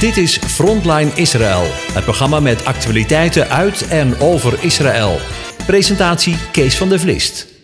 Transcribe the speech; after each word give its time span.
Dit 0.00 0.16
is 0.16 0.38
Frontline 0.38 1.10
Israël, 1.14 1.62
het 1.94 2.04
programma 2.04 2.40
met 2.40 2.64
actualiteiten 2.64 3.48
uit 3.48 3.88
en 3.88 4.20
over 4.20 4.64
Israël. 4.64 5.16
Presentatie 5.66 6.50
Kees 6.50 6.78
van 6.78 6.88
der 6.88 7.00
Vlist. 7.00 7.54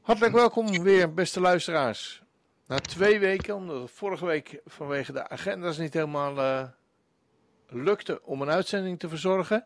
Hartelijk 0.00 0.34
welkom 0.34 0.82
weer, 0.82 1.14
beste 1.14 1.40
luisteraars. 1.40 2.22
Na 2.66 2.78
twee 2.78 3.18
weken, 3.18 3.54
omdat 3.54 3.82
het 3.82 3.90
vorige 3.90 4.26
week 4.26 4.60
vanwege 4.66 5.12
de 5.12 5.28
agenda's 5.28 5.78
niet 5.78 5.94
helemaal 5.94 6.36
uh, 6.36 6.62
lukte 7.68 8.20
om 8.24 8.42
een 8.42 8.50
uitzending 8.50 8.98
te 8.98 9.08
verzorgen. 9.08 9.64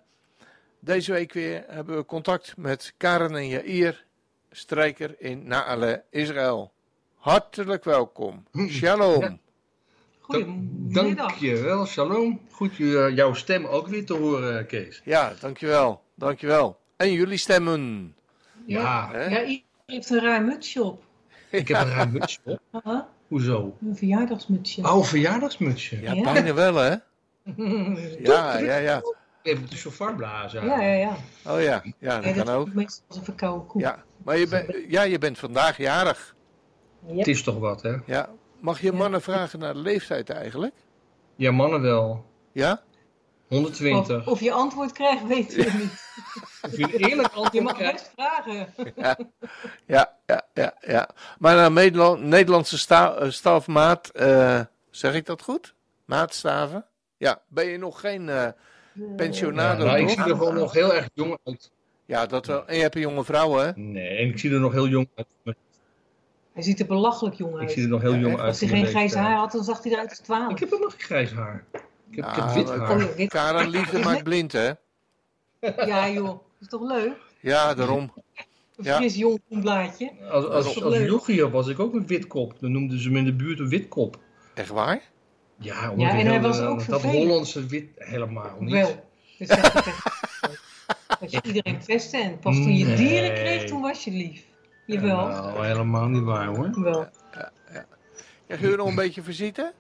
Deze 0.81 1.13
week 1.13 1.33
weer 1.33 1.65
hebben 1.69 1.97
we 1.97 2.05
contact 2.05 2.57
met 2.57 2.95
Karen 2.97 3.37
en 3.37 3.49
Jair, 3.49 4.05
strijker 4.51 5.15
in 5.19 5.47
Naale, 5.47 6.05
Israël. 6.11 6.73
Hartelijk 7.15 7.85
welkom. 7.85 8.47
Shalom. 8.69 9.41
Goedemiddag. 10.33 11.27
Dankjewel, 11.27 11.87
shalom. 11.87 12.41
Goed 12.51 12.79
uh, 12.79 13.17
jouw 13.17 13.35
stem 13.35 13.67
ook 13.67 13.89
weer 13.89 14.07
te 14.07 14.15
horen, 14.15 14.67
Kees. 14.67 15.01
Ja, 15.05 15.33
dankjewel. 15.41 16.03
Dankjewel. 16.15 16.79
En 16.97 17.13
jullie 17.13 17.37
stemmen. 17.37 18.15
Ja. 18.67 19.11
Ja, 19.13 19.21
ja 19.21 19.29
iedereen 19.29 19.63
heeft 19.87 20.11
een 20.11 20.21
ruim 20.21 20.45
mutsje 20.45 20.83
op. 20.83 21.03
Ik 21.51 21.69
heb 21.69 21.81
een 21.81 21.95
ruim 21.95 22.13
mutsje 22.13 22.39
op. 22.45 22.61
Uh 22.87 23.01
Hoezo? 23.29 23.77
Een 23.81 23.97
verjaardagsmutsje. 23.97 24.83
Oh, 24.83 24.97
een 24.97 25.05
verjaardagsmutsje. 25.05 26.01
Ja, 26.01 26.13
ja. 26.13 26.33
bijna 26.33 26.55
wel, 26.55 26.75
hè? 26.75 26.95
ja, 28.31 28.59
ja, 28.59 28.77
ja. 28.77 29.03
Even 29.43 29.71
de 29.71 29.77
chauffeur 29.77 30.15
blazen. 30.15 30.65
Ja, 30.65 30.81
ja, 30.81 30.95
ja. 30.95 31.17
Oh 31.47 31.63
ja, 31.63 31.83
ja 31.99 32.21
dat 32.21 32.35
ja, 32.35 32.43
kan 32.43 32.55
ook. 32.55 32.75
Meestal 32.75 33.05
als 33.09 33.17
een 33.17 33.25
verkouden 33.25 33.67
koe. 33.67 33.81
Ja, 33.81 34.05
maar 34.25 34.39
je, 34.39 34.49
ben, 34.49 34.85
ja, 34.89 35.03
je 35.03 35.19
bent 35.19 35.39
vandaag 35.39 35.77
jarig. 35.77 36.37
Yep. 37.07 37.17
Het 37.17 37.27
is 37.27 37.43
toch 37.43 37.59
wat, 37.59 37.83
hè? 37.83 37.95
Ja. 38.07 38.29
Mag 38.63 38.81
je 38.81 38.93
mannen 38.93 39.23
vragen 39.23 39.59
naar 39.59 39.73
de 39.75 39.81
leeftijd 39.81 40.31
eigenlijk? 40.31 40.75
Ja, 41.37 41.51
mannen 41.51 41.81
wel. 41.81 42.25
Ja? 42.53 42.83
120. 43.49 44.19
Of, 44.21 44.27
of 44.27 44.41
je 44.41 44.53
antwoord 44.53 44.93
krijgt, 44.93 45.27
weten 45.27 45.59
we 45.59 45.79
niet. 45.79 45.93
of 46.67 46.77
je 46.77 46.83
een 46.83 47.09
eerlijk 47.09 47.29
antwoord 47.35 47.53
Je 47.53 47.61
mag 47.61 47.75
krijgt. 47.75 47.93
best 47.93 48.11
vragen. 48.15 48.75
Ja, 48.97 49.17
ja, 49.87 50.17
ja, 50.27 50.43
ja. 50.55 50.75
ja. 50.81 51.09
Maar 51.39 51.57
naar 51.57 51.73
Nederland, 51.73 52.21
Nederlandse 52.23 52.79
sta, 52.79 53.23
uh, 53.23 53.31
stafmaat, 53.31 54.11
uh, 54.15 54.61
zeg 54.91 55.15
ik 55.15 55.27
dat 55.27 55.43
goed? 55.43 55.75
Maatstaven? 56.05 56.87
Ja, 57.17 57.43
ben 57.49 57.65
je 57.65 57.79
nog 57.79 58.01
geen 58.01 58.29
uh, 58.29 58.49
pensionado? 59.17 59.85
Ja, 59.85 59.91
nou, 59.91 60.03
ik 60.03 60.09
zie 60.09 60.19
er 60.23 60.29
gewoon 60.29 60.55
nog 60.55 60.73
heel 60.73 60.95
erg 60.95 61.09
jong 61.15 61.39
uit. 61.45 61.71
Ja, 62.07 62.27
dat 62.27 62.47
wel. 62.47 62.67
En 62.67 62.77
je 62.77 62.83
hebt 62.83 62.95
een 62.95 63.01
jonge 63.01 63.25
vrouw, 63.25 63.57
hè? 63.57 63.73
Nee, 63.75 64.17
en 64.17 64.29
ik 64.29 64.39
zie 64.39 64.53
er 64.53 64.61
nog 64.61 64.73
heel 64.73 64.89
jong 64.89 65.09
uit. 65.15 65.57
Hij 66.53 66.63
ziet 66.63 66.81
er 66.81 66.87
belachelijk 66.87 67.35
jong 67.37 67.55
uit. 67.55 67.63
Ik 67.63 67.71
zie 67.71 67.83
er 67.83 67.89
nog 67.89 68.01
heel 68.03 68.17
jong 68.17 68.39
uit. 68.39 68.47
Als 68.49 68.61
hij 68.61 68.69
geen 68.69 68.87
grijs 68.87 69.15
haar 69.15 69.37
had, 69.37 69.53
dan 69.53 69.65
zag 69.65 69.83
hij 69.83 69.93
eruit 69.93 70.09
als 70.11 70.19
12. 70.19 70.51
Ik 70.53 70.59
heb 70.59 70.69
helemaal 70.71 70.91
geen 70.91 71.01
grijs 71.01 71.33
haar. 71.33 71.65
Ik 72.11 72.17
heb, 72.17 72.25
ja, 72.25 72.31
ik 72.31 72.37
heb 72.37 72.55
wit 72.55 72.69
haar. 72.69 73.27
Karen 73.27 73.69
Liefde 73.79 73.99
maakt 73.99 74.23
blind, 74.23 74.53
hè? 74.53 74.71
Ja, 75.61 76.09
joh. 76.09 76.43
Is 76.61 76.69
toch 76.69 76.83
leuk? 76.83 77.13
Ja, 77.41 77.75
daarom. 77.75 78.13
Een 78.77 78.85
Ja. 78.85 78.97
fris 78.97 79.15
jong 79.15 79.41
blaadje. 79.49 80.11
Als, 80.31 80.47
als, 80.47 80.83
als 80.83 80.99
jochie 80.99 81.47
was 81.47 81.69
ik 81.69 81.79
ook 81.81 81.95
een 81.95 82.07
witkop. 82.07 82.55
Dan 82.61 82.73
noemden 82.73 82.99
ze 83.01 83.11
me 83.11 83.19
in 83.19 83.25
de 83.25 83.33
buurt 83.33 83.59
een 83.59 83.69
witkop. 83.69 84.19
Echt 84.55 84.69
waar? 84.69 85.01
Ja, 85.57 85.91
omdat 85.91 86.07
Ja, 86.07 86.19
en 86.19 86.27
hij 86.27 86.35
hele- 86.35 86.47
was 86.49 86.61
ook 86.61 86.77
Dat 86.77 86.85
vervelend. 86.85 87.17
Hollandse 87.29 87.67
wit 87.67 87.85
helemaal 87.95 88.57
niet. 88.61 88.73
Wel. 88.73 89.09
Dus 89.39 89.49
dat, 89.49 89.73
dat 91.21 91.31
je 91.31 91.41
iedereen 91.43 91.79
pestte 91.87 92.17
en 92.17 92.39
pas 92.39 92.57
toen 92.57 92.77
je 92.77 92.95
dieren 92.95 93.35
kreeg, 93.35 93.65
toen 93.65 93.81
was 93.81 94.05
je 94.05 94.11
lief. 94.11 94.45
Jawel. 94.87 95.27
Nou, 95.27 95.67
helemaal 95.67 96.09
niet 96.09 96.23
waar 96.23 96.47
hoor. 96.47 96.81
Wel. 96.83 97.09
Krijg 98.47 98.61
je 98.61 98.77
nog 98.77 98.89
een 98.89 98.95
beetje 98.95 99.23
visite? 99.23 99.73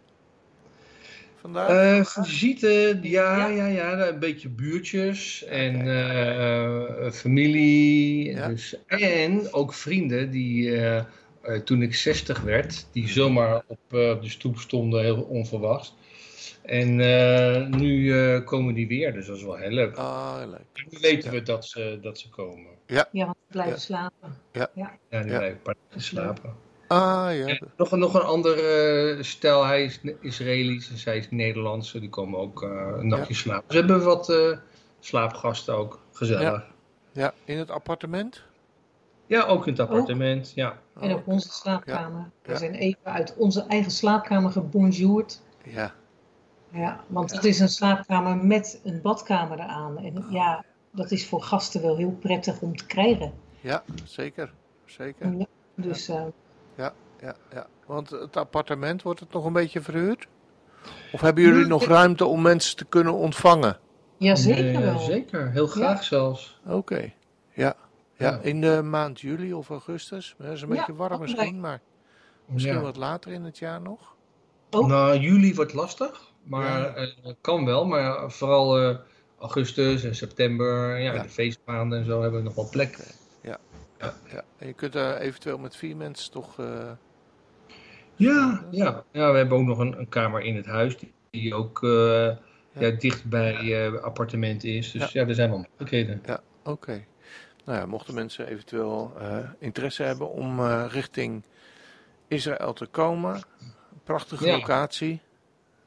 Vandaag? 1.40 1.68
Eh 1.68 2.04
visite, 2.04 2.98
ja, 3.02 3.46
Ja. 3.46 3.46
ja, 3.46 3.66
ja, 3.66 4.08
een 4.08 4.18
beetje 4.18 4.48
buurtjes 4.48 5.44
en 5.44 5.80
eh, 5.80 7.06
eh, 7.06 7.12
familie. 7.12 8.30
Ja. 8.30 8.48
Dus, 8.48 8.76
en 8.86 9.52
ook 9.52 9.74
vrienden 9.74 10.30
die 10.30 10.76
eh, 10.76 10.96
eh, 11.42 11.60
toen 11.64 11.82
ik 11.82 11.94
60 11.94 12.40
werd, 12.40 12.86
die 12.92 13.08
zomaar 13.08 13.62
op 13.66 13.78
eh, 13.88 14.20
de 14.20 14.28
stoep 14.28 14.58
stonden, 14.58 15.02
heel 15.02 15.22
onverwachts. 15.22 15.94
En 16.62 17.00
eh, 17.00 17.66
nu 17.66 18.18
eh, 18.20 18.44
komen 18.44 18.74
die 18.74 18.88
weer, 18.88 19.12
dus 19.12 19.26
dat 19.26 19.36
is 19.36 19.42
wel 19.42 19.56
heel 19.56 19.70
leuk. 19.70 19.96
Ah, 19.96 20.42
leuk. 20.46 20.86
Nu 20.90 20.98
weten 21.00 21.30
we 21.30 21.42
dat 21.42 21.64
ze, 21.66 21.98
dat 22.02 22.18
ze 22.18 22.28
komen. 22.30 22.70
Ja, 22.86 23.08
we 23.12 23.31
blijven 23.52 23.72
Ja. 23.74 23.78
slapen. 23.78 24.36
Ja, 24.52 24.70
die 24.74 24.84
Ja. 24.84 24.90
blijven 25.08 25.48
een 25.50 25.62
paar 25.62 25.74
dagen 25.88 26.02
slapen. 26.02 26.54
Ah, 26.88 27.36
ja. 27.36 27.58
Nog, 27.76 27.90
een- 27.92 27.98
nog 27.98 28.14
een 28.14 28.20
andere 28.22 28.60
eh, 29.16 29.22
stel, 29.22 29.64
hij 29.64 29.84
is 29.84 30.00
Israëlisch 30.20 30.90
en 30.90 30.98
zij 30.98 31.16
is 31.18 31.30
Nederlandse. 31.30 32.00
Die 32.00 32.08
komen 32.08 32.38
ook 32.38 32.62
eh, 32.62 32.68
een 32.98 33.08
nachtje 33.08 33.34
slapen. 33.34 33.64
Ze 33.68 33.76
hebben 33.78 34.04
wat 34.04 34.28
eh, 34.30 34.56
slaapgasten 35.00 35.74
ook, 35.76 36.00
gezellig. 36.12 36.64
Ja, 37.12 37.32
in 37.44 37.58
het 37.58 37.70
appartement? 37.70 38.42
Ja, 39.26 39.42
ook 39.44 39.66
in 39.66 39.72
het 39.72 39.80
appartement. 39.80 40.52
Ja. 40.54 40.78
En 41.00 41.10
Oh, 41.10 41.16
op 41.16 41.26
onze 41.26 41.50
slaapkamer. 41.52 42.30
We 42.42 42.50
Ja. 42.52 42.58
zijn 42.58 42.74
even 42.74 43.04
uit 43.04 43.34
onze 43.36 43.64
eigen 43.68 43.90
slaapkamer 43.90 44.50
gebonjourd. 44.50 45.42
Ja, 45.64 45.94
Ja, 46.74 47.00
want 47.06 47.32
het 47.32 47.44
is 47.44 47.58
een 47.60 47.68
slaapkamer 47.68 48.36
met 48.36 48.80
een 48.84 49.00
badkamer 49.02 49.58
eraan. 49.58 49.98
En 49.98 50.24
ja, 50.30 50.64
dat 50.92 51.10
is 51.10 51.26
voor 51.28 51.42
gasten 51.42 51.82
wel 51.82 51.96
heel 51.96 52.10
prettig 52.20 52.60
om 52.60 52.76
te 52.76 52.86
krijgen. 52.86 53.32
ja, 53.60 53.84
zeker. 54.04 54.52
Zeker. 54.84 55.32
Ja, 55.38 55.46
Dus 55.74 56.08
eh, 56.08 56.24
Ja, 56.76 56.92
ja, 57.20 57.34
ja. 57.52 57.66
Want 57.86 58.10
het 58.10 58.36
appartement, 58.36 59.02
wordt 59.02 59.20
het 59.20 59.32
nog 59.32 59.44
een 59.44 59.52
beetje 59.52 59.80
verhuurd? 59.82 60.26
Of 61.12 61.20
hebben 61.20 61.42
jullie 61.44 61.66
nog 61.66 61.84
ruimte 61.84 62.24
om 62.26 62.42
mensen 62.42 62.76
te 62.76 62.84
kunnen 62.84 63.12
ontvangen? 63.14 63.78
ja, 64.16 64.34
zeker 64.34 64.64
Nee, 64.64 64.76
wel. 64.78 64.98
zeker, 64.98 65.50
heel 65.50 65.66
graag 65.66 66.04
zelfs. 66.04 66.60
Oké, 66.66 67.12
ja. 67.54 67.74
Ja, 68.16 68.30
Ja. 68.30 68.38
in 68.42 68.60
de 68.60 68.82
maand 68.82 69.20
juli 69.20 69.52
of 69.52 69.68
augustus. 69.70 70.34
Dat 70.38 70.50
is 70.52 70.62
een 70.62 70.68
Ja, 70.68 70.74
beetje 70.74 70.94
warm 70.94 71.20
misschien, 71.20 71.60
maar 71.60 71.80
misschien 72.46 72.74
Ja. 72.74 72.80
wat 72.80 72.96
later 72.96 73.32
in 73.32 73.42
het 73.44 73.58
jaar 73.58 73.80
nog. 73.80 74.14
Oh. 74.70 74.86
Nou, 74.88 75.18
juli 75.18 75.54
wordt 75.54 75.72
lastig, 75.72 76.32
maar 76.42 76.80
Ja. 76.80 76.94
eh, 76.94 77.32
kan 77.40 77.64
wel. 77.64 77.84
Maar 77.86 78.30
vooral 78.32 78.78
eh, 78.78 78.96
augustus 79.42 80.04
en 80.04 80.14
september, 80.14 80.98
ja, 80.98 81.12
Ja. 81.14 81.22
de 81.22 81.28
feestmaanden 81.28 81.98
en 81.98 82.04
zo 82.04 82.20
hebben 82.22 82.38
we 82.40 82.44
nog 82.46 82.54
wel 82.54 82.68
plek. 82.70 82.98
Ja, 83.42 83.58
ja. 83.98 84.44
En 84.58 84.66
je 84.66 84.72
kunt 84.72 84.94
er 84.94 85.16
eventueel 85.16 85.58
met 85.58 85.76
vier 85.76 85.96
mensen 85.96 86.30
toch... 86.30 86.58
eh, 86.58 86.90
Ja, 88.16 88.64
ja. 88.70 89.04
ja, 89.12 89.30
we 89.32 89.36
hebben 89.36 89.58
ook 89.58 89.64
nog 89.66 89.78
een, 89.78 89.98
een 89.98 90.08
kamer 90.08 90.40
in 90.40 90.56
het 90.56 90.66
huis 90.66 90.96
die, 90.96 91.12
die 91.30 91.54
ook 91.54 91.82
eh, 91.82 92.30
ja. 92.72 92.90
dicht 92.98 93.24
bij 93.24 93.86
eh 93.86 94.02
appartement 94.02 94.64
is. 94.64 94.90
Dus 94.90 95.12
ja, 95.12 95.26
er 95.26 95.34
zijn 95.34 95.50
wel 95.50 95.58
mogelijkheden. 95.58 96.22
Ja, 96.26 96.40
oké. 96.64 97.04
Nou 97.64 97.78
ja, 97.78 97.86
mochten 97.86 98.14
mensen 98.14 98.46
eventueel 98.48 99.12
interesse 99.58 100.02
hebben 100.02 100.30
om 100.30 100.60
richting 100.86 101.42
Israël 102.28 102.72
te 102.72 102.86
komen. 102.86 103.42
Prachtige 104.04 104.46
Ja. 104.46 104.52
locatie. 104.56 105.20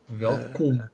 Welkom. 0.06 0.90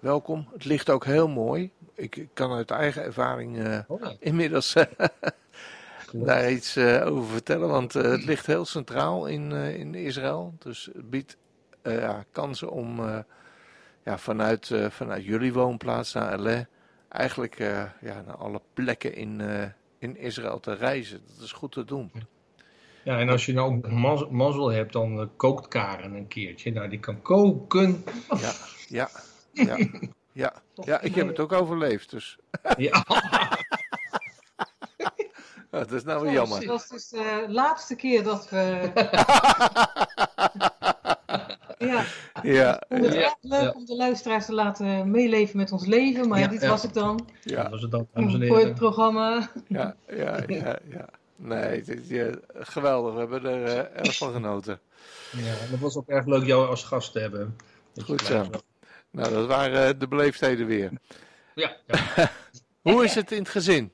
Welkom. 0.00 0.48
Het 0.52 0.64
ligt 0.64 0.90
ook 0.90 1.04
heel 1.04 1.28
mooi. 1.28 1.70
Ik, 1.94 2.16
ik 2.16 2.28
kan 2.32 2.52
uit 2.52 2.70
eigen 2.70 3.02
ervaring 3.02 3.58
eh, 3.58 3.78
Oh, 3.88 4.02
inmiddels 4.18 4.72
daar 6.12 6.50
iets 6.50 6.76
eh, 6.76 7.06
over 7.06 7.32
vertellen. 7.32 7.68
Want 7.68 7.94
eh, 7.94 8.02
het 8.02 8.24
ligt 8.24 8.46
heel 8.46 8.64
centraal 8.64 9.26
in, 9.26 9.52
in 9.52 9.94
Israël. 9.94 10.54
Dus 10.58 10.90
het 10.92 11.10
biedt 11.10 11.36
ja, 11.82 12.24
kansen 12.32 12.70
om 12.70 13.00
ja, 14.04 14.18
vanuit, 14.18 14.70
vanuit 14.88 15.24
jullie 15.24 15.52
woonplaats 15.52 16.12
naar 16.12 16.32
Alais 16.32 16.64
eigenlijk 17.08 17.58
ja, 18.00 18.22
naar 18.26 18.36
alle 18.36 18.60
plekken 18.74 19.14
in, 19.14 19.40
in 19.98 20.16
Israël 20.16 20.60
te 20.60 20.74
reizen. 20.74 21.20
Dat 21.26 21.44
is 21.44 21.52
goed 21.52 21.72
te 21.72 21.84
doen. 21.84 22.10
Ja, 23.04 23.18
en 23.18 23.28
als 23.28 23.46
je 23.46 23.52
nou 23.52 23.76
ook 23.76 23.88
maz- 23.90 24.28
mazzel 24.30 24.72
hebt, 24.72 24.92
dan 24.92 25.30
kookt 25.36 25.68
Karen 25.68 26.14
een 26.14 26.28
keertje. 26.28 26.72
Nou, 26.72 26.88
die 26.88 27.00
kan 27.00 27.22
koken. 27.22 28.04
Ja, 28.40 28.52
ja, 28.88 29.08
ja. 29.68 29.76
Ja, 30.34 30.52
ja, 30.74 31.00
ik 31.00 31.14
heb 31.14 31.26
het 31.26 31.38
ook 31.38 31.52
overleefd, 31.52 32.10
dus 32.10 32.38
Ja, 32.76 33.04
ja, 34.98 35.12
dat 35.70 35.92
is 35.92 36.04
nou 36.04 36.20
weer 36.22 36.30
Zo, 36.30 36.36
jammer. 36.36 36.66
Dat 36.66 36.80
is 36.82 36.88
dus 36.88 37.08
de 37.08 37.44
laatste 37.48 37.94
keer 37.96 38.22
dat 38.22 38.48
we. 38.48 38.90
ja, 41.78 42.04
Ja, 42.42 42.80
ik 42.80 42.86
vond 42.88 43.04
het 43.04 43.14
Ja, 43.14 43.20
echt 43.22 43.36
leuk 43.40 43.60
ja. 43.62 43.70
om 43.70 43.84
de 43.84 43.96
luisteraars 43.96 44.46
te 44.46 44.52
laten 44.54 45.10
meeleven 45.10 45.56
met 45.56 45.72
ons 45.72 45.86
leven. 45.86 46.28
Maar 46.28 46.38
Ja, 46.38 46.46
dit 46.46 46.60
ja. 46.60 46.68
was 46.68 46.82
het 46.82 46.94
dan 46.94 47.16
dat 47.16 47.26
ja, 47.42 47.70
was 47.70 47.82
het 47.82 47.90
dan, 47.90 48.08
dames 48.12 48.34
en 48.34 48.46
voor 48.46 48.56
het 48.56 48.64
heren. 48.64 48.74
programma. 48.78 49.50
ja, 49.68 49.94
ja, 50.08 50.42
ja, 50.46 50.78
ja. 50.90 51.08
Nee, 51.36 51.78
het 51.78 51.88
is 51.88 52.10
eh, 52.10 52.32
geweldig. 52.54 53.12
We 53.12 53.18
hebben 53.18 53.44
er 53.44 53.64
eh, 53.64 53.98
erg 54.04 54.16
van 54.16 54.32
genoten. 54.32 54.80
Ja, 55.30 55.54
dat 55.70 55.78
was 55.78 55.96
ook 55.96 56.08
erg 56.08 56.26
leuk 56.26 56.44
jou 56.46 56.68
als 56.68 56.84
gast 56.84 57.12
te 57.12 57.18
hebben. 57.18 57.56
Dat 57.92 58.04
Goed 58.04 58.20
zo. 58.20 58.46
Nou, 59.14 59.32
dat 59.32 59.46
waren 59.46 59.88
eh, 59.88 59.98
de 59.98 60.08
beleefdheden 60.08 60.66
weer. 60.66 60.90
Ja, 61.54 61.76
ja. 61.86 62.30
Hoe 62.92 63.04
is 63.04 63.14
het 63.14 63.32
in 63.32 63.38
het 63.38 63.48
gezin? 63.48 63.92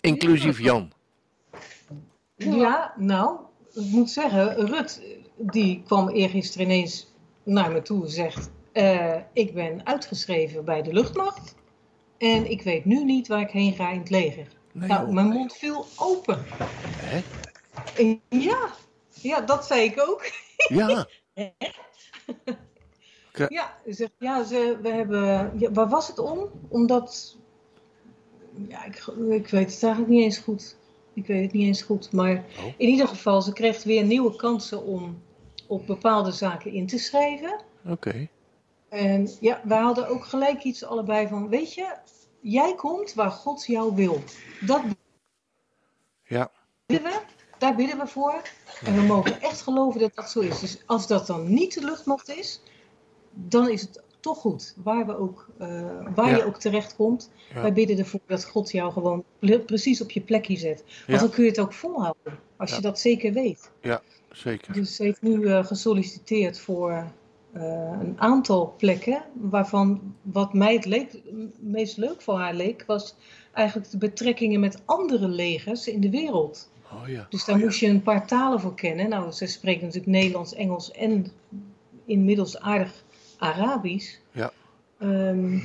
Inclusief 0.00 0.60
Jan. 0.60 0.92
Ja, 2.36 2.94
nou, 2.96 3.38
ik 3.74 3.90
moet 3.90 4.10
zeggen, 4.10 4.66
Rut, 4.66 5.02
die 5.36 5.82
kwam 5.82 6.08
eergisteren 6.08 6.66
ineens 6.66 7.12
naar 7.42 7.70
me 7.70 7.82
toe 7.82 8.04
en 8.04 8.10
zegt... 8.10 8.50
Eh, 8.72 9.16
ik 9.32 9.54
ben 9.54 9.86
uitgeschreven 9.86 10.64
bij 10.64 10.82
de 10.82 10.92
luchtmacht. 10.92 11.54
En 12.18 12.50
ik 12.50 12.62
weet 12.62 12.84
nu 12.84 13.04
niet 13.04 13.28
waar 13.28 13.40
ik 13.40 13.50
heen 13.50 13.72
ga 13.72 13.90
in 13.90 13.98
het 13.98 14.10
leger. 14.10 14.46
Nee, 14.72 14.88
nou, 14.88 15.04
joh. 15.04 15.14
mijn 15.14 15.26
mond 15.26 15.56
viel 15.56 15.86
open. 15.96 16.44
Hè? 16.96 17.22
En 17.96 18.20
ja, 18.28 18.70
ja, 19.10 19.40
dat 19.40 19.66
zei 19.66 19.82
ik 19.82 20.00
ook. 20.00 20.30
Ja. 20.56 21.06
Ja, 23.32 23.76
ze, 23.90 24.10
ja 24.18 24.44
ze, 24.44 24.78
we 24.82 24.88
hebben. 24.88 25.52
Ja, 25.58 25.70
waar 25.72 25.88
was 25.88 26.08
het 26.08 26.18
om? 26.18 26.50
Omdat. 26.68 27.36
Ja, 28.68 28.84
ik, 28.84 29.06
ik 29.30 29.48
weet 29.48 29.72
het 29.72 29.82
eigenlijk 29.82 30.12
niet 30.12 30.22
eens 30.22 30.38
goed. 30.38 30.76
Ik 31.14 31.26
weet 31.26 31.42
het 31.42 31.52
niet 31.52 31.66
eens 31.66 31.82
goed. 31.82 32.12
Maar 32.12 32.44
Oh. 32.58 32.64
in 32.76 32.88
ieder 32.88 33.08
geval, 33.08 33.42
ze 33.42 33.52
kreeg 33.52 33.82
weer 33.84 34.04
nieuwe 34.04 34.36
kansen 34.36 34.84
om 34.84 35.22
op 35.68 35.86
bepaalde 35.86 36.30
zaken 36.32 36.72
in 36.72 36.86
te 36.86 36.98
schrijven. 36.98 37.60
Oké. 37.86 38.28
En 38.88 39.28
ja, 39.40 39.60
we 39.64 39.74
hadden 39.74 40.08
ook 40.08 40.24
gelijk 40.24 40.62
iets 40.62 40.84
allebei 40.84 41.28
van: 41.28 41.48
Weet 41.48 41.74
je, 41.74 41.94
jij 42.40 42.74
komt 42.74 43.14
waar 43.14 43.30
God 43.30 43.66
jou 43.66 43.94
wil. 43.94 44.22
Dat 44.60 44.82
Ja. 46.24 46.50
bidden 46.86 47.10
we, 47.10 47.20
daar 47.58 47.74
bidden 47.74 47.98
we 47.98 48.06
voor. 48.06 48.42
En 48.84 48.94
we 48.94 49.00
mogen 49.02 49.40
echt 49.40 49.60
geloven 49.62 50.00
dat 50.00 50.14
dat 50.14 50.30
zo 50.30 50.40
is. 50.40 50.60
Dus 50.60 50.82
als 50.86 51.06
dat 51.06 51.26
dan 51.26 51.54
niet 51.54 51.74
de 51.74 51.84
luchtmacht 51.84 52.28
is, 52.28 52.60
dan 53.34 53.70
is 53.70 53.80
het 53.80 54.02
toch 54.20 54.38
goed. 54.38 54.74
Waar, 54.82 55.06
we 55.06 55.18
ook, 55.18 55.48
eh, 55.58 55.68
waar 56.14 56.30
Ja. 56.30 56.36
je 56.36 56.44
ook 56.44 56.58
terecht 56.58 56.96
komt. 56.96 57.30
Ja. 57.54 57.62
Wij 57.62 57.72
bidden 57.72 57.98
ervoor 57.98 58.20
dat 58.26 58.44
God 58.44 58.70
jou 58.70 58.92
gewoon 58.92 59.24
precies 59.66 60.00
op 60.00 60.10
je 60.10 60.20
plekje 60.20 60.56
zet. 60.56 60.84
Want 61.06 61.06
Ja. 61.06 61.18
dan 61.18 61.30
kun 61.30 61.42
je 61.44 61.50
het 61.50 61.58
ook 61.60 61.72
volhouden. 61.72 62.38
Als 62.56 62.70
Ja. 62.70 62.76
je 62.76 62.82
dat 62.82 62.98
zeker 62.98 63.32
weet. 63.32 63.70
Zeker. 64.30 64.72
Dus 64.72 64.96
ze 64.96 65.02
heeft 65.02 65.22
nu 65.22 65.46
eh, 65.46 65.64
gesolliciteerd 65.64 66.58
voor 66.60 66.90
eh, 67.52 67.62
een 68.00 68.14
aantal 68.16 68.74
plekken. 68.78 69.22
Waarvan 69.32 70.14
wat 70.22 70.52
mij 70.52 70.74
het 70.74 70.84
leek, 70.84 71.22
meest 71.60 71.96
leuk 71.96 72.22
voor 72.22 72.38
haar 72.38 72.54
leek, 72.54 72.84
was 72.86 73.14
eigenlijk 73.52 73.90
de 73.90 73.98
betrekkingen 73.98 74.60
met 74.60 74.82
andere 74.84 75.28
legers 75.28 75.88
in 75.88 76.00
de 76.00 76.10
wereld. 76.10 76.70
Oh 76.92 77.08
ja. 77.08 77.26
Dus 77.28 77.44
daar 77.44 77.58
moest 77.58 77.80
je 77.80 77.86
een 77.88 78.02
paar 78.02 78.26
talen 78.26 78.60
voor 78.60 78.74
kennen. 78.74 79.08
Nou, 79.08 79.30
ze 79.32 79.46
spreekt 79.46 79.80
natuurlijk 79.80 80.12
Nederlands, 80.12 80.54
Engels 80.54 80.90
en 80.90 81.26
inmiddels 82.04 82.58
aardig 82.58 83.04
Arabisch. 83.42 84.16
Ja. 84.32 84.52
Ehm, 84.98 85.58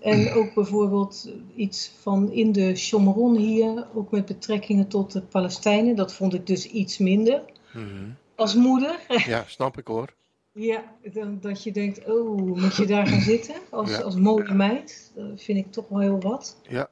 en 0.00 0.32
ook 0.32 0.54
bijvoorbeeld 0.54 1.28
iets 1.56 1.90
van 2.00 2.32
in 2.32 2.52
de 2.52 2.76
Shomron 2.76 3.36
hier, 3.36 3.86
ook 3.94 4.10
met 4.10 4.24
betrekkingen 4.26 4.88
tot 4.88 5.12
de 5.12 5.20
Palestijnen. 5.22 5.96
Dat 5.96 6.14
vond 6.14 6.34
ik 6.34 6.46
dus 6.46 6.66
iets 6.70 6.98
minder 6.98 7.42
Mhm. 7.72 8.04
als 8.34 8.54
moeder. 8.54 8.98
Ja, 9.26 9.44
snap 9.46 9.78
ik 9.78 9.86
hoor. 9.86 10.14
Ja, 10.52 10.82
dan, 11.12 11.38
dat 11.40 11.62
je 11.62 11.72
denkt, 11.72 12.04
oh, 12.08 12.36
moet 12.60 12.76
je 12.76 12.86
daar 12.86 13.06
gaan 13.06 13.20
zitten 13.34 13.54
als, 13.70 13.90
Ja. 13.90 14.00
als 14.00 14.14
mooie 14.16 14.52
meid? 14.54 15.12
Dat 15.14 15.42
vind 15.42 15.58
ik 15.58 15.72
toch 15.72 15.88
wel 15.88 16.00
heel 16.00 16.20
wat. 16.20 16.56
Ja. 16.68 16.88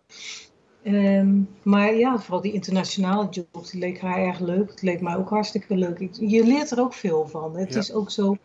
Ehm, 0.83 1.41
maar 1.63 1.95
ja, 1.95 2.19
vooral 2.19 2.41
die 2.41 2.53
internationale 2.53 3.29
job, 3.31 3.67
die 3.71 3.81
leek 3.81 4.01
haar 4.01 4.19
erg 4.19 4.39
leuk. 4.41 4.71
Het 4.71 4.83
leek 4.83 5.01
mij 5.01 5.17
ook 5.17 5.29
hartstikke 5.31 5.77
leuk. 5.77 5.99
Ik- 5.99 6.15
je 6.21 6.45
leert 6.45 6.71
er 6.71 6.81
ook 6.81 6.95
veel 6.95 7.29
van. 7.29 7.57
Het 7.57 7.73
Ja. 7.73 7.79
is 7.79 7.93
ook 7.93 8.11
zo 8.11 8.37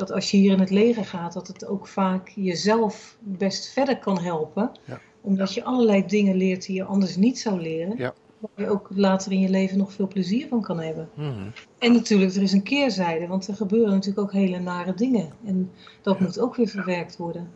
dat 0.00 0.12
als 0.12 0.30
je 0.30 0.36
hier 0.36 0.52
in 0.52 0.60
het 0.60 0.70
leger 0.70 1.04
gaat, 1.04 1.32
dat 1.32 1.46
het 1.48 1.66
ook 1.66 1.86
vaak 1.86 2.28
jezelf 2.28 3.16
best 3.20 3.72
verder 3.72 3.98
kan 3.98 4.18
helpen. 4.18 4.70
Ja. 4.84 5.00
Omdat 5.20 5.54
je 5.54 5.64
allerlei 5.64 6.06
dingen 6.06 6.36
leert 6.36 6.66
die 6.66 6.76
je 6.76 6.84
anders 6.84 7.16
niet 7.16 7.38
zou 7.38 7.60
leren. 7.60 7.96
Ja. 7.96 8.14
Waar 8.38 8.50
je 8.66 8.70
ook 8.70 8.88
later 8.94 9.32
in 9.32 9.40
je 9.40 9.48
leven 9.48 9.78
nog 9.78 9.92
veel 9.92 10.08
plezier 10.08 10.48
van 10.48 10.62
kan 10.62 10.80
hebben. 10.80 11.08
Mhm. 11.14 11.48
En 11.78 11.92
natuurlijk, 11.92 12.34
er 12.34 12.42
is 12.42 12.52
een 12.52 12.62
keerzijde, 12.62 13.26
want 13.26 13.48
er 13.48 13.54
gebeuren 13.54 13.90
natuurlijk 13.90 14.20
ook 14.20 14.32
hele 14.32 14.58
nare 14.58 14.94
dingen. 14.94 15.32
En 15.44 15.70
dat 16.02 16.18
Ja. 16.18 16.24
moet 16.24 16.40
ook 16.40 16.56
weer 16.56 16.68
verwerkt 16.68 17.16
worden. 17.16 17.50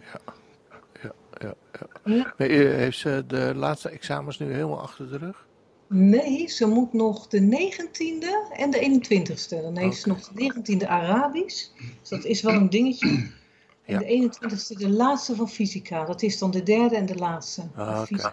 Ja, 1.02 1.12
ja. 1.40 1.54
Ja. 2.04 2.34
Eh, 2.36 2.48
heeft 2.76 2.98
ze 2.98 3.24
de 3.26 3.52
laatste 3.54 3.88
examens 3.88 4.38
nu 4.38 4.52
helemaal 4.52 4.80
achter 4.80 5.10
de 5.10 5.18
rug? 5.18 5.46
Nee, 5.96 6.48
ze 6.48 6.66
moet 6.66 6.92
nog 6.92 7.26
de 7.28 7.40
19e 7.40 8.52
en 8.56 8.70
de 8.70 8.78
21ste. 8.78 9.62
Dan 9.62 9.76
heeft 9.78 10.00
ze 10.00 10.08
nog 10.08 10.28
de 10.28 10.52
19e 10.82 10.86
Arabisch. 10.86 11.68
Dus 12.00 12.08
dat 12.08 12.24
is 12.24 12.42
wel 12.42 12.54
een 12.54 12.70
dingetje. 12.70 13.08
En 13.84 13.94
Ja. 13.94 13.98
de 13.98 14.04
21ste 14.06 14.76
de 14.78 14.90
laatste 14.90 15.34
van 15.36 15.48
fysica. 15.48 16.04
Dat 16.04 16.22
is 16.22 16.38
dan 16.38 16.50
de 16.50 16.62
derde 16.62 16.96
en 16.96 17.06
de 17.06 17.14
laatste. 17.14 17.62
Ah, 17.74 18.02
fysica. 18.02 18.32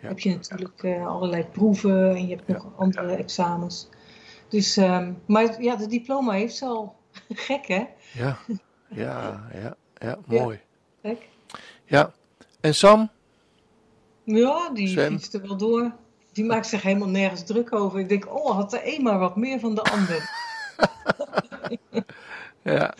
Ja. 0.00 0.08
heb 0.08 0.18
je 0.18 0.30
natuurlijk 0.30 0.82
eh, 0.82 1.06
allerlei 1.06 1.44
proeven 1.44 2.10
en 2.16 2.26
je 2.28 2.34
hebt 2.36 2.48
nog 2.48 2.66
andere 2.76 3.14
examens. 3.14 3.88
Dus, 4.48 4.76
ehm, 4.76 5.12
maar 5.26 5.62
ja, 5.62 5.76
de 5.76 5.86
diploma 5.86 6.32
heeft 6.32 6.56
ze 6.56 6.64
al. 6.64 6.96
Gek 7.28 7.66
hè? 7.66 7.84
Ja. 8.14 8.38
Ja, 8.88 9.48
ja, 9.54 9.76
ja. 9.98 10.18
Mooi. 10.26 10.60
Gek. 11.02 11.28
Ja. 11.84 12.12
En 12.60 12.74
Sam? 12.74 13.10
Ja, 14.24 14.70
die 14.70 14.88
Sam? 14.88 15.08
fietst 15.10 15.34
er 15.34 15.42
wel 15.42 15.56
door. 15.56 15.92
Die 16.38 16.46
maakt 16.46 16.66
zich 16.66 16.82
helemaal 16.82 17.08
nergens 17.08 17.44
druk 17.44 17.72
over. 17.74 17.98
Ik 18.00 18.08
denk, 18.08 18.34
oh, 18.36 18.50
had 18.50 18.70
de 18.70 18.96
een 18.96 19.02
maar 19.02 19.18
wat 19.18 19.36
meer 19.36 19.60
van 19.60 19.74
de 19.74 19.82
ander. 19.82 20.30
Ja. 22.62 22.94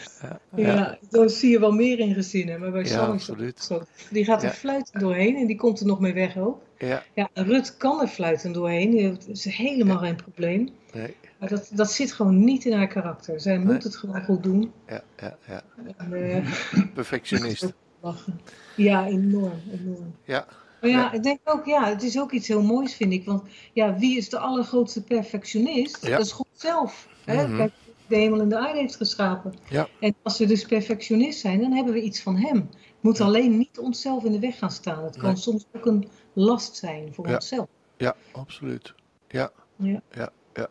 Ja, 0.57 0.99
daar 1.11 1.31
zie 1.31 1.51
je 1.51 1.61
wel 1.61 1.73
meer 1.73 1.99
in 1.99 2.15
gezinnen. 2.15 2.61
Maar 2.61 2.71
bij 2.71 2.83
Ja, 2.83 2.87
Sam 2.89 3.15
is 3.15 3.25
dat 3.27 3.37
absoluut. 3.37 3.61
zo. 3.63 3.83
Die 4.11 4.25
gaat 4.25 4.43
er 4.43 4.49
Ja. 4.49 4.55
fluitend 4.55 5.01
doorheen 5.01 5.37
en 5.37 5.47
die 5.47 5.57
komt 5.57 5.81
er 5.81 5.87
nog 5.87 6.01
mee 6.01 6.13
weg 6.13 6.37
ook. 6.37 6.63
Ja. 6.79 7.03
Ja, 7.15 7.29
Rut 7.35 7.77
kan 7.77 8.01
er 8.01 8.09
fluitend 8.09 8.55
doorheen. 8.55 9.15
Dat 9.19 9.29
is 9.29 9.45
helemaal 9.45 9.99
geen 9.99 10.17
probleem. 10.17 10.69
Nee. 10.93 11.17
Maar 11.39 11.49
dat, 11.49 11.71
dat 11.73 11.91
zit 11.93 12.13
gewoon 12.13 12.45
niet 12.45 12.65
in 12.65 12.73
haar 12.73 12.87
karakter. 12.87 13.41
Zij 13.41 13.57
Nee. 13.57 13.65
moet 13.67 13.83
het 13.83 13.97
gewoon 13.97 14.25
goed 14.25 14.43
doen. 14.43 14.73
Ja, 14.87 15.03
ja, 15.17 15.37
ja. 15.47 15.63
En, 15.97 16.13
eh, 16.13 16.53
Perfectionist. 16.95 17.73
lachen. 18.01 18.41
Ja, 18.77 19.07
enorm, 19.07 19.61
enorm. 19.73 20.15
Ja. 20.25 20.47
Maar 20.81 20.91
ja, 20.91 20.99
Ja. 20.99 21.13
ik 21.13 21.23
denk 21.23 21.39
ook, 21.45 21.65
ja, 21.67 21.85
het 21.89 22.03
is 22.03 22.19
ook 22.21 22.33
iets 22.33 22.49
heel 22.49 22.63
moois, 22.63 22.95
vind 22.95 23.13
ik. 23.13 23.25
Want 23.25 23.43
ja, 23.73 23.99
wie 23.99 24.17
is 24.17 24.29
de 24.29 24.39
allergrootste 24.39 25.03
perfectionist? 25.03 26.07
Ja. 26.07 26.17
Dat 26.17 26.27
is 26.27 26.33
God 26.33 26.47
zelf. 26.53 27.09
Hè? 27.25 27.47
Mhm. 27.49 27.69
De 28.07 28.17
hemel 28.17 28.41
en 28.41 28.49
de 28.49 28.59
aarde 28.59 28.79
heeft 28.79 28.97
geschapen. 28.97 29.55
Ja. 29.71 29.89
En 30.01 30.15
als 30.23 30.39
we 30.39 30.47
dus 30.47 30.65
perfectionist 30.65 31.41
zijn, 31.41 31.61
dan 31.61 31.73
hebben 31.73 31.93
we 31.93 32.03
iets 32.03 32.23
van 32.23 32.37
hem. 32.37 32.57
Het 32.57 32.77
moet 33.01 33.19
Ja. 33.19 33.25
alleen 33.25 33.59
niet 33.59 33.79
onszelf 33.79 34.25
in 34.25 34.33
de 34.33 34.39
weg 34.39 34.59
gaan 34.59 34.71
staan. 34.71 35.05
Het 35.05 35.17
kan 35.17 35.27
Nee. 35.33 35.37
soms 35.37 35.67
ook 35.77 35.87
een 35.87 36.09
last 36.33 36.77
zijn 36.77 37.15
voor 37.15 37.27
onszelf. 37.27 37.67
Ja, 37.97 38.15
absoluut. 38.33 38.95
Ja. 39.29 39.51
Ja. 39.77 40.03
Ja, 40.13 40.31
ja. 40.55 40.69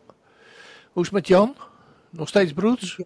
Hoe 0.92 1.02
is 1.02 1.08
het 1.08 1.12
met 1.12 1.26
Jan? 1.28 1.54
Nog 2.10 2.28
steeds 2.28 2.52
broeds? 2.52 2.98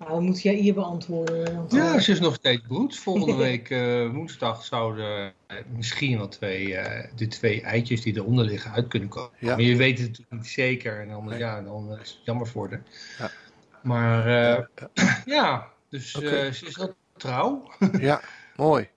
Nou, 0.00 0.12
dan 0.12 0.24
moet 0.24 0.42
jij 0.42 0.54
hier 0.54 0.74
beantwoorden. 0.74 1.54
Want, 1.54 1.72
Ja, 1.72 1.94
eh, 1.94 2.00
ze 2.00 2.12
is 2.12 2.20
nog 2.20 2.34
steeds 2.34 2.62
broed. 2.66 2.96
Volgende 2.98 3.34
week 3.46 3.70
eh, 3.70 4.10
woensdag 4.10 4.64
zouden 4.64 5.32
eh, 5.46 5.56
misschien 5.76 6.18
wel 6.18 6.28
twee, 6.28 6.74
eh, 6.76 7.08
de 7.16 7.26
twee 7.26 7.62
eitjes 7.62 8.02
die 8.02 8.14
eronder 8.16 8.44
liggen 8.44 8.72
uit 8.72 8.88
kunnen 8.88 9.08
komen. 9.08 9.30
Ja. 9.38 9.50
Maar 9.50 9.60
je 9.64 9.76
weet 9.76 9.98
het 9.98 10.06
natuurlijk 10.08 10.30
niet 10.42 10.46
zeker 10.50 11.00
en 11.00 11.08
dan, 11.08 11.24
Nee. 11.24 11.38
ja, 11.38 11.62
dan 11.62 11.98
is 12.02 12.10
het 12.10 12.24
jammer 12.24 12.46
voor 12.46 12.68
haar. 12.70 12.82
Ja. 13.18 13.30
Maar 13.82 14.26
eh, 14.26 14.64
ja, 15.24 15.66
dus 15.90 16.14
eh, 16.14 16.50
ze 16.50 16.66
is 16.66 16.76
wel 16.76 16.94
trouw. 17.16 17.70
Ja, 17.98 18.20
mooi. 18.56 18.88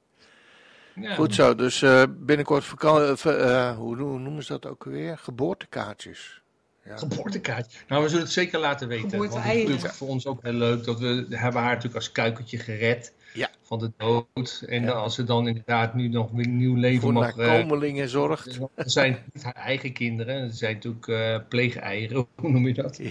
Ja. 0.96 1.16
Goed 1.16 1.34
zo. 1.36 1.56
Dus 1.56 1.82
eh, 1.82 2.04
binnenkort 2.10 2.63
vakantie. 2.63 3.32
hoe 3.77 3.96
noemen 3.96 4.44
ze 4.44 4.51
dat 4.51 4.66
ook 4.66 4.84
weer? 4.84 5.18
Geboortekaartjes. 5.18 6.43
Ja. 6.86 6.98
Geboortekaartje. 6.98 7.80
Nou, 7.88 8.04
we 8.04 8.10
zullen 8.10 8.24
het 8.24 8.34
zeker 8.34 8.60
laten 8.60 8.88
weten. 8.88 9.18
Want 9.18 9.34
het 9.34 9.46
is 9.46 9.63
natuurlijk 9.63 9.94
voor 9.94 10.08
ons 10.08 10.25
ook 10.25 10.44
heel 10.44 10.54
leuk 10.54 10.84
dat 10.84 11.00
we 11.00 11.25
hebben 11.30 11.62
haar 11.62 11.70
natuurlijk 11.70 11.96
als 11.96 12.12
kuikentje 12.12 12.58
gered 12.58 13.13
Ja. 13.34 13.50
van 13.62 13.80
de 13.80 13.92
dood. 13.98 14.63
En 14.68 14.84
Ja. 14.84 14.92
als 14.92 15.16
ze 15.16 15.24
dan 15.24 15.48
inderdaad 15.48 15.94
nu 15.94 16.08
nog 16.08 16.32
weer 16.32 16.46
een 16.46 16.58
nieuw 16.58 16.75
leven 16.75 17.02
Voor 17.02 17.13
mag... 17.13 17.38
eh, 17.38 17.48
nakomelingen 17.48 18.10
zorgt. 18.10 18.60
Het 18.75 18.92
zijn 18.92 19.18
niet 19.34 19.44
haar 19.44 19.54
eigen 19.56 19.94
kinderen, 19.94 20.42
het 20.42 20.58
zijn 20.58 20.74
natuurlijk 20.74 21.08
eh 21.08 21.38
pleegeieren, 21.50 22.28
hoe 22.36 22.50
noem 22.52 22.68
je 22.68 22.74
dat? 22.74 22.98
Ja. 22.98 23.10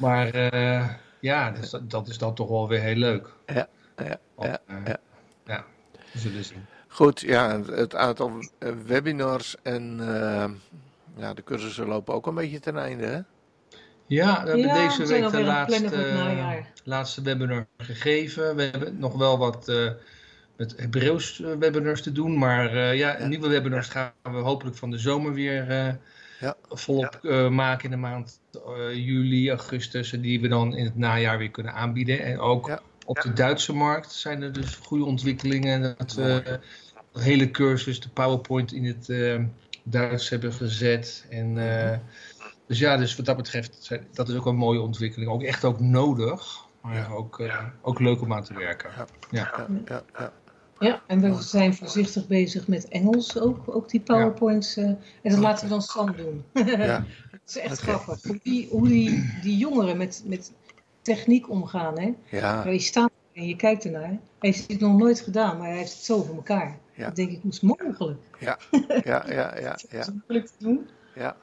Maar 0.00 0.28
eh, 0.34 0.88
ja, 1.20 1.50
dus 1.50 1.70
dat, 1.70 1.90
dat 1.90 2.08
is 2.08 2.18
dan 2.18 2.34
toch 2.34 2.48
wel 2.48 2.68
weer 2.68 2.80
heel 2.80 2.96
leuk. 2.96 3.28
Ja, 3.46 3.68
ja, 3.96 4.18
Want, 4.34 4.50
ja, 4.50 4.60
ja. 4.84 4.96
ja, 5.46 5.64
we 6.12 6.18
zullen 6.18 6.44
zien. 6.44 6.64
Goed, 6.88 7.20
ja, 7.20 7.60
het- 7.62 7.94
aantal 7.94 8.32
webinars 8.86 9.56
en 9.62 10.00
ja, 11.16 11.34
de 11.34 11.42
cursussen 11.44 11.86
lopen 11.86 12.14
ook 12.14 12.26
een 12.26 12.34
beetje 12.34 12.60
ten 12.60 12.76
einde. 12.78 13.06
Hè? 13.06 13.20
Ja, 14.06 14.42
we 14.42 14.48
hebben 14.48 14.66
Ja, 14.66 14.88
deze 14.88 15.06
week 15.06 15.30
de 15.30 15.42
laatste, 15.44 16.62
laatste 16.84 17.22
webinar 17.22 17.66
gegeven. 17.76 18.56
We 18.56 18.62
hebben 18.62 18.98
nog 18.98 19.14
wel 19.14 19.38
wat 19.38 19.68
eh, 19.68 19.90
met 20.56 20.74
Hebreeuws 20.76 21.40
eh, 21.40 21.52
webinars 21.58 22.02
te 22.02 22.12
doen, 22.12 22.38
maar 22.38 22.66
eh, 22.66 22.98
ja, 22.98 23.18
Ja. 23.18 23.26
nieuwe 23.26 23.48
webinars 23.48 23.88
gaan 23.88 24.12
we 24.22 24.28
hopelijk 24.30 24.76
van 24.76 24.90
de 24.90 24.98
zomer 24.98 25.32
weer 25.32 25.70
eh, 25.70 25.94
Ja. 26.40 26.56
volop 26.68 27.18
eh, 27.22 27.48
maken 27.48 27.84
in 27.84 27.90
de 27.90 27.96
maand 27.96 28.40
eh, 28.52 28.94
juli, 28.94 29.48
augustus, 29.50 30.10
die 30.10 30.40
we 30.40 30.48
dan 30.48 30.76
in 30.76 30.84
het 30.84 30.96
najaar 30.96 31.38
weer 31.38 31.50
kunnen 31.50 31.72
aanbieden. 31.74 32.20
En 32.22 32.38
ook 32.38 32.66
Ja. 32.66 32.80
op 33.04 33.20
de 33.20 33.32
Duitse 33.32 33.72
markt 33.74 34.12
zijn 34.12 34.42
er 34.42 34.52
dus 34.52 34.74
goede 34.74 35.04
ontwikkelingen. 35.04 35.94
Dat 35.96 36.12
we 36.14 36.58
hele 37.12 37.50
cursus, 37.50 38.00
de 38.00 38.08
PowerPoint 38.08 38.72
in 38.72 38.84
het 38.84 39.08
eh, 39.08 39.40
Duits 39.82 40.28
hebben 40.28 40.52
gezet. 40.52 41.26
En, 41.30 41.58
eh, 41.58 41.98
dus 42.66 42.78
ja, 42.78 42.96
dus 42.96 43.16
wat 43.16 43.26
dat 43.26 43.36
betreft, 43.36 43.76
zijn- 43.80 44.06
dat 44.12 44.28
is 44.28 44.34
ook 44.36 44.46
een 44.46 44.56
mooie 44.56 44.80
ontwikkeling. 44.80 45.30
Ook 45.30 45.42
echt 45.42 45.64
ook 45.64 45.80
nodig. 45.80 46.70
Maar 46.80 47.12
ook, 47.14 47.38
uh, 47.38 47.64
ook 47.82 48.00
leuk 48.00 48.20
om 48.20 48.32
aan 48.32 48.42
te 48.44 48.54
werken. 48.54 48.90
Ja. 48.96 49.06
Ja. 49.30 49.66
Ja, 49.88 50.02
ja, 50.18 50.32
Ja, 50.78 51.02
en 51.06 51.20
we 51.20 51.42
zijn 51.42 51.74
voorzichtig 51.74 52.26
bezig 52.26 52.66
met 52.68 52.88
Engels 52.88 53.38
ook, 53.40 53.74
ook 53.76 53.88
die 53.88 54.00
PowerPoints. 54.00 54.76
eh, 54.76 54.84
en 54.84 54.98
dat 55.22 55.38
laten 55.38 55.64
we 55.64 55.70
dan 55.70 55.82
Sam 55.82 56.16
doen. 56.16 56.44
ja. 56.66 57.04
Het 57.30 57.40
is 57.46 57.56
echt 57.58 57.80
grappig. 57.80 58.22
Hoe 58.22 58.38
die, 58.42 58.68
hoe 58.70 58.88
die, 58.88 59.38
die 59.42 59.56
jongeren 59.56 59.96
met, 59.96 60.22
met 60.26 60.52
techniek 61.02 61.50
omgaan. 61.50 61.98
Hè? 62.00 62.12
Ja, 62.38 62.68
je 62.68 62.78
staat 62.78 63.10
en 63.32 63.46
je 63.46 63.56
kijkt 63.56 63.84
ernaar. 63.84 64.02
Hij 64.08 64.18
heeft 64.38 64.68
het 64.70 64.80
nog 64.80 64.96
nooit 64.98 65.20
gedaan, 65.20 65.58
maar 65.58 65.68
hij 65.68 65.76
heeft 65.76 65.92
het 65.92 66.04
zo 66.04 66.22
voor 66.22 66.34
elkaar. 66.34 66.78
Ja. 66.94 67.08
Ik 67.08 67.14
denk 67.14 67.30
ik, 67.30 67.40
het 67.42 67.62
mogelijk? 67.62 68.18
Ja, 68.38 68.58
ja, 69.04 69.24
ja, 69.28 69.58
ja, 69.60 69.70
Het 69.80 69.86
ja, 69.90 69.98
is 70.00 70.08
moeilijk 70.26 70.46
te 70.46 70.64
doen. 70.64 70.88
ja. 71.14 71.36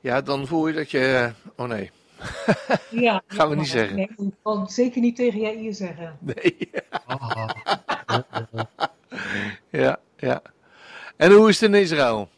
Ja, 0.00 0.20
dan 0.20 0.46
voel 0.46 0.66
je 0.68 0.74
dat 0.74 0.90
je... 0.90 1.32
Oh 1.56 1.68
nee. 1.68 1.90
Ja, 2.90 3.22
Gaan 3.26 3.48
we 3.48 3.54
niet 3.56 3.68
zeggen. 3.68 3.96
Nee, 3.96 4.10
ik 4.16 4.30
zal 4.42 4.60
het 4.60 4.72
zeker 4.72 5.00
niet 5.00 5.16
tegen 5.16 5.40
Jair 5.40 5.74
zeggen. 5.74 6.16
Nee. 6.20 6.70
Ah, 7.06 7.48
Ja, 9.70 9.98
ja. 10.16 10.42
En 11.16 11.32
hoe 11.32 11.48
is 11.48 11.60
het 11.60 11.70
in 11.70 11.80
Israël? 11.80 12.28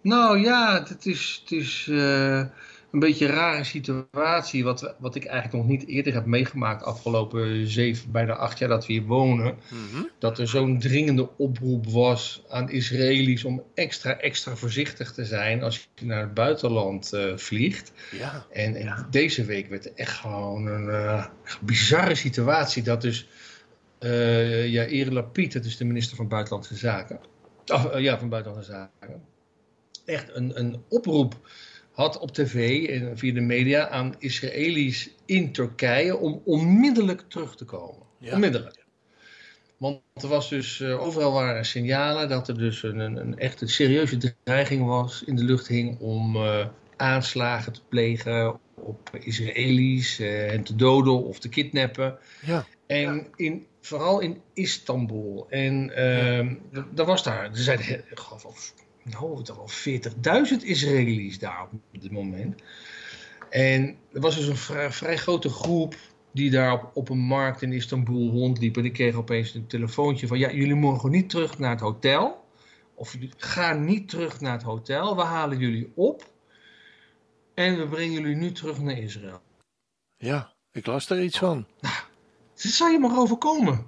Nou 0.00 0.38
ja, 0.38 0.82
het 0.88 1.06
is, 1.06 1.40
het 1.42 1.52
is 1.52 1.88
eh, 1.90 2.44
een 2.92 2.98
beetje 2.98 3.26
een 3.26 3.34
rare 3.34 3.64
situatie. 3.64 4.64
Wat, 4.64 4.94
wat 4.98 5.14
ik 5.14 5.24
eigenlijk 5.24 5.62
nog 5.62 5.72
niet 5.72 5.88
eerder 5.88 6.12
heb 6.12 6.26
meegemaakt 6.26 6.82
afgelopen 6.82 7.66
zeven, 7.66 8.10
bijna 8.10 8.34
acht 8.34 8.58
jaar 8.58 8.68
dat 8.68 8.86
we 8.86 8.92
hier 8.92 9.02
wonen. 9.02 9.56
Mhm. 9.68 10.02
Dat 10.18 10.38
er 10.38 10.48
zo'n 10.48 10.78
dringende 10.78 11.36
oproep 11.36 11.86
was 11.86 12.44
aan 12.48 12.70
Israëli's 12.70 13.44
om 13.44 13.62
extra, 13.74 14.18
extra 14.18 14.56
voorzichtig 14.56 15.12
te 15.12 15.24
zijn 15.24 15.62
als 15.62 15.88
je 15.94 16.06
naar 16.06 16.20
het 16.20 16.34
buitenland 16.34 17.12
eh, 17.12 17.36
vliegt. 17.36 17.92
Ja, 18.10 18.46
En, 18.50 18.74
en 18.74 19.06
deze 19.10 19.44
week 19.44 19.68
werd 19.68 19.84
er 19.84 19.92
echt 19.94 20.16
gewoon 20.18 20.66
een 20.66 20.88
eh, 20.88 21.26
bizarre 21.60 22.14
situatie. 22.14 22.82
Dat 22.82 23.00
dus 23.00 23.28
eh 24.00 24.68
ja, 24.68 25.10
Lapid, 25.10 25.52
dat 25.52 25.64
is 25.64 25.76
de 25.76 25.84
minister 25.84 26.16
van 26.16 26.28
Buitenlandse 26.28 26.76
Zaken. 26.76 27.20
Ja, 27.96 28.18
van 28.18 28.28
Buitenlandse 28.28 28.70
Zaken. 28.72 29.22
Echt 30.04 30.34
een, 30.34 30.58
een 30.58 30.82
oproep 30.88 31.48
had 32.00 32.18
op 32.18 32.30
tv 32.30 32.86
en 32.88 33.18
via 33.18 33.32
de 33.32 33.40
media 33.40 33.88
aan 33.88 34.14
Israëli's 34.18 35.10
in 35.26 35.52
Turkije 35.52 36.16
om 36.16 36.42
onmiddellijk 36.44 37.24
terug 37.28 37.56
te 37.56 37.64
komen. 37.64 38.06
Ja. 38.18 38.34
Onmiddellijk. 38.34 38.84
Want 39.76 40.00
er 40.14 40.28
was 40.28 40.48
dus, 40.48 40.80
eh, 40.80 41.02
overal 41.02 41.32
waren 41.32 41.64
signalen 41.64 42.28
dat 42.28 42.48
er 42.48 42.58
dus 42.58 42.82
een, 42.82 42.98
een, 42.98 43.16
een 43.16 43.38
echt 43.38 43.60
een 43.60 43.68
serieuze 43.68 44.34
dreiging 44.44 44.86
was, 44.86 45.22
in 45.26 45.36
de 45.36 45.44
lucht 45.44 45.66
hing 45.68 45.98
om 45.98 46.36
eh, 46.36 46.66
aanslagen 46.96 47.72
te 47.72 47.80
plegen 47.88 48.58
op 48.74 49.10
Israëli's, 49.20 50.18
eh, 50.18 50.28
hen 50.28 50.62
te 50.62 50.76
doden 50.76 51.24
of 51.24 51.38
te 51.38 51.48
kidnappen. 51.48 52.18
ja, 52.46 52.66
En 52.86 53.26
in, 53.36 53.66
vooral 53.80 54.20
in 54.20 54.40
Istanbul. 54.52 55.46
En 55.50 55.90
ehm 55.96 56.54
d- 56.72 56.96
daar 56.96 57.06
was 57.06 57.22
daar, 57.22 57.44
er 57.44 57.56
zijn 57.56 57.78
ik 59.04 59.12
nou, 59.12 59.42
toch 59.42 59.56
wel 59.56 60.48
40.000 60.50 60.64
Israëli's 60.64 61.38
daar 61.38 61.62
op 61.92 62.00
dit 62.00 62.10
moment. 62.10 62.62
En 63.50 63.96
er 64.12 64.20
was 64.20 64.36
dus 64.36 64.46
een 64.46 64.56
vrij, 64.56 64.92
vrij 64.92 65.16
grote 65.16 65.48
groep 65.48 65.96
die 66.32 66.50
daar 66.50 66.72
op, 66.72 66.90
op 66.94 67.08
een 67.08 67.18
markt 67.18 67.62
in 67.62 67.72
Istanbul 67.72 68.30
rondliep. 68.30 68.76
En 68.76 68.82
die 68.82 68.92
kreeg 68.92 69.14
opeens 69.14 69.54
een 69.54 69.66
telefoontje 69.66 70.26
van, 70.26 70.38
ja, 70.38 70.52
jullie 70.52 70.74
mogen 70.74 71.10
niet 71.10 71.30
terug 71.30 71.58
naar 71.58 71.70
het 71.70 71.80
hotel. 71.80 72.44
Of 72.94 73.16
gaan 73.36 73.84
niet 73.84 74.08
terug 74.08 74.40
naar 74.40 74.52
het 74.52 74.62
hotel. 74.62 75.16
We 75.16 75.22
halen 75.22 75.58
jullie 75.58 75.92
op. 75.94 76.32
En 77.54 77.78
we 77.78 77.88
brengen 77.88 78.12
jullie 78.12 78.36
nu 78.36 78.52
terug 78.52 78.80
naar 78.80 78.98
Israël. 78.98 79.40
ja. 80.16 80.58
Ik 80.72 80.86
las 80.86 81.10
er 81.10 81.22
iets 81.22 81.38
van. 81.38 81.66
Het 82.52 82.60
zou 82.60 82.92
je 82.92 82.98
maar 82.98 83.18
overkomen. 83.18 83.86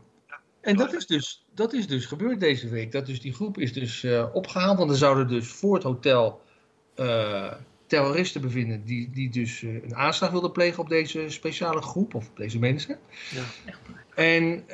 En 0.61 0.77
dat 0.77 0.93
is, 0.95 1.07
dus, 1.07 1.42
dat 1.55 1.73
is 1.73 1.87
dus 1.87 2.07
gebeurd 2.07 2.41
deze 2.41 2.69
week. 2.69 2.93
Dat 2.93 3.07
dus 3.07 3.21
die 3.21 3.33
groep 3.33 3.59
is 3.59 3.73
dus 3.73 4.05
eh, 4.05 4.27
opgehaald. 4.33 4.79
Want 4.79 4.91
er 4.91 4.97
zouden 4.97 5.29
dus 5.29 5.49
voor 5.49 5.75
het 5.75 5.83
hotel 5.83 6.41
eh, 6.95 7.53
terroristen 7.87 8.41
bevinden. 8.41 8.85
Die, 8.85 9.11
die 9.11 9.31
dus 9.31 9.63
eh, 9.63 9.75
een 9.75 9.97
aanslag 9.97 10.31
wilden 10.31 10.53
plegen 10.53 10.83
op 10.83 10.89
deze 10.89 11.25
speciale 11.29 11.83
groep. 11.83 12.15
Of 12.15 12.29
op 12.29 12.37
deze 12.37 12.59
mensen. 12.59 12.99
Ja. 13.31 13.43
En 14.15 14.65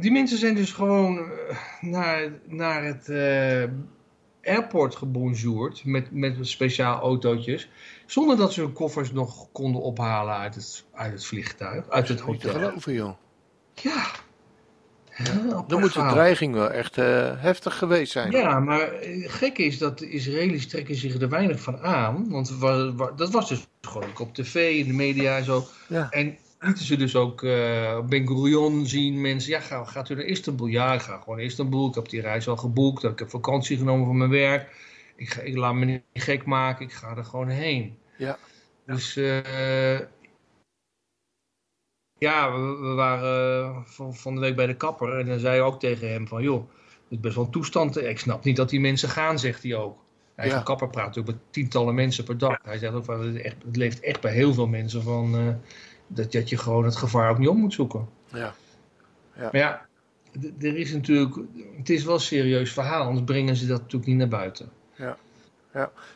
die 0.00 0.10
mensen 0.12 0.38
zijn 0.38 0.54
dus 0.54 0.72
gewoon 0.72 1.30
naar, 1.80 2.32
naar 2.46 2.84
het 2.84 3.08
eh, 3.08 3.64
airport 4.42 4.94
gebonjourd. 4.94 5.84
Met, 5.84 6.12
met 6.12 6.36
speciaal 6.40 7.00
autootjes. 7.00 7.68
Zonder 8.06 8.36
dat 8.36 8.52
ze 8.52 8.60
hun 8.60 8.72
koffers 8.72 9.12
nog 9.12 9.52
konden 9.52 9.82
ophalen 9.82 10.34
uit 10.34 10.54
het, 10.54 10.84
uit 10.92 11.12
het 11.12 11.24
vliegtuig. 11.24 11.88
Uit 11.88 12.08
het 12.08 12.26
Niet 12.26 12.40
te 12.40 12.46
hotel. 12.48 12.68
geloven, 12.68 12.92
joh. 12.92 13.16
Ja. 13.74 14.10
Dan 15.66 15.80
moet 15.80 15.94
de 15.94 16.06
dreiging 16.10 16.54
wel 16.54 16.70
echt 16.70 16.98
eh, 16.98 17.32
heftig 17.36 17.78
geweest 17.78 18.12
zijn. 18.12 18.30
Ja, 18.30 18.60
maar 18.60 18.92
eh, 18.92 19.30
gek 19.30 19.58
is 19.58 19.78
dat 19.78 19.98
de 19.98 20.10
Israëli's 20.10 20.66
trekken 20.66 20.94
zich 20.94 21.20
er 21.20 21.28
weinig 21.28 21.60
van 21.60 21.78
aan. 21.80 22.28
Want 22.30 22.50
wa- 22.58 22.92
wa- 22.94 23.12
dat 23.16 23.30
was 23.30 23.48
dus 23.48 23.66
gewoon 23.80 24.08
ook 24.08 24.18
op 24.20 24.34
tv, 24.34 24.78
in 24.78 24.86
de 24.86 24.92
media 24.92 25.36
en 25.36 25.44
zo. 25.44 25.64
Ja. 25.88 26.10
En 26.10 26.36
lieten 26.60 26.84
ze 26.84 26.96
dus 26.96 27.16
ook 27.16 27.42
eh 27.42 28.00
Ben 28.00 28.26
Gurion 28.26 28.86
zien. 28.86 29.20
Mensen, 29.20 29.50
ja, 29.50 29.60
ga, 29.60 29.84
gaat 29.84 30.08
u 30.08 30.14
naar 30.14 30.24
Istanbul? 30.24 30.66
Ja, 30.66 30.94
ik 30.94 31.00
ga 31.00 31.16
gewoon 31.16 31.36
naar 31.36 31.46
Istanbul. 31.46 31.88
Ik 31.88 31.94
heb 31.94 32.08
die 32.08 32.20
reis 32.20 32.48
al 32.48 32.56
geboekt. 32.56 33.04
Ik 33.04 33.18
heb 33.18 33.30
vakantie 33.30 33.76
genomen 33.76 34.06
van 34.06 34.16
mijn 34.16 34.30
werk. 34.30 34.70
Ik, 35.16 35.30
ga, 35.30 35.40
ik 35.40 35.56
laat 35.56 35.74
me 35.74 35.84
niet 35.84 36.02
gek 36.14 36.44
maken. 36.44 36.84
Ik 36.84 36.92
ga 36.92 37.16
er 37.16 37.24
gewoon 37.24 37.48
heen. 37.48 37.98
Ja. 38.16 38.38
Dus 38.86 39.16
ja, 42.18 42.52
we, 42.52 42.76
we 42.80 42.94
waren 42.94 43.64
eh, 43.64 43.76
van, 43.84 44.14
van 44.14 44.34
de 44.34 44.40
week 44.40 44.56
bij 44.56 44.66
de 44.66 44.76
kapper. 44.76 45.18
En 45.18 45.26
dan 45.26 45.38
zei 45.38 45.54
je 45.56 45.62
ook 45.62 45.80
tegen 45.80 46.10
hem 46.10 46.28
van, 46.28 46.42
joh, 46.42 46.70
het 46.86 47.02
is 47.08 47.20
best 47.20 47.34
wel 47.34 47.44
een 47.44 47.50
toestand. 47.50 47.96
Ik 47.96 48.18
snap 48.18 48.44
niet 48.44 48.56
dat 48.56 48.68
die 48.68 48.80
mensen 48.80 49.08
gaan, 49.08 49.38
zegt 49.38 49.62
hij 49.62 49.74
ook. 49.74 49.98
Hij 50.34 50.48
Ja. 50.48 50.60
kapper 50.60 50.88
praat 50.88 51.06
natuurlijk 51.06 51.36
met 51.36 51.52
tientallen 51.52 51.94
mensen 51.94 52.24
per 52.24 52.38
dag. 52.38 52.58
Hij 52.62 52.78
zegt 52.78 52.94
ook 52.94 53.04
van, 53.04 53.20
het, 53.26 53.36
echt, 53.42 53.56
het 53.66 53.76
leeft 53.76 54.00
echt 54.00 54.20
bij 54.20 54.32
heel 54.32 54.54
veel 54.54 54.66
mensen 54.66 55.02
van... 55.02 55.34
eh, 55.34 55.54
dat, 56.06 56.32
dat 56.32 56.48
je 56.48 56.56
gewoon 56.56 56.84
het 56.84 56.96
gevaar 56.96 57.30
ook 57.30 57.38
niet 57.38 57.48
op 57.48 57.56
moet 57.56 57.72
zoeken. 57.72 58.08
Ja. 58.32 58.54
Maar 59.36 59.56
ja, 59.56 59.86
er 60.60 60.76
is 60.76 60.92
natuurlijk... 60.92 61.36
Het 61.76 61.90
is 61.90 62.04
wel 62.04 62.14
een 62.14 62.20
serieus 62.20 62.72
verhaal, 62.72 63.06
anders 63.06 63.24
brengen 63.24 63.56
ze 63.56 63.66
dat 63.66 63.78
natuurlijk 63.80 64.06
niet 64.06 64.16
naar 64.18 64.28
buiten. 64.28 64.70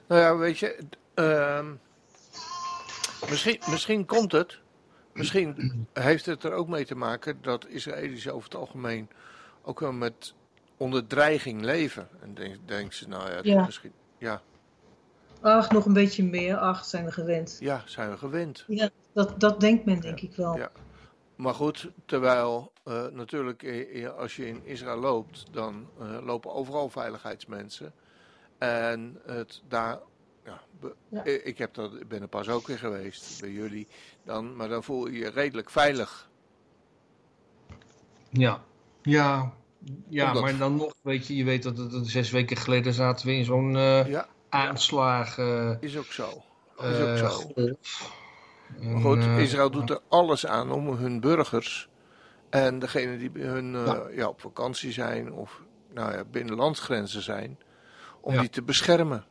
Nou 0.09 0.21
ja, 0.21 0.37
weet 0.37 0.59
je, 0.59 0.76
ehm, 1.14 1.66
misschien, 3.30 3.59
misschien 3.71 4.06
komt 4.06 4.32
het. 4.32 4.59
Misschien 5.12 5.87
heeft 5.92 6.26
het 6.26 6.45
er 6.45 6.52
ook 6.52 6.69
mee 6.69 6.85
te 6.85 6.95
maken 6.95 7.38
dat 7.42 7.66
Israëli's 7.69 8.28
over 8.28 8.45
het 8.45 8.59
algemeen 8.59 9.09
ook 9.62 9.81
wel 9.81 9.92
met 9.92 10.35
onder 10.76 11.07
dreiging 11.07 11.62
leven. 11.62 12.09
En 12.21 12.35
denk, 12.35 12.57
denken 12.64 12.95
ze, 12.95 13.09
nou 13.09 13.45
ja, 13.45 13.64
misschien, 13.64 13.92
ja, 14.19 14.42
Ach, 15.42 15.71
nog 15.71 15.85
een 15.85 15.92
beetje 15.92 16.25
meer. 16.25 16.57
Ach, 16.57 16.85
zijn 16.85 17.04
we 17.04 17.12
gewend. 17.12 17.57
ja, 17.61 17.83
zijn 17.85 18.11
we 18.11 18.16
gewend. 18.16 18.64
Ja, 18.66 18.88
dat, 19.12 19.40
dat 19.40 19.61
denkt 19.61 19.85
men 19.85 20.00
denk 20.00 20.21
ik 20.21 20.37
wel. 20.37 20.57
Ja. 20.57 20.71
Maar 21.37 21.54
goed, 21.54 21.90
terwijl 22.07 22.73
eh, 22.85 23.07
natuurlijk 23.07 23.62
eh, 23.62 24.04
eh, 24.04 24.16
als 24.16 24.37
je 24.37 24.47
in 24.47 24.61
Israël 24.64 24.99
loopt, 24.99 25.45
dan 25.50 25.88
lopen 26.25 26.52
overal 26.52 26.88
veiligheidsmensen. 26.88 27.92
En 28.59 29.19
het 29.26 29.62
daar, 29.69 29.99
ja, 31.09 31.25
eh, 31.25 31.47
ik 31.47 31.59
heb 31.59 31.75
dat, 31.75 31.95
ik 31.95 32.09
ben 32.09 32.23
er 32.23 32.29
pas 32.29 32.49
ook 32.49 32.67
weer 32.67 32.79
geweest 32.79 33.41
bij 33.41 33.51
jullie. 33.51 33.87
Dan, 34.25 34.57
maar 34.57 34.69
dan 34.69 34.83
voel 34.85 35.07
je 35.09 35.19
je 35.19 35.31
redelijk 35.31 35.71
veilig. 35.71 36.31
Ja, 38.31 38.62
ja, 39.03 39.53
ja 40.09 40.27
Omdat- 40.27 40.43
maar 40.43 40.57
dan 40.57 40.77
nog, 40.77 40.95
weet 41.03 41.27
je, 41.27 41.37
je 41.37 41.45
weet 41.45 41.62
dat, 41.62 41.77
het 41.77 42.07
zes 42.07 42.31
weken 42.31 42.57
geleden 42.57 42.93
zaten 42.93 43.27
we 43.27 43.33
in 43.35 43.45
zo'n 43.45 43.77
eh 43.77 44.09
Ja, 44.09 44.27
aanslag. 44.49 45.39
eh, 45.39 45.71
is 45.81 45.97
ook 45.99 46.05
zo. 46.12 46.29
Is 46.79 46.99
eh, 46.99 47.11
ook 47.11 47.17
zo. 47.17 47.29
goed, 49.01 49.19
eh, 49.19 49.39
Israël 49.39 49.71
doet 49.71 49.91
er 49.91 50.01
alles 50.09 50.47
aan 50.47 50.71
om 50.73 50.89
hun 50.89 51.21
burgers 51.21 51.89
en 52.51 52.79
degenen 52.79 53.19
die 53.19 53.31
hun 53.45 53.75
eh, 53.75 53.87
Ja. 53.87 54.09
ja, 54.15 54.29
op 54.29 54.41
vakantie 54.41 54.93
zijn 54.93 55.33
of 55.33 55.62
nou 55.95 56.12
ja, 56.12 56.25
binnen 56.25 56.55
landsgrenzen 56.55 57.23
zijn, 57.23 57.59
om 58.21 58.35
Ja. 58.35 58.41
die 58.41 58.49
te 58.51 58.62
beschermen. 58.62 59.25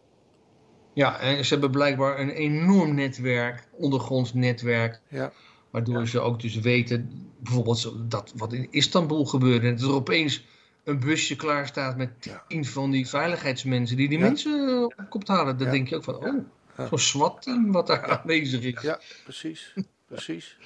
Ja, 0.94 1.20
en 1.20 1.46
ze 1.46 1.54
hebben 1.54 1.72
blijkbaar 1.72 2.20
een 2.20 2.30
enorm 2.30 2.96
netwerk, 2.96 3.68
ondergronds 3.72 4.34
netwerk, 4.34 5.00
Ja, 5.08 5.32
waardoor 5.70 6.08
ze 6.08 6.20
ook 6.20 6.40
dus 6.42 6.56
weten, 6.60 7.30
bijvoorbeeld 7.40 7.94
dat 8.12 8.34
wat 8.36 8.54
in 8.54 8.68
Istanbul 8.72 9.26
gebeurde, 9.26 9.68
en 9.68 9.76
dat 9.76 9.90
er 9.90 9.94
opeens 9.96 10.46
een 10.84 11.00
busje 11.00 11.36
klaar 11.36 11.68
staat 11.68 11.98
met 11.98 12.10
tien 12.48 12.66
van 12.66 12.92
die 12.92 13.08
veiligheidsmensen 13.08 13.98
die 13.98 14.10
die 14.10 14.18
Ja. 14.20 14.24
mensen 14.26 14.84
op 14.84 15.06
kop 15.10 15.28
halen. 15.28 15.58
Dan 15.58 15.70
denk 15.72 15.88
je 15.88 15.96
ook 15.96 16.04
van, 16.04 16.16
oh, 16.16 16.44
zo'n 16.90 17.00
SWAT-team 17.00 17.72
wat 17.72 17.88
daar 17.88 18.06
aanwezig 18.20 18.64
is. 18.64 18.82
ja 18.82 19.00
precies. 19.24 19.74
precies. 20.08 20.58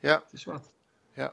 Ja, 0.00 0.22
Het 0.24 0.32
is 0.32 0.44
wat. 0.44 0.70
ja. 1.14 1.32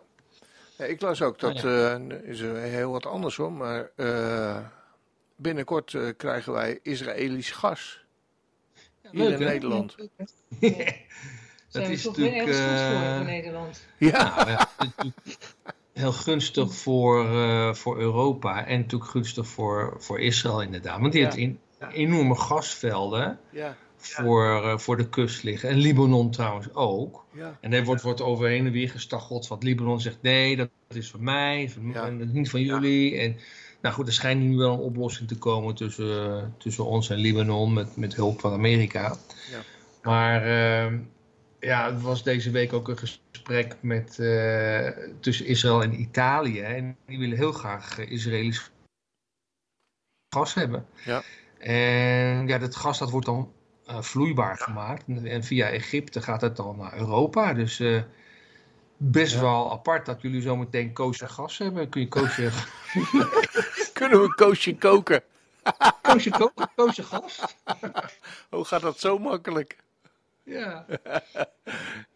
Ja, 0.78 0.86
ik 0.86 1.02
las 1.02 1.22
ook 1.22 1.40
dat, 1.40 1.64
Ah, 1.64 2.02
is 2.24 2.40
er 2.40 2.56
heel 2.56 2.92
wat 2.92 3.06
anders 3.06 3.36
hoor, 3.36 3.52
maar 3.54 3.90
eh, 3.96 4.58
binnenkort 5.36 5.94
eh, 5.94 6.02
krijgen 6.18 6.54
wij 6.54 6.80
Israëlisch 6.82 7.52
gas 7.52 8.06
hier 9.12 9.24
Leuk, 9.24 9.40
in 9.40 9.46
hè? 9.46 9.52
Nederland. 9.52 9.96
Zijn 11.68 11.88
we 11.88 11.92
is 11.94 12.02
toch 12.02 12.16
weer 12.16 12.26
natuurlijk, 12.32 12.58
ergens 12.58 12.58
goed 12.58 12.98
voor 12.98 13.06
eh, 13.10 13.20
in 13.20 13.26
Nederland? 13.26 13.86
Ja, 13.98 14.36
Nou, 14.36 14.50
ja, 14.50 14.58
het 14.58 14.68
is 14.80 14.86
natuurlijk 14.96 15.38
heel 15.94 16.12
gunstig 16.12 16.74
voor, 16.76 17.26
eh, 17.30 17.74
voor 17.74 18.00
Europa 18.00 18.66
en 18.66 18.80
natuurlijk 18.80 19.12
gunstig 19.12 19.48
voor, 19.48 19.96
voor 19.98 20.20
Israël 20.20 20.62
inderdaad. 20.62 21.00
Want 21.00 21.12
die 21.12 21.22
Ja. 21.22 21.28
heeft 21.28 21.40
in, 21.40 21.60
enorme 21.92 22.36
gasvelden 22.36 23.40
ja, 23.50 23.76
voor, 23.96 24.64
eh, 24.64 24.78
voor 24.78 24.98
de 24.98 25.10
kust 25.10 25.44
liggen. 25.44 25.70
En 25.70 25.78
Libanon 25.78 26.32
trouwens 26.32 26.74
ook. 26.74 27.26
ja. 27.34 27.58
En 27.62 27.72
daar 27.72 27.84
wordt, 27.84 28.02
wordt 28.02 28.22
overheen 28.22 28.66
en 28.66 28.72
weer 28.72 28.90
gestaggeld. 28.90 29.48
Want 29.48 29.64
Libanon 29.64 30.02
zegt 30.02 30.22
nee, 30.22 30.56
dat 30.56 30.70
is 30.88 31.10
van 31.10 31.24
mij, 31.24 31.70
van, 31.70 31.92
Ja. 31.94 32.06
en 32.06 32.18
dat 32.18 32.28
is 32.28 32.34
niet 32.34 32.50
van 32.50 32.62
jullie. 32.62 33.18
En 33.18 33.38
nou 33.86 33.98
goed, 33.98 34.08
er 34.08 34.14
schijnt 34.14 34.42
nu 34.42 34.58
wel 34.58 34.74
een 34.74 34.80
oplossing 34.80 35.28
te 35.28 35.38
komen 35.38 35.76
tussen, 35.76 36.38
eh, 36.38 36.44
tussen 36.58 36.86
ons 36.86 37.10
en 37.10 37.18
Libanon 37.18 37.74
met, 37.74 37.98
met 37.98 38.16
hulp 38.16 38.40
van 38.40 38.54
Amerika. 38.54 39.16
Ja. 39.52 39.60
Maar 40.04 40.42
ehm, 40.42 41.00
ja, 41.60 41.92
het 41.92 42.02
was 42.02 42.24
deze 42.24 42.52
week 42.52 42.74
ook 42.74 42.88
een 42.88 42.98
gesprek 42.98 43.76
met, 43.80 44.20
eh, 44.20 44.88
tussen 45.20 45.46
Israël 45.46 45.84
en 45.84 46.02
Italië. 46.02 46.60
En 46.60 46.98
die 47.06 47.20
willen 47.20 47.38
heel 47.38 47.52
graag 47.52 47.98
Israëlisch 48.00 48.72
gas 50.30 50.54
hebben. 50.54 50.86
Ja. 51.04 51.24
En 51.60 52.48
ja, 52.48 52.58
dat 52.58 52.76
gas 52.76 52.98
dat 53.00 53.10
wordt 53.12 53.26
dan 53.26 53.52
vloeibaar 53.86 54.58
gemaakt. 54.58 55.04
En 55.24 55.44
via 55.44 55.70
Egypte 55.70 56.22
gaat 56.22 56.42
het 56.42 56.56
dan 56.56 56.78
naar 56.78 56.98
Europa. 56.98 57.54
Dus 57.54 57.82
best 58.98 59.34
Ja. 59.34 59.42
wel 59.42 59.72
apart 59.72 60.06
dat 60.06 60.22
jullie 60.22 60.42
zometeen 60.42 60.94
kosher 60.94 61.30
gas 61.30 61.58
hebben. 61.58 61.90
Kun 61.90 62.02
je 62.02 62.08
kosher, 62.08 62.54
Kunnen 63.96 64.20
we 64.20 64.26
een 64.26 64.36
koosje 64.36 64.76
koken? 64.78 65.24
kosher, 66.02 66.32
ko- 66.32 66.52
kosher 66.76 67.04
gas? 67.04 67.42
Hoe 68.50 68.66
gaat 68.66 68.82
dat 68.82 69.00
zo 69.00 69.18
makkelijk? 69.18 69.78
Ja. 70.44 70.86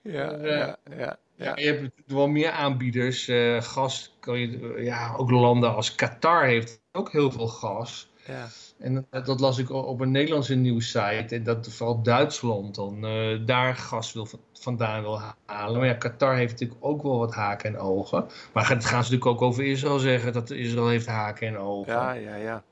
Ja, 0.02 0.32
Eh, 0.32 0.58
ja, 0.58 0.78
ja. 0.98 1.18
Ja, 1.36 1.56
je 1.56 1.66
hebt 1.66 1.92
wel 2.06 2.28
meer 2.28 2.52
aanbieders. 2.52 3.28
Eh, 3.28 3.62
gas 3.62 4.16
kan 4.20 4.40
je, 4.40 4.74
ja, 4.84 5.14
ook 5.18 5.30
landen 5.32 5.76
als 5.76 5.96
Qatar 5.96 6.44
heeft 6.46 6.82
ook 6.92 7.12
heel 7.12 7.32
veel 7.32 7.48
gas. 7.48 8.10
Ja. 8.30 8.48
En 8.78 9.08
dat, 9.10 9.26
dat 9.26 9.40
las 9.40 9.58
ik 9.58 9.70
op 9.70 10.00
een 10.00 10.12
Nederlandse 10.12 10.56
nieuwssite. 10.56 11.36
En 11.36 11.44
dat 11.44 11.70
vooral 11.70 12.02
Duitsland 12.02 12.76
dan 12.76 13.06
eh, 13.06 13.46
daar 13.46 13.76
gas 13.76 14.14
wil, 14.14 14.28
vandaan 14.54 15.02
wil 15.02 15.22
halen. 15.46 15.80
Maar 15.80 15.88
ja, 15.88 15.94
Qatar 15.94 16.36
heeft 16.36 16.52
natuurlijk 16.52 16.80
ook 16.86 17.04
wel 17.04 17.18
wat 17.18 17.34
haken 17.34 17.70
en 17.70 17.80
ogen. 17.80 18.26
Maar 18.54 18.70
het 18.70 18.86
gaan 18.86 19.04
ze 19.04 19.12
natuurlijk 19.12 19.42
ook 19.42 19.50
over 19.50 19.64
Israël 19.64 20.00
zeggen. 20.00 20.34
Dat 20.34 20.50
Israël 20.50 20.88
heeft 20.88 21.08
haken 21.08 21.48
en 21.48 21.58
ogen. 21.58 21.94
Ja, 21.94 22.12
ja, 22.12 22.36
ja. 22.36 22.64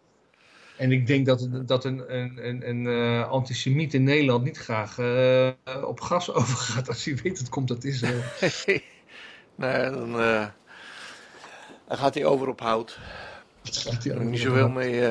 En 0.78 0.92
ik 0.92 1.08
denk 1.08 1.26
dat, 1.26 1.50
dat 1.68 1.86
een, 1.86 2.16
een, 2.16 2.48
een, 2.48 2.70
een 2.70 2.88
eh, 2.88 3.30
antisemiet 3.30 3.94
in 3.94 4.04
Nederland 4.04 4.44
niet 4.44 4.58
graag 4.58 5.00
eh, 5.00 5.50
op 5.84 6.00
gas 6.00 6.32
overgaat. 6.34 6.88
Als 6.88 7.06
hij 7.06 7.16
weet 7.24 7.38
het 7.38 7.50
komt 7.50 7.70
uit 7.70 7.84
Israël. 7.84 8.22
nee, 9.56 9.90
dan, 9.90 10.20
eh, 10.20 10.46
dan 11.88 11.98
gaat 11.98 12.14
hij 12.14 12.26
over 12.26 12.48
op 12.48 12.60
hout. 12.60 13.00
Dat 13.62 14.20
niet 14.20 14.40
zoveel 14.40 14.70
mee. 14.70 15.02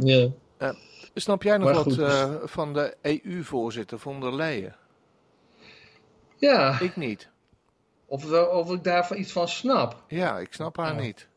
Eh. 0.00 0.28
Ja. 0.58 0.74
Snap 1.14 1.42
jij 1.42 1.56
nog 1.58 1.72
wat 1.72 1.82
goed, 1.82 1.96
dus- 1.96 2.12
eh, 2.20 2.34
van 2.44 2.72
de 2.72 2.96
EU-voorzitter 3.02 3.98
von 3.98 4.20
der 4.20 4.34
Leyen? 4.34 4.76
ja, 6.36 6.80
Ik 6.80 6.96
niet. 6.96 7.28
of, 8.06 8.32
of 8.32 8.72
ik 8.72 8.84
daarvan 8.84 9.16
iets 9.16 9.32
van 9.32 9.48
snap. 9.48 10.02
Ja, 10.08 10.38
ik 10.38 10.52
snap 10.52 10.76
haar 10.76 10.94
Ja. 10.94 11.00
niet. 11.00 11.28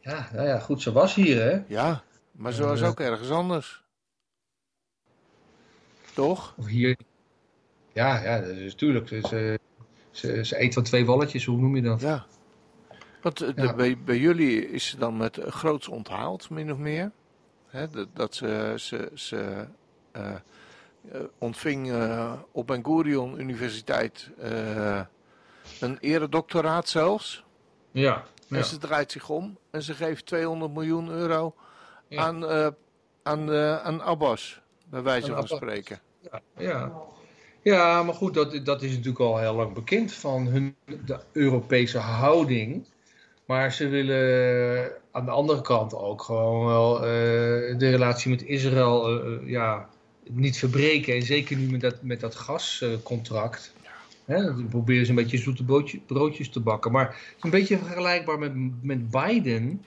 Ja, 0.00 0.28
nou 0.32 0.46
ja, 0.46 0.58
goed, 0.58 0.82
ze 0.82 0.92
was 0.92 1.14
hier, 1.14 1.42
hè? 1.42 1.62
Ja, 1.66 2.02
maar 2.32 2.52
ze 2.52 2.64
was 2.64 2.80
Eh. 2.80 2.88
ook 2.88 3.00
ergens 3.00 3.30
anders. 3.30 3.82
Toch? 6.14 6.54
Of 6.58 6.66
hier. 6.66 6.96
Ja, 7.92 8.22
ja, 8.22 8.40
dat 8.40 8.48
is 8.56 8.72
natuurlijk. 8.72 9.08
Ze, 9.08 9.58
ze, 10.10 10.44
ze 10.44 10.60
eet 10.62 10.74
van 10.74 10.82
twee 10.82 11.06
walletjes, 11.06 11.44
hoe 11.44 11.58
noem 11.58 11.76
je 11.76 11.82
dat? 11.82 12.00
Ja. 12.00 12.26
Want 13.22 13.40
eh, 13.40 13.54
de- 13.54 13.62
Ja. 13.62 13.74
bij, 13.74 13.98
bij 14.04 14.18
jullie 14.18 14.68
is 14.70 14.86
ze 14.86 14.96
dan 14.98 15.16
met 15.16 15.38
eh, 15.38 15.50
groots 15.52 15.88
onthaald, 15.88 16.50
min 16.50 16.72
of 16.72 16.78
meer. 16.78 17.10
Hè, 17.72 17.88
dat, 17.88 18.08
dat 18.14 18.34
ze, 18.34 18.74
ze, 18.76 19.10
ze 19.14 19.66
eh, 20.10 20.34
eh, 21.12 21.20
ontving 21.38 21.92
eh, 21.92 22.32
op 22.52 22.66
Ben 22.66 22.84
Gurion 22.84 23.40
Universiteit 23.40 24.30
een 25.80 25.98
eredoctoraat 26.00 26.88
zelfs. 26.88 27.44
Ja. 27.90 28.24
En 28.48 28.64
ze 28.64 28.78
draait 28.78 29.12
zich 29.12 29.28
om 29.28 29.58
en 29.70 29.82
ze 29.82 29.94
geeft 29.94 30.26
200 30.26 30.72
miljoen 30.72 31.08
euro 31.08 31.54
Ja. 32.08 32.22
aan, 32.22 32.44
aan, 33.22 33.50
aan 33.82 34.02
Abbas, 34.02 34.60
bij 34.86 35.02
wijze 35.02 35.26
Aan 35.26 35.34
van 35.34 35.42
Abbas. 35.42 35.56
spreken. 35.56 36.00
Ja, 36.30 36.40
ja. 36.56 36.92
ja, 37.62 38.02
maar 38.02 38.14
goed, 38.14 38.34
dat, 38.34 38.64
dat 38.64 38.82
is 38.82 38.90
natuurlijk 38.90 39.20
al 39.20 39.38
heel 39.38 39.54
lang 39.54 39.72
bekend 39.74 40.12
van 40.12 40.46
hun 40.46 40.76
de 41.04 41.18
Europese 41.32 41.98
houding. 41.98 42.86
Maar 43.46 43.72
ze 43.72 43.88
willen 43.88 44.92
aan 45.12 45.24
de 45.24 45.30
andere 45.30 45.60
kant 45.60 45.94
ook 45.94 46.22
gewoon 46.22 46.66
wel 46.66 46.96
eh, 46.96 47.02
de 47.78 47.90
relatie 47.90 48.30
met 48.30 48.42
Israël 48.44 49.08
eh, 49.08 49.32
eh, 49.34 49.48
ja, 49.48 49.88
niet 50.30 50.58
verbreken. 50.58 51.14
En 51.14 51.22
zeker 51.22 51.56
nu 51.56 51.70
met 51.70 51.80
dat, 51.80 52.02
met 52.02 52.20
dat 52.20 52.34
gascontract. 52.34 53.74
Hè, 54.24 54.44
dan 54.44 54.68
proberen 54.68 55.04
ze 55.04 55.10
een 55.10 55.16
beetje 55.16 55.38
zoete 55.38 55.64
broodje- 55.64 56.00
broodjes 56.06 56.48
te 56.48 56.60
bakken. 56.60 56.92
Maar 56.92 57.06
het 57.06 57.36
is 57.36 57.42
een 57.42 57.50
beetje 57.50 57.78
vergelijkbaar 57.78 58.38
met, 58.38 58.52
met 58.82 59.10
Biden. 59.10 59.84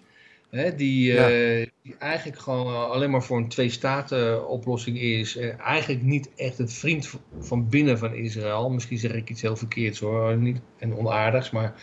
Hè, 0.50 0.76
die, 0.76 1.14
Ja. 1.14 1.28
die 1.28 1.96
eigenlijk 2.00 2.40
gewoon 2.40 2.90
alleen 2.90 3.12
maar 3.12 3.24
voor 3.24 3.38
een 3.38 3.48
twee-staten-oplossing 3.48 5.00
is. 5.00 5.38
En 5.38 5.60
eigenlijk 5.60 6.02
niet 6.04 6.30
echt 6.36 6.60
een 6.60 6.70
vriend 6.70 7.10
van 7.40 7.70
binnen 7.70 7.98
van 7.98 8.14
Israël. 8.14 8.70
Misschien 8.70 8.98
zeg 8.98 9.12
ik 9.14 9.30
iets 9.30 9.42
heel 9.42 9.56
verkeerds 9.56 10.00
hoor, 10.00 10.38
niet, 10.38 10.60
en 10.78 10.98
onaardigs. 10.98 11.52
Maar 11.52 11.74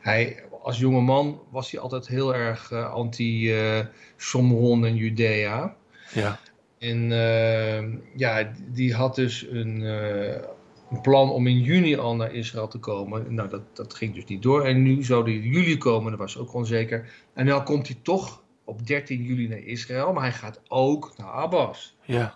hij, 0.00 0.42
als 0.62 0.78
jonge 0.78 1.00
man 1.00 1.40
was 1.50 1.70
hij 1.70 1.80
altijd 1.80 2.08
heel 2.08 2.34
erg 2.34 2.70
eh, 2.70 2.92
anti-Somron 2.92 4.86
en 4.86 4.96
Judea. 4.96 5.76
Ja. 6.14 6.38
En 6.78 7.12
eh, 7.12 7.82
ja, 8.16 8.52
die 8.68 8.94
had 8.94 9.14
dus 9.14 9.46
een, 9.50 9.82
eh, 9.82 10.42
een 10.90 11.00
plan 11.02 11.30
om 11.30 11.46
in 11.46 11.60
juni 11.60 11.96
al 11.96 12.16
naar 12.16 12.34
Israël 12.34 12.68
te 12.68 12.78
komen. 12.78 13.34
Nou, 13.34 13.48
dat, 13.48 13.76
dat 13.76 13.94
ging 13.94 14.14
dus 14.14 14.24
niet 14.24 14.42
door. 14.42 14.64
En 14.64 14.82
nu 14.82 15.02
zou 15.04 15.24
hij 15.24 15.32
in 15.32 15.50
juli 15.50 15.78
komen, 15.78 16.10
dat 16.10 16.20
was 16.20 16.38
ook 16.38 16.54
onzeker. 16.54 17.10
En 17.34 17.44
nu 17.44 17.60
komt 17.60 17.86
hij 17.86 17.96
toch 18.02 18.42
op 18.64 18.86
13 18.86 19.22
juli 19.22 19.48
naar 19.48 19.58
Israël, 19.58 20.12
maar 20.12 20.22
hij 20.22 20.32
gaat 20.32 20.60
ook 20.68 21.12
naar 21.16 21.30
Abbas. 21.30 21.96
Ja. 22.04 22.34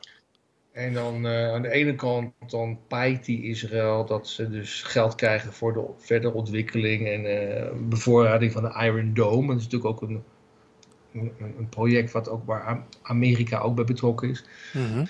En 0.76 0.92
dan 0.92 1.26
eh, 1.26 1.52
aan 1.52 1.62
de 1.62 1.70
ene 1.70 1.94
kant 1.94 2.32
dan 2.46 2.78
paait 2.88 3.26
hij 3.26 3.34
Israël 3.34 4.06
dat 4.06 4.28
ze 4.28 4.50
dus 4.50 4.82
geld 4.82 5.14
krijgen 5.14 5.52
voor 5.52 5.72
de 5.72 5.84
verdere 5.98 6.32
ontwikkeling 6.32 7.08
en 7.08 7.24
eh, 7.24 7.72
bevoorrading 7.88 8.52
van 8.52 8.62
de 8.62 8.84
Iron 8.84 9.14
Dome. 9.14 9.46
Dat 9.46 9.56
is 9.56 9.62
natuurlijk 9.62 9.90
ook 9.90 10.08
een, 10.08 10.22
een, 11.12 11.32
een 11.58 11.68
project 11.68 12.12
wat 12.12 12.28
ook 12.28 12.46
waar 12.46 12.62
Am- 12.62 12.84
Amerika 13.02 13.58
ook 13.58 13.74
bij 13.74 13.84
betrokken 13.84 14.30
is. 14.30 14.44
Mhm. 14.72 15.04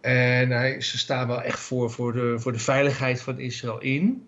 En 0.00 0.50
hij, 0.50 0.80
ze 0.80 0.98
staan 0.98 1.26
wel 1.26 1.42
echt 1.42 1.60
voor, 1.60 1.90
voor, 1.90 2.12
de, 2.12 2.34
voor 2.38 2.52
de 2.52 2.58
veiligheid 2.58 3.20
van 3.20 3.38
Israël 3.38 3.80
in. 3.80 4.26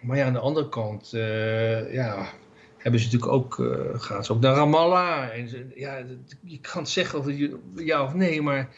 Maar 0.00 0.16
ja, 0.16 0.26
aan 0.26 0.32
de 0.32 0.38
andere 0.38 0.68
kant 0.68 1.12
eh, 1.12 1.92
ja, 1.92 2.28
hebben 2.76 3.00
ze 3.00 3.06
natuurlijk 3.06 3.32
ook, 3.32 3.54
gaan 3.94 4.24
ze 4.24 4.32
ook 4.32 4.40
naar 4.40 4.54
Ramallah. 4.54 5.38
En 5.38 5.48
ze, 5.48 5.66
ja, 5.74 6.02
je 6.44 6.60
kan 6.60 6.80
het 6.82 6.90
zeggen 6.90 7.18
of 7.18 7.26
je, 7.26 7.58
ja 7.76 8.02
of 8.02 8.14
nee, 8.14 8.42
maar 8.42 8.68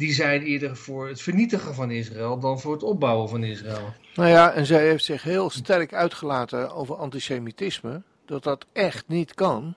die 0.00 0.12
zijn 0.12 0.42
eerder 0.42 0.76
voor 0.76 1.08
het 1.08 1.22
vernietigen 1.22 1.74
van 1.74 1.90
Israël 1.90 2.38
dan 2.38 2.60
voor 2.60 2.72
het 2.72 2.82
opbouwen 2.82 3.28
van 3.28 3.44
Israël. 3.44 3.92
Nou 4.14 4.28
ja, 4.28 4.52
en 4.52 4.66
zij 4.66 4.88
heeft 4.88 5.04
zich 5.04 5.22
heel 5.22 5.50
sterk 5.50 5.94
uitgelaten 5.94 6.74
over 6.74 6.96
antisemitisme. 6.96 8.02
Dat 8.24 8.42
dat 8.42 8.66
echt 8.72 9.08
niet 9.08 9.34
kan. 9.34 9.74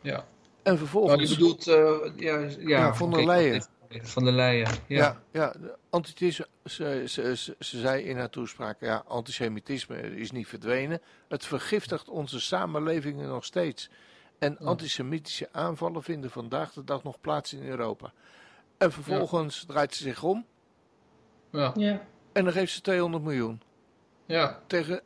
Ja. 0.00 0.16
En 0.16 0.24
Nou, 0.62 0.78
vervolgens... 0.78 1.22
je 1.22 1.36
bedoelt, 1.36 1.66
eh, 1.66 1.74
ja, 2.16 2.38
ja, 2.38 2.56
Ja, 2.58 2.94
von 2.94 3.10
der 3.10 3.24
Leyen. 3.24 3.62
Van 3.88 4.24
der 4.24 4.32
Leyen, 4.32 4.68
ja. 4.86 4.96
Ja, 4.96 5.22
ja, 5.32 5.54
antisemitisme, 5.90 6.46
ze, 6.64 7.02
ze, 7.06 7.36
ze, 7.36 7.56
ze 7.58 7.78
zei 7.78 8.02
in 8.02 8.16
haar 8.16 8.30
toespraak, 8.30 8.76
ja, 8.80 9.02
antisemitisme 9.06 10.16
is 10.16 10.30
niet 10.30 10.46
verdwenen. 10.46 11.00
Het 11.28 11.46
vergiftigt 11.46 12.08
onze 12.08 12.40
samenlevingen 12.40 13.28
nog 13.28 13.44
steeds. 13.44 13.90
En 14.38 14.58
antisemitische 14.58 15.48
aanvallen 15.52 16.02
vinden 16.02 16.30
vandaag 16.30 16.72
de 16.72 16.84
dag 16.84 17.02
nog 17.02 17.20
plaats 17.20 17.52
in 17.52 17.62
Europa. 17.62 18.12
En 18.78 18.92
vervolgens 18.92 19.64
draait 19.66 19.94
ze 19.94 20.02
zich 20.02 20.22
om 20.22 20.46
ja. 21.50 21.72
Ja. 21.76 22.06
en 22.32 22.44
dan 22.44 22.52
geeft 22.52 22.72
ze 22.72 22.80
200 22.80 23.24
miljoen. 23.24 23.60
ja. 24.26 24.60
Tegen, 24.66 25.00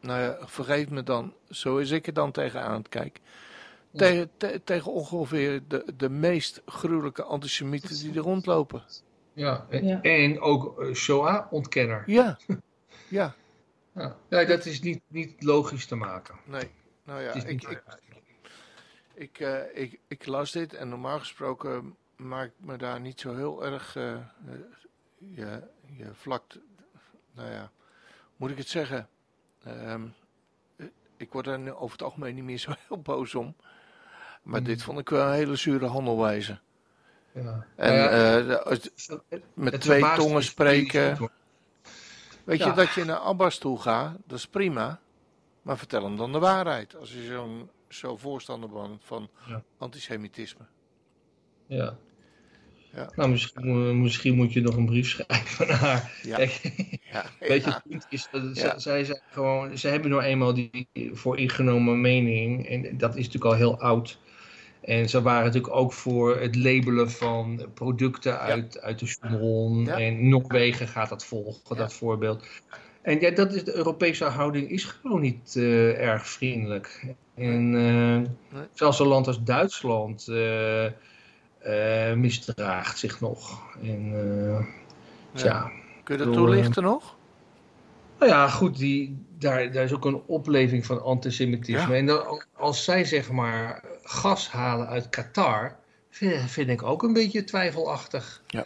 nou 0.00 0.20
ja, 0.20 0.36
vergeef 0.46 0.88
me 0.88 1.02
dan, 1.02 1.34
zo 1.48 1.76
is 1.76 1.90
ik 1.90 2.06
er 2.06 2.12
dan 2.12 2.30
tegenaan 2.32 2.82
kijk. 2.88 3.20
Ja. 3.90 3.98
Tegen, 3.98 4.30
te- 4.36 4.60
tegen 4.64 4.92
ongeveer 4.92 5.62
de, 5.68 5.84
de 5.96 6.08
meest 6.08 6.62
gruwelijke 6.66 7.22
antisemieten 7.22 7.98
die 7.98 8.10
er 8.14 8.20
rondlopen. 8.22 8.82
ja. 9.32 9.66
En, 9.70 9.84
Ja. 9.86 10.00
en 10.02 10.40
ook 10.40 10.80
eh, 10.82 10.94
Shoah-ontkenner. 10.94 12.02
Ja, 12.06 12.38
ja, 13.08 13.34
Ja. 13.94 14.16
ja, 14.28 14.44
dat 14.44 14.64
is 14.66 14.80
niet, 14.80 15.00
niet 15.06 15.42
logisch 15.42 15.86
te 15.86 15.94
maken. 15.94 16.34
nee. 16.44 16.70
Nou 17.04 17.22
ja, 17.22 17.32
Het 17.32 17.48
ik, 17.48 17.62
ik, 17.62 17.82
ik, 19.14 19.38
eh, 19.40 19.82
ik, 19.82 19.98
ik 20.08 20.26
las 20.26 20.52
dit 20.52 20.74
en 20.74 20.88
normaal 20.88 21.18
gesproken 21.18 21.96
maak 22.20 22.46
ik 22.46 22.66
me 22.66 22.76
daar 22.76 23.00
niet 23.00 23.20
zo 23.20 23.34
heel 23.34 23.64
erg. 23.64 23.96
eh, 23.96 24.12
eh, 24.12 24.20
je, 25.18 25.62
je 25.96 26.08
vlakt 26.12 26.58
nou 27.32 27.50
ja, 27.50 27.70
moet 28.36 28.50
ik 28.50 28.56
het 28.58 28.68
zeggen? 28.68 29.08
Ehm, 29.62 30.06
ik 31.16 31.32
word 31.32 31.46
er 31.46 31.76
over 31.76 31.92
het 31.92 32.02
algemeen 32.02 32.34
niet 32.34 32.44
meer 32.44 32.58
zo 32.58 32.72
heel 32.88 33.00
boos 33.00 33.34
om. 33.34 33.54
Maar 34.42 34.62
dit 34.62 34.82
vond 34.82 34.98
ik 34.98 35.08
wel 35.08 35.26
een 35.26 35.32
hele 35.32 35.56
zure 35.56 35.86
handelwijze. 35.86 36.58
Ja. 37.32 37.66
En 37.76 37.94
Nou 37.94 37.94
ja, 37.94 38.58
eh, 38.58 38.68
het 38.68 38.92
met 39.54 39.80
twee 39.80 40.14
tongen 40.14 40.42
spreken. 40.42 41.30
Weet 42.44 42.62
je 42.62 42.72
dat 42.72 42.92
je 42.92 43.04
naar 43.04 43.16
Abbas 43.16 43.58
toe 43.58 43.80
gaat, 43.80 44.16
dat 44.26 44.38
is 44.38 44.46
prima. 44.46 45.00
Maar 45.62 45.78
vertel 45.78 46.02
hem 46.02 46.16
dan 46.16 46.32
de 46.32 46.38
waarheid. 46.38 46.96
Als 46.96 47.12
je 47.12 47.22
zo'n 47.26 47.70
zo 47.88 48.16
voorstander 48.16 48.70
bent 48.70 49.04
van 49.04 49.30
antisemitisme. 49.78 50.64
Ja. 51.66 51.96
Ja. 52.94 53.10
Nou, 53.16 53.30
misschien, 53.30 54.00
misschien 54.02 54.34
moet 54.34 54.52
je 54.52 54.60
nog 54.60 54.76
een 54.76 54.86
brief 54.86 55.08
schrijven 55.08 55.66
naar 55.68 55.76
haar. 55.76 56.12
Ja. 56.22 56.36
Weet 57.38 57.64
je, 57.64 57.70
het 57.70 57.82
punt 57.88 58.06
is 58.08 58.28
dat 58.32 58.56
Ja. 58.56 58.78
zij 58.78 59.04
zijn 59.04 59.20
gewoon, 59.30 59.78
ze 59.78 59.88
hebben 59.88 60.10
nou 60.10 60.22
eenmaal 60.22 60.54
die 60.54 60.88
voor 61.12 61.38
ingenomen 61.38 62.00
mening. 62.00 62.68
En 62.68 62.96
dat 62.98 63.16
is 63.16 63.24
natuurlijk 63.24 63.52
al 63.52 63.58
heel 63.58 63.80
oud. 63.80 64.18
En 64.80 65.08
ze 65.08 65.22
waren 65.22 65.44
natuurlijk 65.44 65.74
ook 65.74 65.92
voor 65.92 66.40
het 66.40 66.56
labelen 66.56 67.10
van 67.10 67.66
producten 67.74 68.38
uit, 68.38 68.80
uit 68.80 68.98
de. 68.98 69.84
Ja. 69.84 69.98
En 69.98 70.28
Noorwegen 70.28 70.88
gaat 70.88 71.08
dat 71.08 71.24
volgen, 71.24 71.76
dat 71.76 71.92
voorbeeld. 71.92 72.46
En 73.02 73.20
ja, 73.20 73.30
dat 73.30 73.54
is, 73.54 73.64
de 73.64 73.74
Europese 73.74 74.24
houding 74.24 74.70
is 74.70 74.84
gewoon 74.84 75.20
niet 75.20 75.56
eh, 75.56 76.08
erg 76.08 76.28
vriendelijk. 76.28 77.14
En 77.34 77.74
eh, 77.74 78.58
zelfs 78.72 78.98
een 78.98 79.06
land 79.06 79.26
als 79.26 79.42
Duitsland 79.42 80.28
eh, 80.28 80.86
misdraagt 82.16 82.98
zich 82.98 83.20
nog. 83.20 83.60
En 83.82 84.12
eh, 84.14 84.66
tja. 85.32 85.70
Kun 86.02 86.18
je 86.18 86.24
dat 86.24 86.32
toelichten 86.32 86.82
nog? 86.82 87.16
Nou 88.18 88.32
ja, 88.32 88.48
goed, 88.48 88.78
die, 88.78 89.24
daar, 89.38 89.72
daar 89.72 89.84
is 89.84 89.92
ook 89.92 90.04
een 90.04 90.22
opleving 90.26 90.86
van 90.86 91.02
antisemitisme. 91.02 91.92
Ja. 91.92 91.98
En 91.98 92.06
dan, 92.06 92.42
als 92.52 92.84
zij 92.84 93.04
zeg 93.04 93.30
maar 93.30 93.84
gas 94.02 94.50
halen 94.50 94.86
uit 94.88 95.08
Qatar, 95.08 95.76
vind, 96.10 96.50
vind 96.50 96.68
ik 96.68 96.82
ook 96.82 97.02
een 97.02 97.12
beetje 97.12 97.44
twijfelachtig. 97.44 98.42
Ja. 98.46 98.64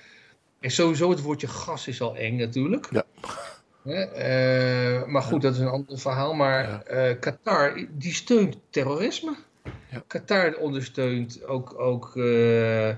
En 0.61 0.71
sowieso 0.71 1.11
het 1.11 1.21
woordje 1.23 1.49
gas 1.49 1.89
is 1.89 2.01
al 2.01 2.17
eng 2.17 2.37
natuurlijk. 2.37 2.89
Ja. 2.91 3.05
Eh, 3.85 5.05
maar 5.07 5.23
goed, 5.23 5.43
dat 5.43 5.55
is 5.55 5.61
een 5.61 5.69
ander 5.69 5.99
verhaal. 5.99 6.35
Maar 6.35 6.63
Ja. 6.69 6.83
eh, 6.83 7.19
Qatar, 7.21 7.87
die 7.91 8.15
steunt 8.15 8.57
terrorisme. 8.71 9.35
Ja. 9.91 10.03
Qatar 10.07 10.55
ondersteunt 10.57 11.47
ook, 11.47 11.79
ook 11.81 12.17
eh, 12.17 12.89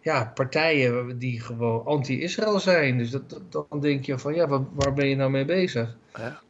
ja, 0.00 0.32
partijen 0.34 1.18
die 1.18 1.40
gewoon 1.40 1.84
anti-Israël 1.84 2.60
zijn. 2.60 2.98
Dus 2.98 3.10
dat, 3.10 3.30
dat- 3.50 3.66
dan 3.70 3.80
denk 3.80 4.04
je 4.04 4.18
van, 4.18 4.34
ja, 4.34 4.48
waar, 4.48 4.64
waar 4.74 4.92
ben 4.92 5.08
je 5.08 5.16
nou 5.16 5.30
mee 5.30 5.44
bezig? 5.44 5.96
Ja. 6.14 6.40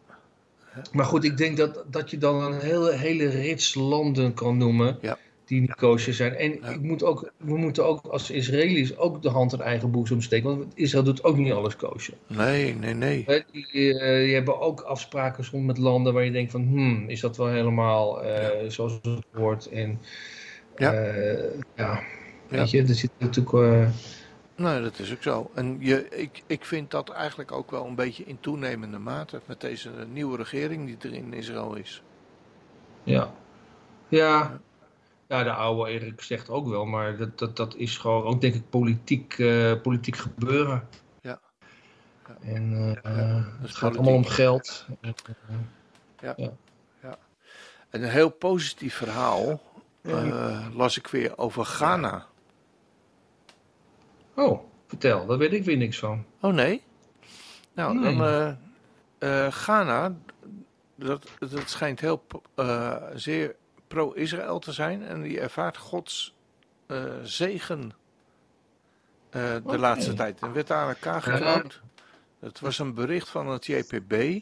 Maar 0.93 1.05
goed, 1.05 1.25
ik 1.25 1.37
denk 1.37 1.57
dat, 1.57 1.85
dat 1.91 2.11
je 2.11 2.19
dan 2.19 2.43
een 2.43 2.61
hele, 2.61 2.93
hele 2.93 3.29
rits 3.29 3.75
landen 3.75 4.35
kan 4.35 4.57
noemen 4.57 4.99
Ja. 5.01 5.19
Die 5.47 5.61
niet 5.61 5.75
kosher 5.75 6.15
zijn. 6.15 6.35
En 6.35 6.59
Ja. 6.63 6.69
ik 6.69 6.81
moet 6.81 7.03
ook, 7.03 7.33
we 7.37 7.57
moeten 7.57 7.87
ook 7.87 8.07
als 8.07 8.31
Israëli's 8.31 8.97
ook 8.97 9.23
de 9.23 9.29
hand 9.31 9.53
in 9.53 9.61
eigen 9.61 9.91
boezem 9.91 10.21
steken. 10.21 10.59
Want 10.59 10.73
Israël 10.79 11.05
doet 11.05 11.25
ook 11.25 11.37
niet 11.37 11.53
alles 11.53 11.77
kosher. 11.77 12.15
Nee, 12.27 12.75
nee, 12.75 12.95
nee. 12.95 13.25
Die, 13.53 13.99
eh, 13.99 14.25
die 14.25 14.35
hebben 14.35 14.61
ook 14.61 14.81
afspraken 14.81 15.45
soms 15.45 15.67
met 15.67 15.79
landen 15.79 16.13
waar 16.15 16.25
je 16.25 16.31
denkt 16.31 16.51
van, 16.51 16.63
hmm, 16.63 17.09
is 17.09 17.21
dat 17.21 17.37
wel 17.37 17.49
helemaal 17.49 18.23
eh, 18.23 18.71
zoals 18.71 18.93
het 19.03 19.25
hoort? 19.33 19.67
En 19.67 20.01
Ja. 20.77 20.93
ja, 20.93 21.03
ja 21.15 21.53
Ja. 21.77 22.03
weet 22.49 22.71
je, 22.71 22.83
er 22.83 22.95
zit 22.95 23.11
natuurlijk... 23.19 23.53
eh, 23.55 23.89
Nee, 24.57 24.81
dat 24.83 24.99
is 24.99 25.13
ook 25.13 25.23
zo. 25.23 25.51
En 25.55 25.77
je, 25.81 26.09
ik, 26.09 26.43
ik 26.47 26.65
vind 26.65 26.91
dat 26.91 27.11
eigenlijk 27.11 27.53
ook 27.53 27.71
wel 27.71 27.87
een 27.87 27.95
beetje 27.95 28.25
in 28.25 28.39
toenemende 28.41 28.99
mate 28.99 29.41
met 29.47 29.61
deze 29.61 29.91
nieuwe 30.13 30.37
regering 30.37 30.87
die 30.87 31.11
er 31.11 31.17
in 31.17 31.33
Israël 31.33 31.75
is. 31.75 32.03
Ja. 33.03 33.33
Ja. 34.09 34.61
Ja, 35.29 35.43
de 35.43 35.53
oude 35.53 35.91
Erik 35.91 36.21
zegt 36.21 36.51
ook 36.51 36.69
wel, 36.69 36.85
maar 36.85 37.17
dat, 37.17 37.39
dat, 37.39 37.57
dat 37.57 37.75
is 37.77 37.97
gewoon 37.97 38.23
ook 38.25 38.41
denk 38.41 38.55
ik 38.55 38.71
politiek, 38.71 39.39
eh, 39.39 39.81
politiek 39.83 40.17
gebeuren. 40.17 40.89
Ja. 41.21 41.41
Ja. 42.27 42.37
En 42.41 42.97
eh, 43.03 43.45
het 43.61 43.77
gaat 43.77 43.97
allemaal 43.97 44.15
om 44.15 44.25
geld. 44.25 44.87
En 47.91 48.03
een 48.03 48.09
heel 48.09 48.31
positief 48.31 48.95
verhaal 48.95 49.61
eh, 50.03 50.67
las 50.75 50.97
ik 50.97 51.07
weer 51.07 51.39
over 51.39 51.65
Ghana. 51.65 52.27
Oh, 54.35 54.61
vertel, 54.87 55.27
daar 55.27 55.39
weet 55.39 55.53
ik 55.53 55.65
weer 55.65 55.77
niks 55.77 55.99
van. 55.99 56.25
Oh 56.41 56.53
nee? 56.53 56.83
Nou, 57.75 57.99
Nee. 57.99 58.17
dan 58.17 58.59
Ghana, 59.53 60.17
dat, 60.95 61.29
dat 61.39 61.69
schijnt 61.69 62.01
heel 62.01 62.27
zeer 63.15 63.57
pro-Israël 63.89 64.59
te 64.59 64.73
zijn 64.73 65.03
en 65.03 65.23
die 65.23 65.41
ervaart 65.41 65.77
Gods 65.77 66.35
eh, 66.87 67.05
zegen 67.23 67.93
eh, 69.31 69.57
de 69.67 69.79
laatste 69.79 70.15
tijd. 70.15 70.41
En 70.41 70.53
werd 70.53 70.71
aan 70.71 70.89
elkaar 70.89 71.23
geknoopt. 71.23 71.81
Het 72.41 72.61
was 72.61 72.79
een 72.79 72.95
bericht 72.95 73.29
van 73.29 73.47
het 73.49 73.67
JPB, 73.67 74.41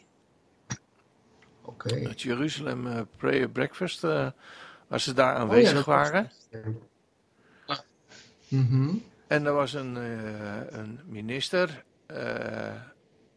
Oké. 1.63 1.95
het 1.95 2.23
Jeruzalem 2.23 2.87
eh, 2.87 3.01
Prayer 3.17 3.49
Breakfast, 3.49 4.05
eh, 4.05 4.29
waar 4.87 5.01
ze 5.01 5.13
daar 5.13 5.31
Oh 5.31 5.37
ja, 5.37 5.43
aanwezig 5.43 5.85
waren. 5.85 6.31
Mhm. 8.49 8.97
En 9.27 9.47
er 9.47 9.53
was 9.53 9.73
een, 9.73 9.97
eh, 9.97 10.79
een 10.79 11.01
minister, 11.07 11.85
eh, 12.07 12.75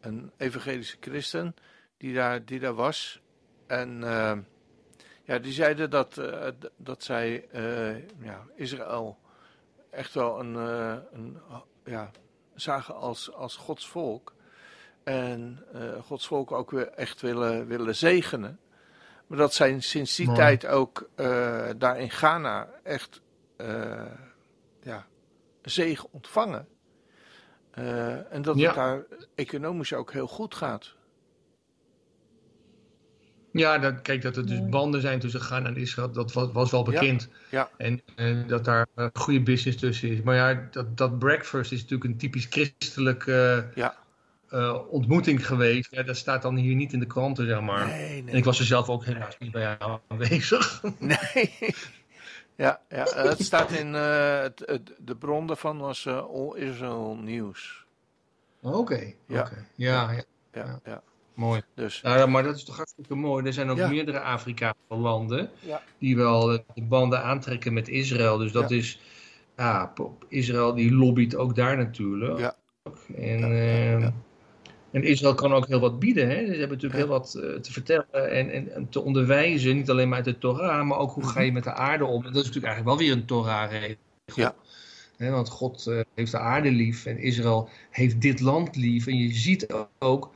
een 0.00 0.30
evangelische 0.36 0.96
christen, 1.00 1.54
die 1.96 2.14
daar, 2.14 2.44
die 2.44 2.60
daar 2.60 2.74
was. 2.74 3.20
En 3.66 4.04
eh, 4.04 4.38
ja, 5.28 5.38
die 5.38 5.52
zeiden 5.52 5.90
dat, 5.90 6.18
eh, 6.18 6.48
dat 6.76 7.02
zij 7.02 7.48
eh, 7.50 7.96
ja, 8.20 8.46
Israël 8.54 9.18
echt 9.90 10.14
wel 10.14 10.40
een, 10.40 10.56
eh, 10.56 10.96
een, 11.12 11.38
ja, 11.84 12.10
zagen 12.54 12.94
als, 12.94 13.32
als 13.32 13.56
Gods 13.56 13.88
volk. 13.88 14.34
En 15.04 15.64
Gods 16.02 16.26
volk 16.26 16.52
ook 16.52 16.70
weer 16.70 16.88
echt 16.88 17.20
willen, 17.20 17.66
willen 17.66 17.94
zegenen. 17.96 18.60
Maar 19.26 19.38
dat 19.38 19.54
zij 19.54 19.80
sinds 19.80 20.16
die 20.16 20.26
Mooi. 20.26 20.38
tijd 20.38 20.66
ook 20.66 21.08
daar 21.78 21.98
in 21.98 22.10
Ghana 22.10 22.68
echt 22.82 23.22
ja, 24.80 25.06
zegen 25.62 26.08
ontvangen. 26.12 26.68
En 28.30 28.42
dat 28.42 28.56
Ja. 28.56 28.66
het 28.66 28.76
daar 28.76 29.04
economisch 29.34 29.92
ook 29.92 30.12
heel 30.12 30.26
goed 30.26 30.54
gaat. 30.54 30.96
Ja, 33.52 33.78
dat, 33.78 34.02
kijk, 34.02 34.22
dat 34.22 34.36
er 34.36 34.46
dus 34.46 34.68
banden 34.68 35.00
zijn 35.00 35.18
tussen 35.20 35.40
Ghana 35.40 35.68
en 35.68 35.76
Israël, 35.76 36.12
dat 36.12 36.32
was, 36.32 36.52
was 36.52 36.70
wel 36.70 36.82
bekend. 36.82 37.28
ja. 37.50 37.70
En, 37.76 38.02
en 38.16 38.46
dat 38.46 38.64
daar 38.64 38.86
eh, 38.94 39.06
goede 39.12 39.40
business 39.42 39.78
tussen 39.78 40.08
is. 40.08 40.22
Maar 40.22 40.34
ja, 40.34 40.68
dat, 40.70 40.96
dat 40.96 41.18
breakfast 41.18 41.72
is 41.72 41.80
natuurlijk 41.82 42.10
een 42.10 42.16
typisch 42.18 42.46
christelijke 42.50 43.68
Ja. 43.74 43.94
eh, 44.48 44.78
ontmoeting 44.90 45.46
geweest. 45.46 45.90
Ja, 45.90 46.02
dat 46.02 46.16
staat 46.16 46.42
dan 46.42 46.56
hier 46.56 46.74
niet 46.74 46.92
in 46.92 46.98
de 46.98 47.06
kranten, 47.06 47.46
zeg 47.46 47.60
maar. 47.60 47.86
Nee, 47.86 48.22
En 48.26 48.34
ik 48.36 48.44
was 48.44 48.58
er 48.58 48.64
zelf 48.64 48.88
ook 48.88 49.04
helaas 49.04 49.38
niet 49.38 49.52
bij 49.52 49.76
aanwezig. 50.08 50.82
nee. 50.98 51.54
ja, 52.56 52.80
ja, 52.88 53.06
eh, 53.06 53.24
het 53.24 53.42
staat 53.42 53.72
in 53.72 53.94
eh, 53.94 54.40
het, 54.40 54.62
het- 54.66 54.92
de 54.98 55.16
bron 55.16 55.46
daarvan 55.46 55.78
was 55.78 56.06
eh, 56.06 56.18
All 56.18 56.56
Israel 56.56 57.16
News. 57.22 57.84
Oké, 58.60 59.12
Ja. 59.26 59.40
oké. 59.40 59.66
Ja, 59.74 60.10
ja, 60.10 60.22
Ja, 60.52 60.80
ja. 60.84 61.02
Mooi. 61.38 61.62
Dus 61.74 62.02
Nou, 62.02 62.18
ja, 62.18 62.26
maar 62.26 62.42
dat 62.42 62.56
is 62.56 62.64
toch 62.64 62.76
hartstikke 62.76 63.14
mooi. 63.14 63.46
Er 63.46 63.52
zijn 63.52 63.70
ook 63.70 63.76
Ja. 63.76 63.88
meerdere 63.88 64.20
Afrikaanse 64.20 64.78
landen 64.88 65.50
Ja. 65.60 65.82
die 65.98 66.16
wel 66.16 66.52
eh, 66.52 66.58
de 66.74 66.82
banden 66.82 67.22
aantrekken 67.22 67.72
met 67.72 67.88
Israël. 67.88 68.38
Dus 68.38 68.52
dat 68.52 68.70
Ja. 68.70 68.76
is, 68.76 69.00
ja, 69.56 69.92
Israël 70.28 70.74
die 70.74 70.92
lobbyt 70.94 71.36
ook 71.36 71.54
daar 71.54 71.76
natuurlijk. 71.76 72.38
Ja. 72.38 72.54
En, 73.16 73.42
eh, 73.44 74.00
ja. 74.00 74.12
en 74.90 75.02
Israël 75.02 75.34
kan 75.34 75.52
ook 75.54 75.66
heel 75.66 75.80
wat 75.80 75.98
bieden. 75.98 76.28
Hè? 76.28 76.34
Ze 76.36 76.50
hebben 76.58 76.68
natuurlijk 76.68 76.92
Ja. 76.94 76.98
heel 76.98 77.08
wat 77.08 77.34
eh, 77.34 77.54
te 77.54 77.72
vertellen 77.72 78.30
en, 78.30 78.50
en, 78.50 78.74
en 78.74 78.88
te 78.88 79.00
onderwijzen. 79.00 79.76
Niet 79.76 79.90
alleen 79.90 80.08
maar 80.08 80.16
uit 80.16 80.24
de 80.24 80.38
Torah, 80.38 80.86
maar 80.86 80.98
ook 80.98 81.12
hoe 81.12 81.26
ga 81.26 81.40
je 81.40 81.52
met 81.52 81.64
de 81.64 81.72
aarde 81.72 82.04
om. 82.04 82.24
En 82.24 82.32
dat 82.32 82.42
is 82.42 82.46
natuurlijk 82.46 82.74
eigenlijk 82.74 82.98
wel 82.98 83.06
weer 83.06 83.16
een 83.16 83.26
Torah-regel. 83.26 83.96
Mhm. 84.26 84.40
Ja. 84.40 84.54
Hè, 85.16 85.30
want 85.30 85.48
God 85.48 85.86
eh, 85.86 86.00
heeft 86.14 86.30
de 86.32 86.38
aarde 86.38 86.70
lief 86.70 87.06
en 87.06 87.18
Israël 87.18 87.68
heeft 87.90 88.20
dit 88.20 88.40
land 88.40 88.76
lief. 88.76 89.06
En 89.06 89.16
je 89.16 89.32
ziet 89.34 89.66
ook 89.98 90.30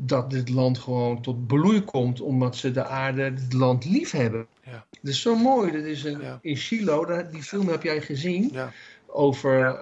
dat 0.00 0.30
dit 0.30 0.48
land 0.48 0.78
gewoon 0.78 1.22
tot 1.22 1.46
bloei 1.46 1.82
komt 1.82 2.20
omdat 2.20 2.56
ze 2.56 2.70
de 2.70 2.84
aarde, 2.84 3.22
het 3.22 3.52
land 3.52 3.84
lief 3.84 4.10
hebben. 4.10 4.46
Ja. 4.64 4.86
Dat 4.90 5.12
is 5.12 5.20
zo 5.20 5.36
mooi. 5.36 5.72
Dat 5.72 5.84
is 5.84 6.04
een, 6.04 6.20
Ja. 6.20 6.38
In 6.42 6.84
daar- 6.84 7.30
die 7.30 7.42
film 7.42 7.68
heb 7.68 7.82
jij 7.82 8.00
gezien, 8.00 8.50
ja, 8.52 8.72
over, 9.06 9.74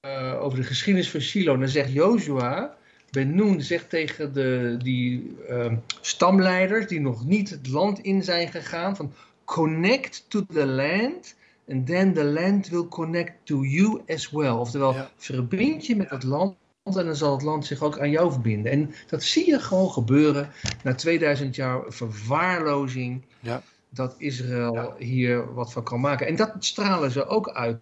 eh, 0.00 0.40
over 0.40 0.58
de 0.58 0.64
geschiedenis 0.64 1.10
van 1.10 1.20
Shiloh. 1.20 1.58
Dan 1.58 1.68
zegt 1.68 1.92
Joshua, 1.92 2.76
Ben 3.10 3.34
Nun 3.34 3.62
zegt 3.62 3.90
tegen 3.90 4.32
de, 4.32 4.76
die 4.82 5.36
ehm, 5.48 5.76
stamleiders 6.00 6.86
die 6.86 7.00
nog 7.00 7.26
niet 7.26 7.50
het 7.50 7.68
land 7.68 7.98
in 7.98 8.22
zijn 8.22 8.48
gegaan, 8.48 8.96
van 8.96 9.12
connect 9.44 10.24
to 10.28 10.46
the 10.52 10.66
land 10.66 11.36
and 11.68 11.86
then 11.86 12.12
the 12.12 12.24
land 12.24 12.68
will 12.68 12.88
connect 12.88 13.32
to 13.42 13.64
you 13.64 14.00
as 14.08 14.30
well. 14.30 14.50
Oftewel, 14.50 14.94
verbind 15.16 15.86
je 15.86 15.96
met 15.96 16.10
het 16.10 16.22
land 16.22 16.56
en 16.96 17.06
dan 17.06 17.16
zal 17.16 17.32
het 17.32 17.42
land 17.42 17.66
zich 17.66 17.82
ook 17.82 17.98
aan 17.98 18.10
jou 18.10 18.32
verbinden. 18.32 18.72
En 18.72 18.94
dat 19.06 19.22
zie 19.22 19.46
je 19.46 19.58
gewoon 19.60 19.90
gebeuren 19.90 20.50
na 20.82 20.94
2000 20.94 21.54
jaar 21.56 21.82
verwaarlozing. 21.86 23.24
Ja. 23.40 23.62
Dat 23.90 24.14
Israël 24.18 24.94
hier 24.98 25.54
wat 25.54 25.72
van 25.72 25.82
kan 25.82 26.00
maken. 26.00 26.26
En 26.26 26.36
dat 26.36 26.54
stralen 26.58 27.10
ze 27.10 27.26
ook 27.26 27.48
uit 27.50 27.80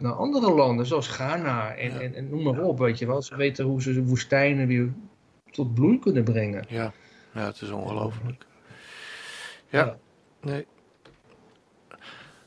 naar 0.00 0.12
andere 0.12 0.50
landen, 0.54 0.86
zoals 0.86 1.08
Ghana 1.08 1.74
en, 1.74 1.92
Ja. 1.92 2.00
en, 2.00 2.14
en 2.14 2.28
noem 2.28 2.42
maar 2.42 2.60
op. 2.60 2.78
Weet 2.78 2.98
je 2.98 3.06
wel. 3.06 3.22
Ze 3.22 3.36
weten 3.36 3.64
hoe 3.64 3.82
ze 3.82 4.04
woestijnen 4.04 4.66
weer 4.66 4.92
tot 5.50 5.74
bloei 5.74 5.98
kunnen 5.98 6.24
brengen. 6.24 6.64
Ja, 6.68 6.92
ja 7.34 7.46
het 7.46 7.60
is 7.60 7.70
ongelooflijk. 7.70 8.46
Ja, 9.68 9.84
Ja. 9.84 9.96
nee. 10.40 10.66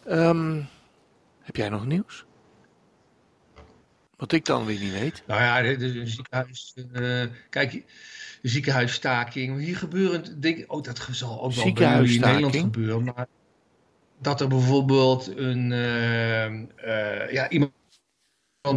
Ehm, 0.05 0.61
heb 1.41 1.55
jij 1.55 1.69
nog 1.69 1.85
nieuws? 1.85 2.25
Wat 4.17 4.31
ik 4.31 4.45
dan 4.45 4.65
weer 4.65 4.79
niet 4.79 4.91
weet. 4.91 5.23
Nou 5.27 5.41
ja, 5.41 5.61
de, 5.61 5.75
de, 5.75 5.93
de 5.93 6.07
ziekenhuis. 6.07 6.73
eh, 6.93 7.23
kijk, 7.49 7.71
de 8.41 8.49
ziekenhuisstaking. 8.49 9.59
Hier 9.59 9.77
gebeuren 9.77 10.41
dingen. 10.41 10.69
Oh, 10.69 10.83
dat 10.83 11.07
zal 11.11 11.41
ook 11.41 11.53
wel 11.53 11.73
bij 11.73 12.03
in 12.03 12.19
Nederland 12.19 12.55
gebeuren. 12.55 13.03
Maar 13.03 13.27
dat 14.21 14.41
er 14.41 14.47
bijvoorbeeld 14.47 15.37
een. 15.37 15.71
eh, 15.71 16.45
eh, 16.45 17.31
ja, 17.31 17.49
iemand 17.49 17.71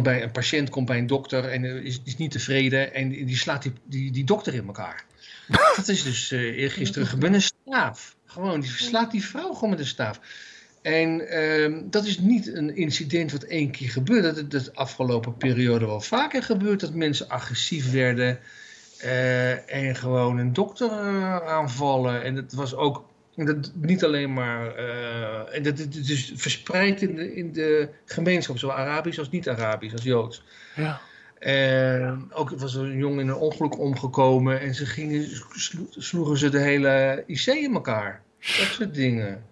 bij 0.01 0.23
een 0.23 0.31
patiënt 0.31 0.69
komt 0.69 0.85
bij 0.85 0.97
een 0.97 1.07
dokter 1.07 1.45
en 1.45 1.63
is, 1.63 2.01
is 2.03 2.17
niet 2.17 2.31
tevreden. 2.31 2.93
En 2.93 3.09
die 3.09 3.37
slaat 3.37 3.63
die, 3.63 3.73
die, 3.83 4.11
die 4.11 4.23
dokter 4.23 4.53
in 4.53 4.65
elkaar. 4.65 5.05
dat 5.75 5.87
is 5.87 6.03
dus 6.03 6.31
eergisteren 6.31 7.07
gebeurd. 7.07 7.33
Een 7.33 7.41
staaf. 7.41 8.15
Gewoon, 8.25 8.59
die 8.59 8.69
slaat 8.69 9.11
die 9.11 9.25
vrouw 9.25 9.53
gewoon 9.53 9.69
met 9.69 9.79
een 9.79 9.85
staaf. 9.85 10.19
En 10.81 11.27
ehm, 11.29 11.81
dat 11.89 12.05
is 12.05 12.19
niet 12.19 12.55
een 12.55 12.75
incident 12.75 13.31
wat 13.31 13.43
één 13.43 13.71
keer 13.71 13.89
gebeurt. 13.89 14.23
Dat 14.23 14.35
het 14.35 14.51
de 14.51 14.69
afgelopen 14.73 15.37
periode 15.37 15.85
wel 15.85 16.01
vaker 16.01 16.43
gebeurt. 16.43 16.79
Dat 16.79 16.93
mensen 16.93 17.29
agressief 17.29 17.91
werden. 17.91 18.39
eh, 18.99 19.73
en 19.87 19.95
gewoon 19.95 20.37
een 20.37 20.53
dokter 20.53 20.91
eh, 20.91 21.35
aanvallen. 21.37 22.23
En 22.23 22.35
dat 22.35 22.53
was 22.53 22.75
ook 22.75 23.05
dat, 23.35 23.71
niet 23.75 24.03
alleen 24.03 24.33
maar. 24.33 24.75
eh, 24.75 25.55
en 25.57 25.63
dat 25.63 25.77
het 25.77 25.95
is 25.95 26.31
verspreid 26.35 27.01
in 27.01 27.15
de, 27.15 27.35
in 27.35 27.51
de 27.53 27.89
gemeenschap. 28.05 28.57
Zowel 28.57 28.75
Arabisch 28.75 29.19
als 29.19 29.29
niet-Arabisch, 29.29 29.93
als 29.93 30.03
Joods. 30.03 30.43
Ja. 30.75 31.01
En 31.39 32.29
ook 32.33 32.49
was 32.49 32.75
er 32.75 32.83
een 32.83 32.97
jongen 32.97 33.19
in 33.19 33.27
een 33.27 33.35
ongeluk 33.35 33.79
omgekomen. 33.79 34.59
En 34.59 34.75
ze 34.75 34.85
gingen, 34.85 35.27
slo- 35.51 35.87
sloegen 35.89 36.37
ze 36.37 36.49
de 36.49 36.59
hele 36.59 37.23
IC 37.27 37.45
in 37.45 37.73
elkaar. 37.73 38.21
Dat 38.39 38.67
soort 38.71 38.93
dingen. 38.93 39.43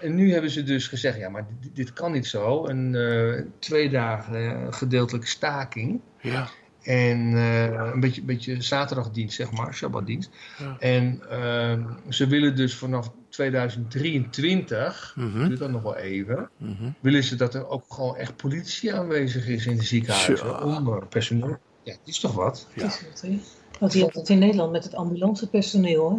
En 0.00 0.14
nu 0.14 0.32
hebben 0.32 0.50
ze 0.50 0.62
dus 0.62 0.88
gezegd, 0.88 1.18
ja, 1.18 1.28
maar 1.28 1.46
dit, 1.60 1.76
dit 1.76 1.92
kan 1.92 2.12
niet 2.12 2.26
zo. 2.26 2.66
Een 2.66 2.94
eh, 2.94 3.42
twee 3.58 3.88
dagen 3.90 4.34
eh, 4.66 4.72
gedeeltelijke 4.72 5.28
staking. 5.28 6.00
Ja. 6.20 6.48
En 6.82 7.36
eh, 7.36 7.90
een 7.92 8.00
beetje, 8.00 8.22
beetje 8.22 8.62
zaterdagdienst, 8.62 9.34
zeg 9.36 9.50
maar, 9.52 9.74
Shabbatdienst. 9.74 10.30
Ja. 10.58 10.76
En 10.78 11.20
ehm, 11.30 11.82
ze 12.08 12.26
willen 12.26 12.56
dus 12.56 12.74
vanaf 12.74 13.10
2023, 13.28 15.14
Mhm. 15.16 15.46
duurt 15.48 15.58
dat 15.58 15.70
nog 15.70 15.82
wel 15.82 15.96
even, 15.96 16.50
Mhm. 16.56 16.90
willen 17.00 17.24
ze 17.24 17.36
dat 17.36 17.54
er 17.54 17.68
ook 17.68 17.84
gewoon 17.88 18.16
echt 18.16 18.36
politie 18.36 18.94
aanwezig 18.94 19.46
is 19.48 19.66
in 19.66 19.76
de 19.76 19.84
ziekenhuizen. 19.84 20.62
Om 20.64 20.88
eh, 20.88 21.02
personeel. 21.08 21.58
Ja, 21.82 21.92
dat 21.92 22.00
is 22.08 22.20
toch 22.20 22.34
wat? 22.34 22.66
Ja. 22.74 22.82
Het 22.82 22.92
is 22.92 23.02
wat, 23.08 23.20
hè? 23.20 23.38
Want 23.80 23.92
je 23.92 24.00
hebt 24.02 24.14
het 24.14 24.28
in 24.28 24.38
Nederland 24.38 24.72
met 24.72 24.84
het 24.84 24.94
ambulancepersoneel, 24.94 26.10
hè? 26.10 26.16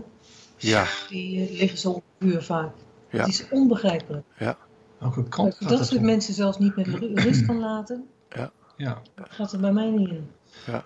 Ja. 0.68 0.86
Die 1.10 1.58
liggen 1.58 1.78
zo 1.78 1.90
op 1.92 2.04
vuur 2.20 2.42
vaak. 2.42 2.72
Ja. 3.12 3.20
Het 3.20 3.28
is 3.28 3.50
onbegrijpelijk. 3.50 4.26
Welke 4.98 5.22
Dat 5.22 5.30
kant 5.30 5.60
dat 5.60 5.80
het 5.80 5.88
soort 5.88 6.02
mensen 6.02 6.34
zelfs 6.34 6.58
niet 6.58 6.76
met 6.76 6.88
ru- 6.88 7.14
rust 7.26 7.46
kan 7.46 7.60
laten, 7.60 8.08
Ja. 8.78 9.02
gaat 9.16 9.52
er 9.52 9.60
bij 9.60 9.72
mij 9.72 9.90
niet 9.90 10.10
in. 10.10 10.30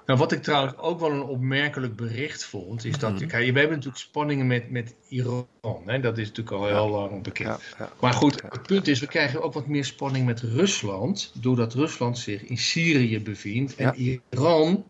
Nou, 0.06 0.20
wat 0.20 0.32
ik 0.32 0.44
trouwens 0.44 0.78
ook 0.78 1.00
wel 1.00 1.12
een 1.12 1.24
opmerkelijk 1.24 1.96
bericht 1.96 2.46
vond, 2.46 2.86
is 2.86 2.98
dat, 3.00 3.14
Mhm. 3.14 3.28
kijk, 3.28 3.52
we 3.54 3.60
hebben 3.60 3.78
natuurlijk 3.78 4.04
spanningen 4.04 4.48
met, 4.48 4.70
met 4.72 4.96
Iran. 5.08 5.48
Hè? 5.86 6.00
Dat 6.00 6.18
is 6.18 6.28
natuurlijk 6.28 6.56
al 6.56 6.66
heel 6.66 6.90
lang 6.90 7.24
bekend. 7.24 7.48
Ja. 7.48 7.86
Ja. 7.86 7.90
Maar 8.02 8.14
goed, 8.14 8.42
het 8.50 8.62
punt 8.62 8.88
is, 8.88 9.00
we 9.00 9.08
krijgen 9.08 9.42
ook 9.44 9.54
wat 9.54 9.68
meer 9.68 9.86
spanning 9.86 10.26
met 10.26 10.40
Rusland, 10.40 11.32
doordat 11.42 11.74
Rusland 11.74 12.18
zich 12.18 12.44
in 12.44 12.58
Syrië 12.58 13.22
bevindt. 13.22 13.76
En 13.76 14.20
Iran, 14.30 14.84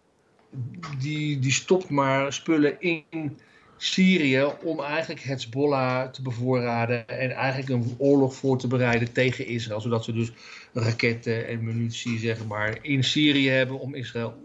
die, 0.99 1.39
die 1.39 1.51
stopt 1.51 1.89
maar 1.89 2.33
spullen 2.33 2.81
in 2.81 3.37
Syrië 3.77 4.43
om 4.63 4.79
eigenlijk 4.79 5.21
Hezbollah 5.21 6.09
te 6.09 6.21
bevoorraden 6.21 7.07
en 7.07 7.31
eigenlijk 7.31 7.69
een 7.69 7.95
oorlog 7.97 8.35
voor 8.35 8.57
te 8.57 8.67
bereiden 8.67 9.11
tegen 9.11 9.47
Israël. 9.47 9.81
Zodat 9.81 10.03
ze 10.03 10.13
dus 10.13 10.31
raketten 10.73 11.47
en 11.47 11.63
munitie, 11.63 12.19
zeg 12.19 12.45
maar, 12.45 12.77
in 12.81 13.03
Syrië 13.03 13.49
hebben 13.49 13.79
om 13.79 13.95
Israël 13.95 14.35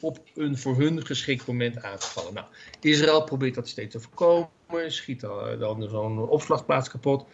op 0.00 0.18
een 0.34 0.58
voor 0.58 0.76
hun 0.76 1.06
geschikt 1.06 1.46
moment 1.46 1.82
aan 1.82 1.98
te 1.98 2.06
vallen. 2.06 2.34
Nou, 2.34 2.46
Israël 2.80 3.24
probeert 3.24 3.54
dat 3.54 3.68
steeds 3.68 3.92
te 3.92 4.00
voorkomen, 4.00 4.92
schiet 4.92 5.20
dan, 5.20 5.58
dan 5.58 5.88
zo'n 5.88 6.28
opslagplaats 6.28 6.90
kapot. 6.90 7.26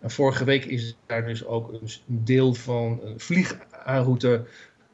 En 0.00 0.10
vorige 0.10 0.44
week 0.44 0.64
is 0.64 0.96
daar 1.06 1.26
dus 1.26 1.44
ook 1.44 1.72
een 1.72 1.88
deel 2.06 2.54
van 2.54 3.00
een 3.02 3.20
vliegroute 3.20 4.46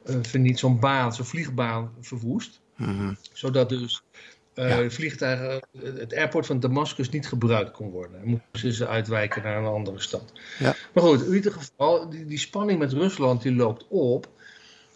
uh, 0.05 0.15
verniet, 0.21 0.59
zo'n 0.59 0.79
baan, 0.79 1.13
zo'n 1.13 1.25
vliegbaan 1.25 1.91
verwoest. 1.99 2.61
Mhm. 2.75 3.13
Zodat 3.33 3.69
dus 3.69 4.03
uh, 4.55 4.69
Ja. 4.69 4.89
vliegtuigen, 4.89 5.67
het 5.83 6.15
airport 6.15 6.45
van 6.45 6.59
Damascus 6.59 7.09
niet 7.09 7.27
gebruikt 7.27 7.71
kon 7.71 7.89
worden. 7.89 8.21
En 8.21 8.41
moesten 8.51 8.73
ze 8.73 8.87
uitwijken 8.87 9.43
naar 9.43 9.57
een 9.57 9.65
andere 9.65 9.99
stad. 9.99 10.33
Ja. 10.59 10.75
Maar 10.93 11.03
goed, 11.03 11.25
in 11.25 11.33
ieder 11.33 11.51
geval, 11.51 12.09
die, 12.09 12.25
die 12.25 12.37
spanning 12.37 12.79
met 12.79 12.93
Rusland 12.93 13.41
die 13.41 13.55
loopt 13.55 13.85
op. 13.89 14.27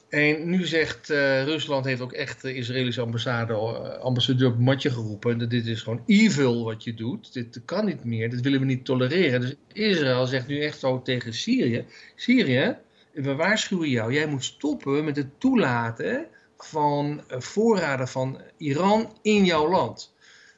En 0.10 0.50
nu 0.50 0.65
zegt 0.65 1.10
uh, 1.10 1.43
Rusland 1.43 1.86
heeft 1.86 2.02
ook 2.02 2.13
echt 2.13 2.41
de 2.41 2.54
Israëlische 2.54 3.02
ambassade, 3.02 3.54
uh, 3.54 4.04
ambassadeur 4.04 4.50
op 4.50 4.60
matje 4.60 4.89
geroepen. 4.89 5.38
Dat 5.38 5.50
dit 5.50 5.65
is 5.65 5.82
gewoon 5.82 6.04
evil 6.06 6.63
wat 6.63 6.84
je 6.84 6.93
doet. 6.93 7.34
Dit 7.34 7.62
kan 7.65 7.86
niet 7.86 8.04
meer. 8.04 8.30
Dit 8.30 8.41
willen 8.41 8.60
we 8.60 8.65
niet 8.65 8.86
tolereren. 8.86 9.41
Dus 9.41 9.56
Israël 9.74 10.26
zegt 10.26 10.48
nu 10.48 10.62
echt 10.62 10.80
zo 10.80 11.02
tegen 11.02 11.34
Syrië. 11.34 11.86
Syrië, 12.15 12.78
we 13.13 13.36
waarschuwen 13.36 13.89
jou. 13.89 14.13
Jij 14.13 14.28
moet 14.28 14.43
stoppen 14.43 15.06
met 15.06 15.15
het 15.15 15.39
toelaten 15.39 16.28
van 16.63 17.22
uh, 17.32 17.39
voorraden 17.39 18.08
van 18.08 18.41
Iran 18.58 19.13
in 19.22 19.46
jouw 19.46 19.70
land. 19.70 20.13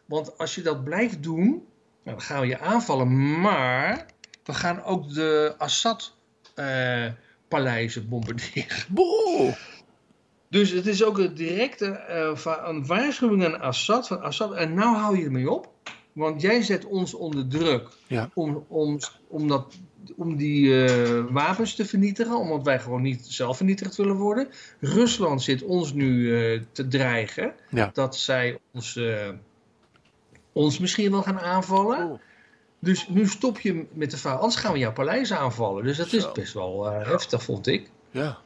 Want 0.05 0.37
als 0.37 0.55
je 0.55 0.61
dat 0.61 0.83
blijft 0.83 1.23
doen, 1.23 1.47
nou, 2.03 2.17
dan 2.17 2.21
gaan 2.21 2.41
we 2.41 2.47
je 2.47 2.59
aanvallen. 2.59 3.39
Maar 3.41 4.05
we 4.43 4.53
gaan 4.53 4.83
ook 4.83 5.13
de 5.13 5.55
Assad 5.57 6.15
uh, 6.55 7.05
paleizen 7.47 8.09
bombarderen. 8.09 8.85
Boah. 8.89 9.53
Dus 10.49 10.69
het 10.69 10.87
is 10.87 11.03
ook 11.03 11.17
een 11.17 11.33
directe 11.33 12.03
uh, 12.45 12.55
een 12.65 12.85
waarschuwing 12.85 13.45
aan 13.45 13.59
Assad. 13.59 14.07
Van 14.07 14.21
Assad, 14.21 14.53
en 14.53 14.73
nou 14.73 14.95
hou 14.95 15.17
je 15.17 15.23
ermee 15.25 15.51
op. 15.51 15.71
Want 16.13 16.41
jij 16.41 16.61
zet 16.61 16.85
ons 16.85 17.13
onder 17.13 17.47
druk 17.47 17.89
Ja. 18.07 18.29
om, 18.33 18.65
om, 18.67 18.97
om, 19.27 19.47
dat, 19.47 19.73
om 20.15 20.35
die 20.35 20.65
uh, 20.65 21.23
wapens 21.29 21.75
te 21.75 21.85
vernietigen. 21.85 22.37
Omdat 22.37 22.63
wij 22.63 22.79
gewoon 22.79 23.01
niet 23.01 23.25
zelf 23.27 23.57
vernietigd 23.57 23.95
willen 23.95 24.15
worden. 24.15 24.47
Rusland 24.79 25.41
zit 25.41 25.63
ons 25.63 25.93
nu 25.93 26.09
uh, 26.09 26.61
te 26.71 26.87
dreigen. 26.87 27.53
Ja. 27.69 27.89
Dat 27.93 28.17
zij 28.17 28.59
ons, 28.73 28.95
uh, 28.95 29.29
ons 30.53 30.79
misschien 30.79 31.11
wel 31.11 31.21
gaan 31.21 31.39
aanvallen. 31.39 32.11
Oh. 32.11 32.19
Dus 32.79 33.07
nu 33.07 33.27
stop 33.27 33.59
je 33.59 33.85
met 33.93 34.11
de 34.11 34.17
verhaal. 34.17 34.39
Anders 34.39 34.55
gaan 34.55 34.73
we 34.73 34.79
jouw 34.79 34.93
paleis 34.93 35.33
aanvallen. 35.33 35.83
Dus 35.83 35.97
dat 35.97 36.07
Zo. 36.07 36.17
is 36.17 36.31
best 36.31 36.53
wel 36.53 36.85
heftig, 36.85 37.43
vond 37.43 37.67
ik. 37.67 37.89
Ja. 38.11 38.37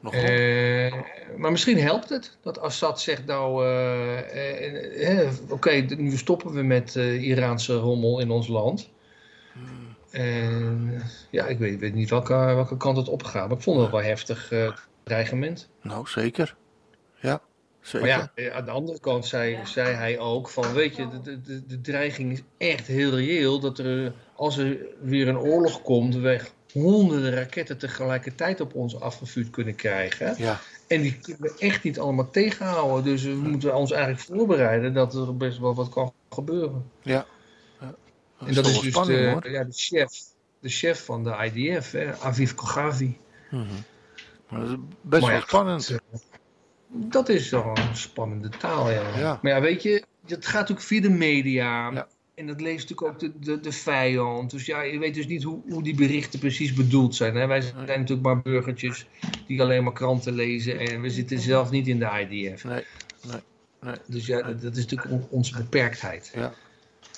Nog 0.00 0.14
Uh, 0.14 0.94
maar 1.36 1.50
misschien 1.50 1.78
helpt 1.78 2.08
het 2.08 2.36
dat 2.42 2.60
Assad 2.60 3.00
zegt 3.00 3.26
nou, 3.26 3.66
uh, 3.66 5.30
oké, 5.42 5.52
okay, 5.52 5.80
nu 5.80 6.16
stoppen 6.16 6.52
we 6.52 6.62
met 6.62 6.94
Iraanse 6.94 7.74
rommel 7.74 8.20
in 8.20 8.30
ons 8.30 8.48
land. 8.48 8.88
En 10.10 11.02
ja, 11.30 11.46
ik 11.46 11.58
weet, 11.58 11.78
weet, 11.78 11.94
niet 11.94 12.10
welke, 12.10 12.34
welke 12.34 12.76
kant 12.76 12.96
het 12.96 13.08
opgaat, 13.08 13.48
maar 13.48 13.56
ik 13.56 13.62
vond 13.62 13.80
het 13.80 13.90
wel 13.90 14.02
heftig 14.02 14.52
uh, 14.52 14.72
dreigement. 15.02 15.68
Nou, 15.82 16.06
zeker. 16.06 16.56
Ja, 17.20 17.40
zeker. 17.80 18.08
Maar 18.08 18.30
ja, 18.34 18.52
aan 18.52 18.64
de 18.64 18.70
andere 18.70 19.00
kant 19.00 19.26
zei, 19.26 19.50
ja. 19.50 19.64
zei 19.64 19.94
hij 19.94 20.18
ook 20.18 20.48
van, 20.48 20.72
weet 20.72 20.96
je, 20.96 21.08
de, 21.22 21.40
de, 21.40 21.66
de 21.66 21.80
dreiging 21.80 22.32
is 22.32 22.42
echt 22.56 22.86
heel 22.86 23.10
reëel. 23.10 23.60
Dat 23.60 23.78
er, 23.78 24.12
als 24.34 24.58
er 24.58 24.78
weer 25.00 25.28
een 25.28 25.38
oorlog 25.38 25.82
komt, 25.82 26.14
weg 26.14 26.52
honderden 26.72 27.32
raketten 27.32 27.78
tegelijkertijd 27.78 28.60
op 28.60 28.74
ons 28.74 29.00
afgevuurd 29.00 29.50
kunnen 29.50 29.74
krijgen. 29.74 30.34
Ja. 30.38 30.60
En 30.86 31.02
die 31.02 31.18
kunnen 31.18 31.42
we 31.42 31.54
echt 31.58 31.82
niet 31.82 31.98
allemaal 31.98 32.30
tegenhouden. 32.30 33.04
Dus 33.04 33.22
we 33.22 33.34
moeten 33.34 33.74
ons 33.74 33.92
eigenlijk 33.92 34.22
voorbereiden 34.22 34.94
dat 34.94 35.14
er 35.14 35.36
best 35.36 35.58
wel 35.58 35.74
wat 35.74 35.88
kan 35.88 36.12
gebeuren. 36.30 36.90
Ja. 37.02 37.26
Dat 38.38 38.48
en 38.48 38.54
dat 38.54 38.66
is 38.66 38.80
dus 38.80 38.92
spanning, 38.92 39.40
de, 39.42 39.50
ja, 39.50 39.64
de, 39.64 39.72
chef, 39.72 40.10
de 40.60 40.68
chef 40.68 41.04
van 41.04 41.24
de 41.24 41.50
IDF, 41.52 41.90
hè, 41.90 42.18
Aviv 42.18 42.52
Kogavi. 42.54 43.18
Mm 43.50 43.66
-hmm. 43.66 43.84
Dat 44.58 44.68
is 44.68 44.76
best 45.02 45.22
maar 45.22 45.30
wel 45.30 45.40
ja, 45.40 45.46
spannend. 45.46 45.88
Dat, 45.88 46.24
dat 46.88 47.28
is 47.28 47.50
wel 47.50 47.72
een 47.74 47.96
spannende 47.96 48.48
taal, 48.48 48.90
ja. 48.90 49.18
ja. 49.18 49.38
Maar 49.42 49.52
ja, 49.52 49.60
weet 49.60 49.82
je, 49.82 50.04
het 50.26 50.46
gaat 50.46 50.70
ook 50.70 50.80
via 50.80 51.00
de 51.00 51.10
media. 51.10 51.90
Ja. 51.90 52.08
en 52.34 52.46
dat 52.46 52.60
leest 52.60 52.88
natuurlijk 52.88 53.08
ook 53.08 53.18
de, 53.18 53.38
de, 53.40 53.60
de 53.60 53.72
vijand. 53.72 54.50
Dus 54.50 54.66
ja, 54.66 54.80
je 54.80 54.98
weet 54.98 55.14
dus 55.14 55.26
niet 55.26 55.42
hoe, 55.42 55.60
hoe 55.68 55.82
die 55.82 55.94
berichten 55.94 56.38
precies 56.38 56.72
bedoeld 56.72 57.14
zijn. 57.14 57.36
Hè? 57.36 57.46
Wij 57.46 57.60
zijn 57.60 57.76
natuurlijk 57.86 58.22
maar 58.22 58.42
burgertjes 58.42 59.06
die 59.46 59.62
alleen 59.62 59.84
maar 59.84 59.92
kranten 59.92 60.32
lezen. 60.32 60.78
En 60.78 61.00
we 61.00 61.10
zitten 61.10 61.38
zelf 61.38 61.70
niet 61.70 61.88
in 61.88 61.98
de 61.98 62.26
IDF. 62.28 62.64
Nee, 62.64 62.84
nee, 63.26 63.40
nee. 63.80 63.94
Dus 64.06 64.26
ja, 64.26 64.42
dat, 64.42 64.62
dat 64.62 64.76
is 64.76 64.86
natuurlijk 64.86 65.10
on- 65.10 65.26
onze 65.30 65.56
beperktheid. 65.56 66.30
Ja. 66.34 66.54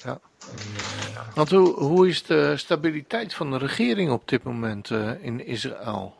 Ja. 0.04 0.20
En, 0.50 1.34
Want 1.34 1.50
hoe, 1.50 1.72
hoe 1.72 2.08
is 2.08 2.22
de 2.22 2.56
stabiliteit 2.56 3.34
van 3.34 3.50
de 3.50 3.58
regering 3.58 4.10
op 4.10 4.28
dit 4.28 4.42
moment 4.42 4.90
eh, 4.90 5.10
in 5.24 5.46
Israël? 5.46 6.14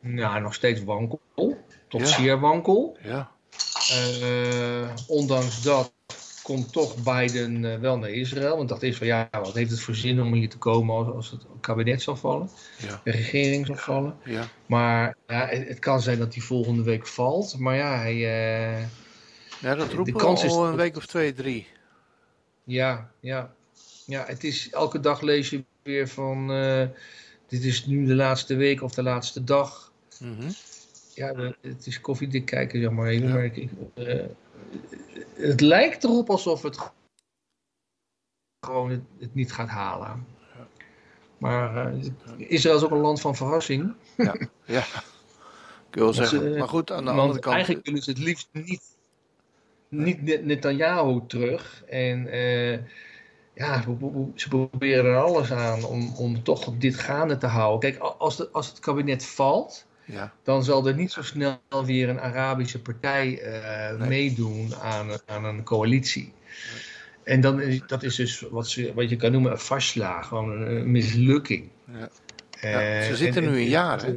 nou, 0.00 0.40
nog 0.40 0.54
steeds 0.54 0.84
wankel. 0.84 1.20
Tot 1.88 2.00
Ja. 2.00 2.06
zeer 2.06 2.40
wankel. 2.40 2.96
Ja, 3.02 3.30
Eh, 3.92 4.88
ondanks 5.06 5.62
dat 5.62 5.92
komt 6.42 6.72
toch 6.72 6.94
Biden 7.02 7.64
eh, 7.72 7.78
wel 7.78 7.98
naar 7.98 8.10
Israël. 8.10 8.56
Want 8.56 8.68
dacht 8.68 8.82
is 8.82 8.96
van 8.96 9.06
ja, 9.06 9.28
wat 9.30 9.54
heeft 9.54 9.70
het 9.70 9.80
voor 9.80 9.94
zin 9.94 10.20
om 10.22 10.32
hier 10.32 10.48
te 10.48 10.58
komen 10.58 10.96
als, 10.96 11.14
als 11.14 11.30
het 11.30 11.42
kabinet 11.60 12.02
zal 12.02 12.16
vallen, 12.16 12.50
ja, 12.78 13.00
de 13.04 13.10
regering 13.10 13.66
zal 13.66 13.76
vallen. 13.76 14.16
ja. 14.24 14.44
Maar 14.66 15.16
ja, 15.26 15.46
het, 15.46 15.68
het 15.68 15.78
kan 15.78 16.00
zijn 16.00 16.18
dat 16.18 16.34
hij 16.34 16.42
volgende 16.42 16.82
week 16.82 17.06
valt. 17.06 17.58
Maar 17.58 17.76
ja, 17.76 17.96
hij, 17.98 18.14
eh, 18.14 18.80
Ja, 19.60 19.74
dat 19.74 19.90
De 19.90 19.96
roepen 19.96 20.12
we 20.12 20.18
kans 20.18 20.44
is 20.44 20.50
al 20.52 20.62
een 20.64 20.70
dat- 20.70 20.80
week 20.80 20.96
of 20.96 21.06
twee, 21.06 21.32
drie. 21.32 21.66
Ja, 22.68 23.10
ja, 23.20 23.54
ja, 24.06 24.24
het 24.26 24.44
is 24.44 24.70
elke 24.70 25.00
dag 25.00 25.20
lees 25.20 25.50
je 25.50 25.64
weer 25.82 26.08
van 26.08 26.50
eh, 26.52 26.86
dit 27.46 27.64
is 27.64 27.86
nu 27.86 28.06
de 28.06 28.14
laatste 28.14 28.54
week 28.56 28.82
of 28.82 28.92
de 28.94 29.02
laatste 29.02 29.44
dag. 29.44 29.92
Mhm. 30.20 30.50
Ja, 31.14 31.52
het 31.60 31.86
is 31.86 32.00
koffiedik 32.00 32.44
kijken, 32.44 32.80
zeg 32.80 32.90
maar 32.90 33.08
even. 33.08 33.26
Ja. 33.28 33.32
Maar 33.34 33.44
ik, 33.44 33.70
eh, 33.94 34.24
het 35.34 35.60
lijkt 35.60 36.04
erop 36.04 36.30
alsof 36.30 36.62
het 36.62 36.78
gewoon 38.66 38.90
het, 38.90 39.02
het 39.18 39.34
niet 39.34 39.52
gaat 39.52 39.68
halen. 39.68 40.26
Maar 41.38 41.86
eh, 41.86 42.04
Israël 42.36 42.76
is 42.76 42.82
ook 42.82 42.90
een 42.90 42.98
land 42.98 43.20
van 43.20 43.36
verrassing. 43.36 43.94
Ja, 44.16 44.34
ik 45.88 45.94
wil 45.94 46.12
zeggen. 46.12 46.52
ze- 46.52 46.58
Maar 46.58 46.68
goed, 46.68 46.90
aan 46.92 47.04
de 47.04 47.10
andere 47.10 47.38
kant. 47.40 47.54
eigenlijk 47.54 47.86
willen 47.86 48.02
ze 48.02 48.10
het 48.10 48.18
liefst 48.18 48.48
niet, 48.52 48.96
niet 49.88 50.22
Net- 50.22 50.44
Netanyahu 50.44 51.20
terug. 51.26 51.84
En 51.88 52.26
eh, 52.26 52.72
ja, 53.54 53.82
ze 53.82 53.90
pro- 53.90 54.32
ze 54.34 54.48
proberen 54.48 55.04
er 55.04 55.16
alles 55.16 55.52
aan 55.52 55.84
om, 55.84 56.12
om 56.16 56.42
toch 56.42 56.72
dit 56.78 56.96
gaande 56.96 57.36
te 57.36 57.46
houden. 57.46 57.90
Kijk, 57.90 58.02
als, 58.02 58.36
de, 58.36 58.48
als 58.52 58.68
het 58.68 58.78
kabinet 58.78 59.24
valt, 59.24 59.86
Ja, 60.04 60.32
dan 60.42 60.64
zal 60.64 60.86
er 60.88 60.94
niet 60.94 61.12
zo 61.12 61.22
snel 61.22 61.58
weer 61.84 62.08
een 62.08 62.20
Arabische 62.20 62.82
partij 62.82 63.40
eh, 63.40 63.98
Nee. 63.98 64.08
meedoen 64.08 64.74
aan, 64.82 65.08
aan 65.26 65.44
een 65.44 65.62
coalitie. 65.64 66.32
En 67.24 67.40
dan 67.40 67.60
is, 67.60 67.80
dat 67.86 68.02
is 68.02 68.14
dus 68.16 68.40
wat, 68.40 68.68
ze, 68.68 68.92
wat 68.94 69.08
je 69.10 69.16
kan 69.16 69.32
noemen 69.32 69.52
een 69.52 69.58
vastslag, 69.58 70.28
gewoon 70.28 70.50
een, 70.60 70.90
mislukking. 70.90 71.68
ja. 71.92 72.08
Eh, 72.60 73.06
ze 73.06 73.16
zitten 73.16 73.42
en- 73.44 73.48
nu 73.50 73.56
en- 73.56 73.62
een 73.62 73.68
jaar, 73.68 74.04
hè? 74.04 74.10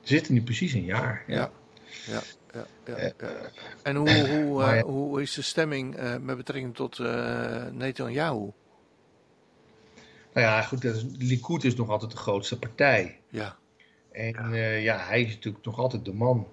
Ze 0.00 0.14
zitten 0.14 0.34
nu 0.34 0.42
precies 0.42 0.72
een 0.72 0.84
jaar. 0.84 1.24
Ja. 1.26 1.50
Ja. 2.06 2.22
Ja, 2.88 2.96
ja, 2.98 3.04
ja, 3.18 3.26
Eh. 3.26 3.28
En 3.82 3.96
hoe, 3.96 4.28
hoe, 4.28 4.58
maar 4.58 4.76
eh, 4.76 4.82
hoe 4.82 5.22
is 5.22 5.34
de 5.34 5.42
stemming 5.42 5.96
eh, 5.96 6.16
met 6.16 6.36
betrekking 6.36 6.74
tot 6.74 6.98
eh 6.98 7.64
Netanyahu? 7.72 8.50
Nou 10.32 10.46
ja, 10.46 10.62
goed, 10.62 10.82
dat 10.82 10.94
is, 10.94 11.04
Likud 11.18 11.64
is 11.64 11.74
nog 11.76 11.88
altijd 11.88 12.10
de 12.10 12.16
grootste 12.16 12.58
partij. 12.58 13.20
Ja, 13.28 13.56
En 14.12 14.34
ja, 14.52 14.70
ja 14.70 14.98
hij 14.98 15.22
is 15.22 15.34
natuurlijk 15.34 15.64
nog 15.64 15.78
altijd 15.78 16.04
de 16.04 16.12
man. 16.14 16.46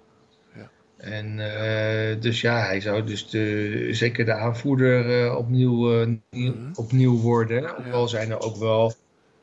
Ja. 0.55 0.69
En 0.97 1.39
eh, 1.39 2.21
dus 2.21 2.41
ja, 2.41 2.65
hij 2.65 2.81
zou 2.81 3.03
dus 3.03 3.29
de, 3.29 3.87
zeker 3.91 4.25
de 4.25 4.33
aanvoerder 4.33 5.23
eh, 5.25 5.37
opnieuw, 5.37 6.01
eh, 6.01 6.07
nieuw- 6.29 6.53
Mhm. 6.55 6.71
opnieuw 6.75 7.17
worden. 7.19 7.77
Ook 7.77 7.93
al 7.93 8.07
zijn 8.07 8.29
er 8.31 8.39
ook 8.39 8.55
wel, 8.57 8.93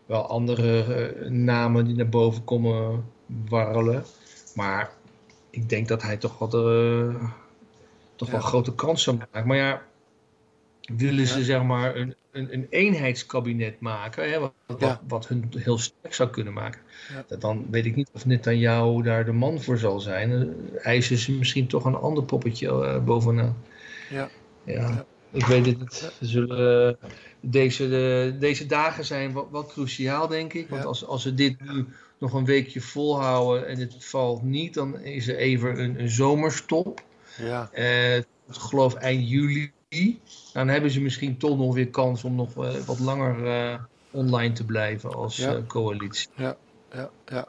wel 0.07 0.26
andere 0.26 0.85
eh, 0.85 1.31
namen 1.31 1.85
die 1.85 1.94
naar 1.96 2.09
boven 2.09 2.44
komen 2.44 3.05
warrelen. 3.48 4.05
Maar 4.55 4.90
ik 5.53 5.69
denk 5.69 5.88
dat 5.88 6.03
hij 6.03 6.17
toch 6.17 6.38
wel, 6.38 6.49
de, 6.49 7.15
toch 8.17 8.31
wel 8.31 8.41
Ja. 8.41 8.47
grote 8.47 8.75
kansen 8.75 9.17
maakt. 9.17 9.47
Maar 9.47 9.57
ja, 9.57 9.83
willen 10.97 11.27
ze 11.27 11.38
Ja. 11.38 11.45
zeg 11.45 11.62
maar 11.62 11.97
een, 11.97 12.15
een, 12.31 12.53
een 12.53 12.67
eenheidskabinet 12.71 13.81
maken, 13.81 14.31
hè, 14.31 14.38
wat, 14.38 14.53
wat, 14.67 14.81
Ja. 14.81 15.01
wat 15.09 15.29
hun 15.29 15.53
heel 15.57 15.79
sterk 15.79 16.15
zou 16.15 16.31
kunnen 16.31 16.53
maken. 16.53 16.81
Dan 17.38 17.67
weet 17.71 17.87
ik 17.87 17.95
niet 17.95 18.11
of 18.12 18.27
Netanyahu 18.27 19.03
daar 19.03 19.25
de 19.25 19.33
man 19.33 19.61
voor 19.61 19.79
zal 19.79 20.01
zijn. 20.01 20.33
Eh, 20.33 20.87
Eisen 20.87 21.17
ze 21.19 21.33
misschien 21.33 21.67
toch 21.67 21.85
een 21.85 21.95
ander 21.95 22.25
poppetje 22.25 22.69
eh, 22.69 23.05
bovenaan. 23.05 23.57
ja, 24.11 24.29
Ja, 24.65 24.73
Ja. 24.73 25.05
ik 25.31 25.45
weet 25.47 25.67
het 25.67 25.79
niet. 25.79 26.12
Zullen, 26.21 26.99
eh, 27.01 27.09
deze, 27.41 27.88
de, 27.88 28.37
deze 28.38 28.67
dagen 28.67 29.05
zijn 29.05 29.33
wat, 29.33 29.47
wat 29.51 29.73
cruciaal, 29.73 30.27
denk 30.29 30.53
ik. 30.53 30.69
Want 30.69 30.85
als, 30.85 31.07
als 31.07 31.23
ze 31.23 31.35
dit 31.35 31.61
nu 31.61 31.87
nog 32.23 32.33
een 32.33 32.45
weekje 32.45 32.81
volhouden 32.81 33.67
en 33.69 33.79
het 33.79 34.05
valt 34.05 34.43
niet, 34.43 34.75
dan 34.75 34.99
is 35.01 35.29
er 35.29 35.37
even 35.37 35.81
een, 35.83 36.01
een 36.01 36.09
zomerstop. 36.11 37.03
ja, 37.39 37.69
Eh, 37.73 38.17
ik 38.17 38.27
geloof 38.49 38.95
eind 38.95 39.29
juli. 39.29 39.73
Dan 40.53 40.69
hebben 40.69 40.91
ze 40.91 41.01
misschien 41.01 41.37
toch 41.39 41.59
nog 41.59 41.75
weer 41.75 41.89
kans 41.91 42.25
om 42.25 42.35
nog 42.35 42.57
eh, 42.65 42.75
wat 42.75 42.99
langer 42.99 43.47
eh, 43.47 43.79
online 44.11 44.53
te 44.55 44.65
blijven 44.65 45.15
als 45.15 45.37
Ja. 45.37 45.61
coalitie. 45.67 46.29
ja, 46.37 46.57
ja, 46.93 47.11
ja, 47.27 47.49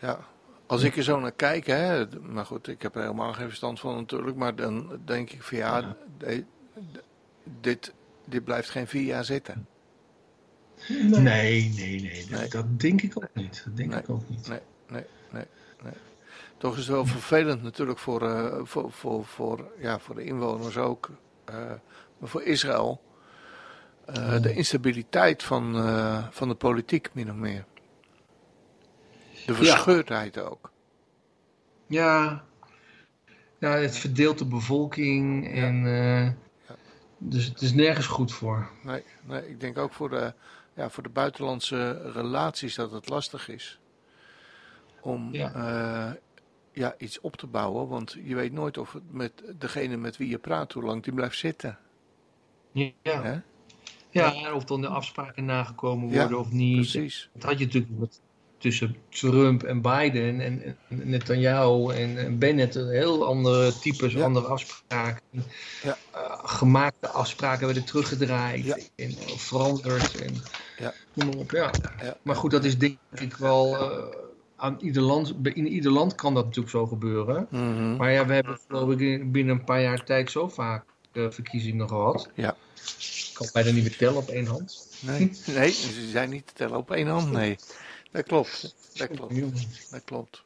ja. 0.00 0.18
Als 0.66 0.82
ik 0.82 0.96
er 0.96 1.02
zo 1.02 1.20
naar 1.20 1.32
kijk, 1.32 1.66
hè, 1.66 2.04
maar 2.22 2.46
goed, 2.46 2.68
ik 2.68 2.82
heb 2.82 2.94
er 2.94 3.00
helemaal 3.00 3.32
geen 3.32 3.46
verstand 3.48 3.80
van 3.80 3.94
natuurlijk, 3.96 4.36
maar 4.36 4.54
dan 4.56 4.98
denk 5.04 5.30
ik 5.30 5.42
van 5.42 5.58
ja, 5.58 5.96
de- 6.18 6.44
dit, 7.60 7.92
dit 8.24 8.44
blijft 8.44 8.70
geen 8.70 8.86
vier 8.86 9.02
jaar 9.04 9.24
zitten. 9.24 9.66
Nee, 10.88 11.72
nee, 11.76 12.00
nee. 12.00 12.26
Dat, 12.30 12.40
Nee. 12.40 12.48
dat 12.48 12.80
denk 12.80 13.02
ik 13.02 13.12
ook 13.16 13.28
niet. 13.34 13.62
Dat 13.64 13.76
denk 13.76 13.90
Nee. 13.90 13.98
ik 13.98 14.10
ook 14.10 14.28
niet. 14.28 14.48
Nee, 14.48 14.60
nee, 14.88 15.04
nee, 15.30 15.44
nee. 15.82 15.92
Toch 16.58 16.72
is 16.72 16.78
het 16.78 16.88
wel 16.88 17.06
vervelend 17.06 17.62
natuurlijk 17.62 17.98
voor, 17.98 18.22
eh, 18.30 18.58
voor, 18.62 18.92
voor, 18.92 19.24
voor, 19.24 19.70
ja, 19.78 19.98
voor 19.98 20.14
de 20.14 20.24
inwoners 20.24 20.76
ook, 20.76 21.10
eh, 21.44 21.54
maar 22.18 22.28
voor 22.28 22.42
Israël. 22.42 23.00
eh, 24.06 24.42
De 24.42 24.54
instabiliteit 24.54 25.42
van, 25.42 25.74
van 26.32 26.48
de 26.48 26.54
politiek, 26.54 27.08
min 27.12 27.30
of 27.30 27.36
meer. 27.36 27.64
De 29.46 29.54
verscheurdheid 29.54 30.38
ook. 30.38 30.70
Ja, 31.86 32.44
ja, 33.58 33.70
het 33.70 33.96
verdeelt 33.96 34.38
de 34.38 34.46
bevolking 34.46 35.52
en 35.54 35.86
eh, 35.86 36.28
dus 37.18 37.44
het 37.44 37.60
is 37.62 37.72
nergens 37.72 38.06
goed 38.06 38.32
voor. 38.32 38.70
Nee, 38.82 39.02
nee, 39.24 39.48
ik 39.48 39.60
denk 39.60 39.78
ook 39.78 39.92
voor 39.92 40.10
de, 40.10 40.34
ja, 40.76 40.90
voor 40.90 41.02
de 41.02 41.08
buitenlandse 41.08 42.10
relaties 42.12 42.74
dat 42.74 42.90
het 42.92 43.08
lastig 43.08 43.48
is 43.48 43.78
om 45.00 45.28
Ja. 45.34 45.50
ja. 45.54 46.16
ja, 46.72 46.94
iets 46.98 47.20
op 47.20 47.36
te 47.36 47.46
bouwen. 47.46 47.88
Want 47.88 48.16
je 48.24 48.34
weet 48.34 48.52
nooit 48.52 48.78
of 48.78 48.92
het 48.92 49.12
met 49.12 49.32
degene 49.58 49.96
met 49.96 50.16
wie 50.16 50.28
je 50.28 50.38
praat, 50.38 50.72
hoe 50.72 50.82
lang 50.82 51.02
die 51.02 51.12
blijft 51.14 51.38
zitten. 51.38 51.78
Ja, 52.72 53.42
ja 54.10 54.54
of 54.54 54.64
dan 54.64 54.80
de 54.80 54.88
afspraken 54.88 55.44
nagekomen 55.44 56.08
Ja, 56.08 56.20
worden 56.20 56.38
of 56.38 56.50
niet. 56.52 56.74
Precies. 56.74 57.30
Dat 57.32 57.42
had 57.42 57.58
je 57.58 57.64
natuurlijk 57.64 57.98
met- 57.98 58.20
tussen 58.58 58.96
Trump 59.08 59.62
en 59.62 59.80
Biden 59.82 60.40
en, 60.40 60.62
en 60.62 60.76
Netanyahu 60.88 61.92
en, 61.94 62.18
en 62.18 62.38
Bennett 62.38 62.74
een 62.74 62.88
heel 62.88 63.26
andere 63.26 63.78
types, 63.78 64.12
Ja. 64.12 64.24
andere 64.24 64.46
afspraken. 64.46 65.22
Ja. 65.82 65.96
Eh, 66.12 66.38
gemaakte 66.44 67.08
afspraken 67.08 67.64
werden 67.66 67.84
teruggedraaid 67.84 68.90
en 68.96 69.08
eh, 69.10 69.28
veranderd. 69.36 70.20
En, 70.20 70.34
Ja. 70.78 70.94
Noem 71.14 71.28
maar 71.28 71.36
op, 71.36 71.50
ja. 71.50 71.70
Ja. 72.02 72.16
Maar 72.22 72.36
goed, 72.36 72.50
dat 72.50 72.64
is 72.64 72.78
denk 72.78 72.98
ik 73.18 73.36
wel 73.36 73.76
eh, 73.76 74.16
aan 74.56 74.76
ieder 74.80 75.02
land. 75.02 75.34
In 75.42 75.66
ieder 75.66 75.90
land 75.90 76.14
kan 76.14 76.34
dat 76.34 76.44
natuurlijk 76.44 76.70
zo 76.74 76.86
gebeuren. 76.86 77.46
Mhm. 77.50 77.96
Maar 77.96 78.12
ja, 78.12 78.26
we 78.26 78.34
hebben 78.34 78.58
geloof 78.68 78.90
ik 78.90 79.00
in- 79.00 79.30
binnen 79.30 79.58
een 79.58 79.64
paar 79.64 79.80
jaar 79.82 80.04
tijd 80.04 80.30
zo 80.30 80.48
vaak 80.48 80.84
eh, 81.12 81.26
verkiezingen 81.30 81.88
gehad. 81.88 82.28
Ja. 82.34 82.56
Ik 82.98 83.30
kan 83.32 83.48
bijna 83.52 83.70
niet 83.70 83.82
meer 83.82 83.96
tellen 83.96 84.16
op 84.16 84.28
één 84.28 84.46
hand. 84.46 84.88
Nee, 85.00 85.30
nee, 85.46 85.70
ze 85.70 86.08
zijn 86.10 86.30
niet 86.30 86.46
te 86.46 86.52
tellen 86.52 86.76
op 86.76 86.90
één 86.90 87.06
hand. 87.06 87.30
Nee, 87.32 87.56
dat 88.10 88.24
klopt. 88.26 88.74
Dat 88.94 89.08
klopt. 89.08 89.34
Dat 89.90 90.02
klopt. 90.04 90.44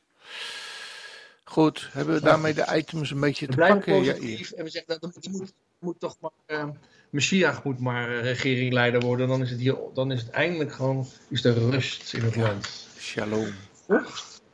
Goed, 1.50 1.88
hebben 1.92 2.14
we 2.14 2.20
daarmee 2.20 2.54
de 2.54 2.66
items 2.76 3.10
een 3.10 3.20
beetje 3.20 3.46
We 3.46 3.52
te 3.52 3.58
pakken? 3.58 4.02
Ja, 4.02 4.14
en 4.14 4.64
we 4.64 4.70
zeggen 4.70 5.00
dat 5.00 5.02
er 5.02 5.30
moet, 5.30 5.52
moet 5.78 6.00
toch 6.00 6.16
maar. 6.20 6.30
eh 6.46 6.68
Messias 7.10 7.62
moet 7.62 7.80
maar 7.80 8.10
eh, 8.10 8.22
regeringleider 8.22 9.00
worden. 9.00 9.28
Dan 9.28 9.42
is 9.42 9.50
het, 9.50 9.60
hier, 9.60 9.76
dan 9.94 10.12
is 10.12 10.20
het 10.20 10.30
eindelijk 10.30 10.72
gewoon 10.72 11.06
is 11.28 11.44
er 11.44 11.54
rust 11.54 12.14
in 12.14 12.22
het 12.22 12.36
land. 12.36 12.86
Shalom. 12.98 13.54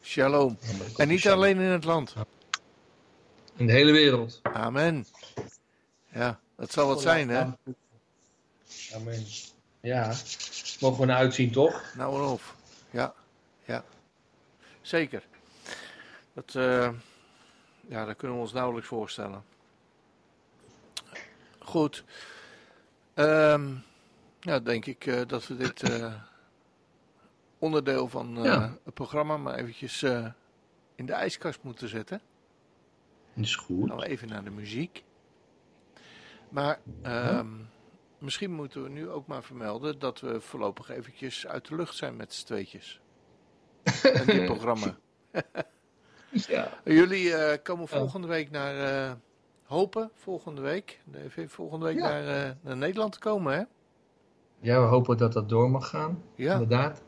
Shalom. 0.02 0.58
En 0.96 1.08
niet 1.08 1.28
alleen 1.28 1.56
in 1.56 1.70
het 1.70 1.84
land. 1.84 2.14
In 3.56 3.66
de 3.66 3.72
hele 3.72 3.92
wereld. 3.92 4.40
Amen. 4.42 5.06
Ja, 6.12 6.40
dat 6.56 6.72
zal 6.72 6.86
wat 6.88 7.00
zijn, 7.02 7.28
hè? 7.28 7.44
Amen. 8.94 9.26
Ja, 9.80 10.14
mogen 10.80 11.00
we 11.00 11.06
naar 11.06 11.16
uitzien 11.16 11.52
toch? 11.52 11.82
Nou 11.96 12.14
en 12.14 12.28
of. 12.28 12.54
Ja, 12.90 13.14
ja. 13.64 13.84
Zeker. 14.82 15.22
Dat, 16.36 16.54
eh, 16.54 16.90
ja, 17.88 18.04
dat 18.04 18.16
kunnen 18.16 18.36
we 18.36 18.42
ons 18.42 18.52
nauwelijks 18.52 18.88
voorstellen. 18.88 19.44
Goed. 21.58 22.04
Ehm 23.14 23.74
ja, 24.40 24.58
denk 24.60 24.86
ik 24.86 25.06
eh, 25.06 25.20
dat 25.26 25.46
we 25.46 25.56
dit 25.56 25.82
eh, 25.82 26.14
onderdeel 27.58 28.08
van 28.08 28.38
Ja. 28.42 28.76
het 28.84 28.94
programma 28.94 29.36
maar 29.36 29.54
eventjes 29.54 30.02
in 30.94 31.06
de 31.06 31.12
ijskast 31.12 31.62
moeten 31.62 31.88
zetten. 31.88 32.20
Is 33.34 33.56
goed. 33.56 33.88
Dan 33.88 33.96
we 33.98 34.06
even 34.06 34.28
naar 34.28 34.44
de 34.44 34.50
muziek. 34.50 35.04
Maar 36.48 36.80
ehm, 37.02 37.54
misschien 38.18 38.52
moeten 38.52 38.82
we 38.82 38.88
nu 38.88 39.08
ook 39.08 39.26
maar 39.26 39.42
vermelden 39.42 39.98
dat 39.98 40.20
we 40.20 40.40
voorlopig 40.40 40.88
eventjes 40.88 41.46
uit 41.46 41.68
de 41.68 41.76
lucht 41.76 41.94
zijn 41.96 42.16
met 42.16 42.34
z'n 42.34 42.46
tweetjes. 42.46 43.00
en 44.02 44.26
dit 44.26 44.44
programma. 44.44 44.96
Ja. 46.48 46.78
Jullie 46.84 47.34
eh, 47.34 47.62
komen 47.62 47.88
volgende 47.88 48.26
week 48.26 48.50
naar 48.50 49.06
eh, 49.08 49.12
Hopen, 49.64 50.10
volgende 50.14 50.60
week. 50.60 51.00
Volgende 51.46 51.86
week 51.86 51.96
Ja. 51.96 52.08
naar, 52.08 52.44
eh, 52.46 52.50
naar 52.60 52.76
Nederland 52.76 53.12
te 53.12 53.18
komen, 53.18 53.54
hè? 53.54 53.62
ja, 54.60 54.80
we 54.80 54.86
hopen 54.86 55.16
dat 55.16 55.32
dat 55.32 55.48
door 55.48 55.70
mag 55.70 55.88
gaan. 55.88 56.22
Ja. 56.34 56.52
Inderdaad. 56.52 57.02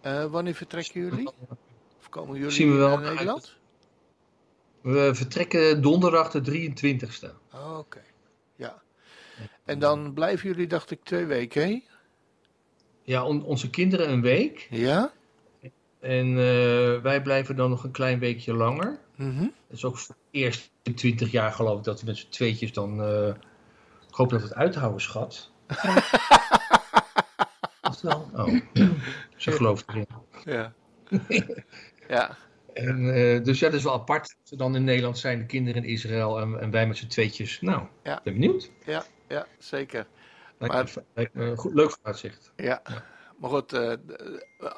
Eh, 0.00 0.24
wanneer 0.24 0.54
vertrekken 0.54 1.00
jullie? 1.00 1.28
Of 1.98 2.08
komen 2.08 2.36
jullie 2.36 2.50
Zien 2.52 2.70
we 2.70 2.76
wel 2.76 2.98
naar 2.98 3.10
Nederland? 3.12 3.56
We 4.80 5.10
vertrekken 5.14 5.82
donderdag 5.82 6.30
de 6.30 6.40
23ste. 6.40 7.30
Oh, 7.54 7.78
Oké, 7.78 8.02
ja. 8.56 8.82
En 9.64 9.78
dan 9.78 10.12
blijven 10.12 10.48
jullie, 10.48 10.66
dacht 10.66 10.90
ik, 10.90 11.00
twee 11.04 11.24
weken, 11.24 11.62
hè? 11.62 11.82
Ja, 13.02 13.24
on- 13.24 13.44
onze 13.44 13.70
kinderen 13.70 14.10
een 14.10 14.20
week. 14.20 14.66
Ja? 14.70 15.12
En 16.02 16.26
eh, 16.28 17.00
wij 17.02 17.22
blijven 17.22 17.56
dan 17.56 17.70
nog 17.70 17.84
een 17.84 17.90
klein 17.90 18.18
weekje 18.18 18.54
langer. 18.54 18.98
Mhm. 19.16 19.40
Dat 19.40 19.76
is 19.76 19.84
ook 19.84 19.98
voor 19.98 20.14
het 20.14 20.24
eerst 20.30 20.70
in 20.82 20.94
20 20.94 21.30
jaar 21.30 21.52
geloof 21.52 21.78
ik 21.78 21.84
dat 21.84 22.00
we 22.00 22.06
met 22.06 22.16
z'n 22.16 22.28
tweetjes 22.28 22.72
dan... 22.72 23.02
eh, 23.02 23.28
ik 24.08 24.14
hoop 24.14 24.30
dat 24.30 24.40
we 24.40 24.46
het 24.46 24.56
uithouden, 24.56 25.00
schat. 25.00 25.50
Dat 27.80 28.00
wel. 28.00 28.30
Oh, 28.34 28.54
ze 29.36 29.52
gelooft 29.52 29.88
erin. 29.88 30.06
Ja. 30.44 30.72
ja. 32.08 32.36
En, 32.74 33.14
eh, 33.14 33.44
dus 33.44 33.58
ja, 33.58 33.66
dat 33.68 33.78
is 33.78 33.84
wel 33.84 33.92
apart. 33.92 34.22
Dat 34.38 34.48
ze 34.48 34.56
dan 34.56 34.76
in 34.76 34.84
Nederland 34.84 35.18
zijn, 35.18 35.38
de 35.38 35.46
kinderen 35.46 35.84
in 35.84 35.90
Israël 35.90 36.40
en, 36.40 36.60
en 36.60 36.70
wij 36.70 36.86
met 36.86 36.96
z'n 36.96 37.06
tweetjes. 37.06 37.60
Nou, 37.60 37.86
Ja. 38.02 38.20
ben 38.24 38.32
benieuwd. 38.32 38.70
Ja, 38.86 39.04
ja, 39.28 39.46
zeker. 39.58 40.06
Lijkt 40.58 40.74
Maar- 40.74 40.90
me, 40.94 41.02
lijkt 41.14 41.34
me 41.34 41.56
goed, 41.56 41.74
leuk 41.74 41.90
vooruitzicht. 41.90 42.52
Ja. 42.56 42.82
Maar 43.42 43.50
goed, 43.50 43.72
eh, 43.72 43.92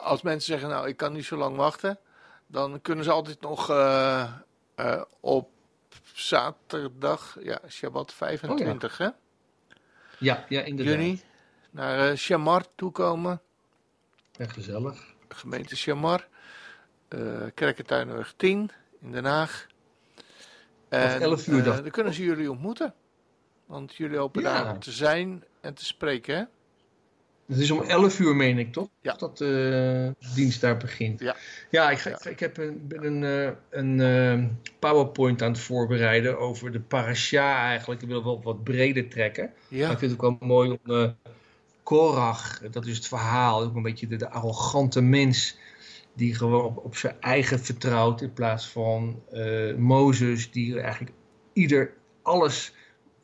als 0.00 0.22
mensen 0.22 0.52
zeggen, 0.52 0.68
nou, 0.68 0.88
ik 0.88 0.96
kan 0.96 1.12
niet 1.12 1.24
zo 1.24 1.36
lang 1.36 1.56
wachten, 1.56 1.98
dan 2.46 2.80
kunnen 2.82 3.04
ze 3.04 3.10
altijd 3.10 3.40
nog 3.40 3.70
eh, 3.70 4.32
eh, 4.74 5.02
op 5.20 5.50
zaterdag, 6.12 7.36
ja, 7.40 7.60
Shabbat 7.68 8.12
25, 8.12 8.98
hè? 8.98 9.08
Ja, 10.18 10.44
ja 10.48 10.62
inderdaad. 10.62 10.94
Juni, 10.94 11.20
naar 11.70 12.16
Shamar 12.16 12.64
toekomen. 12.74 13.40
Echt 14.36 14.52
gezellig. 14.52 15.14
gemeente 15.28 15.76
Chamar, 15.76 16.28
eh 17.08 17.46
Kerkentuinweg 17.54 18.34
10 18.36 18.70
in 19.00 19.12
Den 19.12 19.24
Haag. 19.24 19.66
En 20.88 21.20
11 21.20 21.46
uur, 21.46 21.58
ik. 21.58 21.64
dan 21.64 21.90
kunnen 21.90 22.14
ze 22.14 22.22
jullie 22.24 22.50
ontmoeten. 22.50 22.94
Want 23.66 23.94
jullie 23.94 24.18
hopen 24.18 24.42
Ja. 24.42 24.62
daar 24.62 24.78
te 24.78 24.92
zijn 24.92 25.44
en 25.60 25.74
te 25.74 25.84
spreken, 25.84 26.36
hè? 26.36 26.44
Het 27.46 27.58
is 27.58 27.70
om 27.70 27.80
11 27.82 28.18
uur, 28.20 28.36
meen 28.36 28.58
ik, 28.58 28.72
toch? 28.72 28.88
Ja. 29.00 29.14
Dat 29.14 29.38
de 29.38 30.14
dienst 30.34 30.60
daar 30.60 30.76
begint. 30.76 31.20
Ja. 31.20 31.36
Ja, 31.70 31.90
ik, 31.90 31.98
ga- 31.98 32.10
Ja. 32.10 32.30
ik, 32.30 32.40
heb 32.40 32.56
een, 32.56 32.86
ben 32.88 33.04
een, 33.04 33.24
eh, 33.24 33.52
een 33.70 34.00
eh, 34.00 34.44
PowerPoint 34.78 35.42
aan 35.42 35.50
het 35.52 35.60
voorbereiden 35.60 36.38
over 36.38 36.72
de 36.72 36.80
parasha 36.80 37.68
eigenlijk. 37.68 38.02
Ik 38.02 38.08
wil 38.08 38.24
wel 38.24 38.42
wat 38.42 38.64
breder 38.64 39.08
trekken. 39.08 39.44
Maar 39.68 39.78
Ja, 39.78 39.90
ik 39.90 39.98
vind 39.98 40.10
het 40.10 40.20
ook 40.20 40.38
wel 40.38 40.48
mooi 40.48 40.70
om 40.84 40.94
eh 40.94 41.08
Korach, 41.82 42.60
dat 42.70 42.86
is 42.86 42.96
het 42.96 43.06
verhaal, 43.08 43.62
ook 43.62 43.74
een 43.74 43.82
beetje 43.82 44.06
de, 44.06 44.16
de 44.16 44.30
arrogante 44.30 45.00
mens 45.00 45.56
die 46.14 46.34
gewoon 46.34 46.64
op, 46.64 46.84
op 46.84 46.96
zijn 46.96 47.16
eigen 47.20 47.58
vertrouwt 47.60 48.20
in 48.20 48.32
plaats 48.32 48.68
van 48.68 49.22
eh, 49.32 49.74
Mozes 49.74 50.50
die 50.50 50.80
eigenlijk 50.80 51.12
ieder 51.52 51.92
alles, 52.22 52.72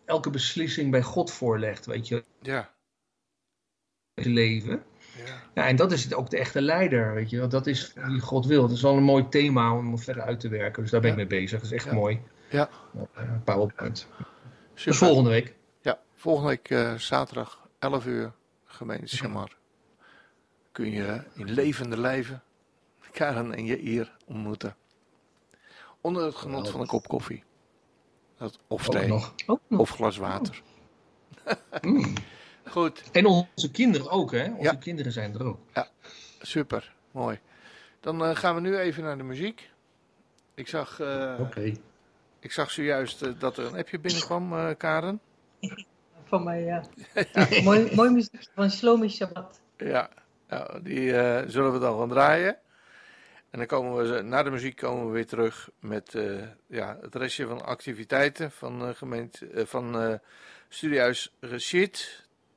elke 0.04 0.30
beslissing 0.30 0.90
bij 0.90 1.02
God 1.02 1.30
voorlegt, 1.30 1.86
weet 1.86 2.08
je, 2.08 2.24
ja, 2.40 2.70
zijn 4.22 4.34
leven. 4.34 4.82
ja. 5.54 5.66
En 5.66 5.76
dat 5.76 5.92
is 5.92 6.04
het 6.04 6.14
ook 6.14 6.30
de 6.30 6.38
echte 6.38 6.62
leider, 6.62 7.14
weet 7.14 7.30
je 7.30 7.38
wel. 7.38 7.48
Dat 7.48 7.66
is 7.66 7.92
wie 7.94 8.20
God 8.20 8.46
wil. 8.46 8.62
Dat 8.62 8.76
is 8.76 8.82
wel 8.82 8.96
een 8.96 9.02
mooi 9.02 9.28
thema 9.28 9.76
om 9.76 9.98
verder 9.98 10.22
uit 10.22 10.40
te 10.40 10.48
werken. 10.48 10.82
Dus 10.82 10.90
daar 10.90 11.00
ben 11.00 11.10
ik 11.10 11.16
mee 11.16 11.26
bezig. 11.26 11.60
Dat 11.60 11.70
is 11.70 11.76
echt 11.84 11.92
mooi. 11.92 12.20
Ja. 12.50 12.68
Eh, 13.14 13.22
PowerPoint. 13.44 14.06
Dus 14.84 14.98
volgende 14.98 15.30
week. 15.30 15.54
Ja, 15.80 15.98
volgende 16.14 16.48
week 16.48 16.70
eh, 16.70 16.94
zaterdag 16.94 17.68
11 17.78 18.06
uur, 18.06 18.32
gemeente 18.64 19.16
Chamar. 19.16 19.56
Kun 20.72 20.90
je 20.90 21.22
in 21.34 21.50
levende 21.50 21.96
lijven 21.96 22.42
Karen 23.12 23.54
en 23.54 23.64
Jair 23.64 24.16
ontmoeten. 24.26 24.76
Onder 26.00 26.24
het 26.24 26.34
genot 26.34 26.70
van 26.70 26.80
een 26.80 26.86
kop 26.86 27.08
koffie. 27.08 27.44
Dat, 28.36 28.58
of 28.66 28.88
thee, 28.88 29.22
of 29.68 29.90
glas 29.90 30.16
water. 30.16 30.62
Mm. 31.80 32.14
Goed, 32.70 33.02
En 33.12 33.26
onze 33.26 33.70
kinderen 33.70 34.10
ook, 34.10 34.32
hè? 34.32 34.44
Onze 34.50 34.62
Ja. 34.62 34.74
kinderen 34.74 35.12
zijn 35.12 35.34
er 35.34 35.44
ook. 35.44 35.58
super, 36.40 36.94
mooi. 37.10 37.38
Dan 38.00 38.24
eh, 38.24 38.36
gaan 38.36 38.54
we 38.54 38.60
nu 38.60 38.76
even 38.78 39.02
naar 39.02 39.16
de 39.16 39.22
muziek. 39.22 39.70
Ik 40.54 40.68
zag, 40.68 41.00
eh, 41.00 41.36
Oké. 41.40 41.72
ik 42.40 42.52
zag 42.52 42.70
zojuist 42.70 43.22
eh, 43.22 43.32
dat 43.38 43.56
er 43.58 43.66
een 43.66 43.76
appje 43.78 43.98
binnenkwam, 43.98 44.52
eh, 44.52 44.68
Karen. 44.78 45.20
Van 46.24 46.44
mij, 46.44 46.62
ja. 46.72 46.82
mooi, 47.62 47.94
mooi 47.94 48.10
muziek 48.10 48.48
van 48.54 48.70
Shlomi 48.70 49.08
Shabbat. 49.08 49.60
Ja, 49.76 50.08
nou, 50.48 50.82
die 50.82 51.16
eh, 51.16 51.48
zullen 51.48 51.72
we 51.72 51.78
dan 51.78 51.98
gaan 51.98 52.08
draaien. 52.08 52.56
En 53.50 53.58
dan 53.58 53.66
komen 53.66 53.96
we, 54.14 54.22
na 54.22 54.42
de 54.42 54.50
muziek 54.50 54.76
komen 54.76 55.06
we 55.06 55.12
weer 55.12 55.26
terug 55.26 55.70
met 55.78 56.14
eh, 56.14 56.42
ja, 56.66 56.98
het 57.00 57.14
restje 57.14 57.46
van 57.46 57.64
activiteiten 57.64 58.50
van, 58.50 58.86
eh 58.86 58.94
gemeente, 58.94 59.46
eh, 59.46 59.66
van 59.66 60.00
eh 60.00 60.14
Studiehuis 60.68 61.32
Rashid 61.40 62.28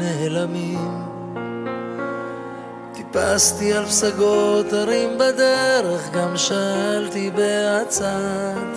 נעלמים. 0.00 1.02
טיפסתי 2.94 3.72
על 3.72 3.84
פסגות 3.86 4.72
הרים 4.72 5.18
בדרך, 5.18 6.10
גם 6.12 6.36
שאלתי 6.36 7.30
בעצת 7.30 8.70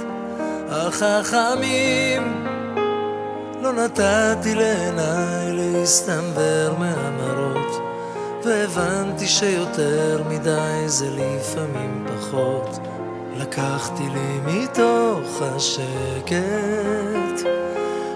החכמים. 0.70 2.46
לא 3.62 3.74
נתתי 3.74 4.56
לעיניי 4.56 5.54
להסתנוור 5.54 6.78
מהמראות, 6.80 7.82
והבנתי 8.46 9.28
שיותר 9.28 10.24
מדי 10.30 10.84
זה 10.86 11.10
לפעמים 11.10 12.06
פחות. 12.08 12.80
לקחתי 13.38 14.04
לי 14.04 14.40
מתוך 14.46 15.42
השקט 15.42 16.34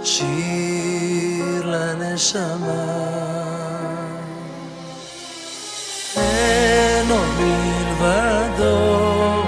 שיר 0.03 1.36
לנשמה. 1.67 3.07
אין 6.17 7.11
עוד 7.11 7.27
מלבדו, 7.39 9.43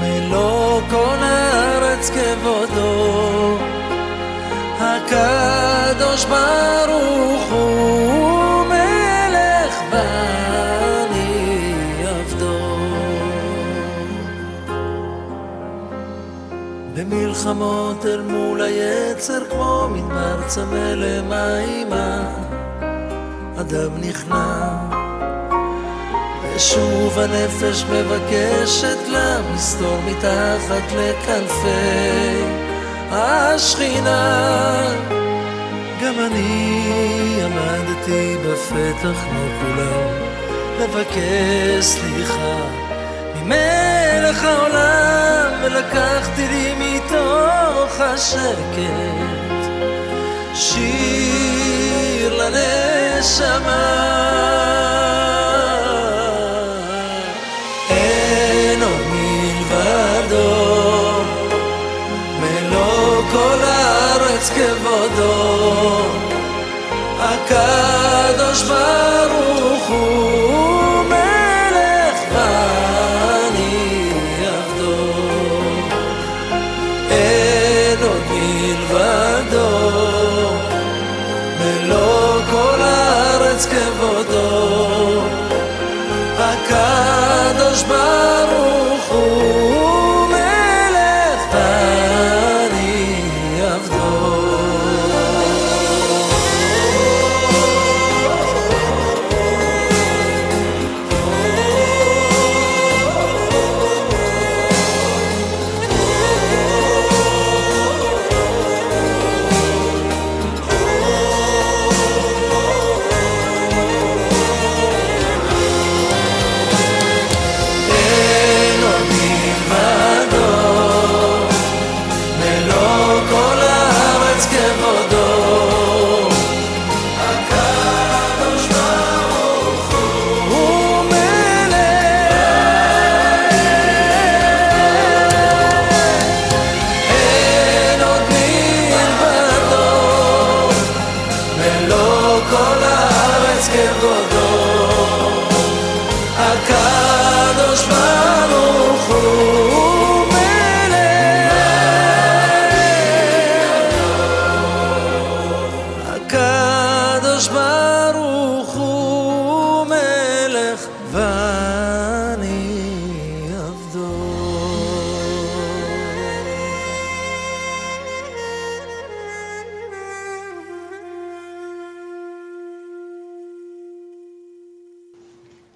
מלוא 0.00 0.80
כל 0.90 1.16
הארץ 1.20 2.10
כבודו. 2.10 3.56
הקדוש 4.80 6.24
ברוך 6.24 7.42
הוא 7.50 7.77
במלחמות 17.08 18.06
אל 18.06 18.20
מול 18.20 18.60
היצר 18.60 19.44
כמו 19.50 19.88
מדבר 19.92 20.42
צמא 20.46 20.94
למימה. 20.96 22.28
אדם 23.60 23.90
נכנע 24.00 24.78
ושוב 26.42 27.18
הנפש 27.18 27.84
מבקשת 27.84 29.08
לה 29.08 29.38
מסתור 29.54 29.98
מתחת 30.06 30.92
לכנפי 30.96 32.42
השכינה. 33.10 34.48
גם 36.02 36.14
אני 36.18 37.40
עמדתי 37.44 38.36
בפתח 38.36 39.18
כמו 39.24 39.40
כולם 39.60 40.28
לבקש 40.80 41.84
סליחה 41.84 42.87
ממלך 43.48 44.44
העולם 44.44 45.50
ולקחתי 45.62 46.48
לי 46.48 46.74
מתוך 46.78 48.00
השקט. 48.00 49.58
שיר 50.54 52.34
לנשמה. 52.34 54.08
אין 57.90 58.82
עוד 58.82 59.06
מלבדו 59.12 60.50
מלוא 62.40 63.22
כל 63.32 63.58
הארץ 63.62 64.50
כבודו. 64.50 66.04
הקדוש 67.20 68.62
ברוך 68.62 69.88
הוא 69.88 70.27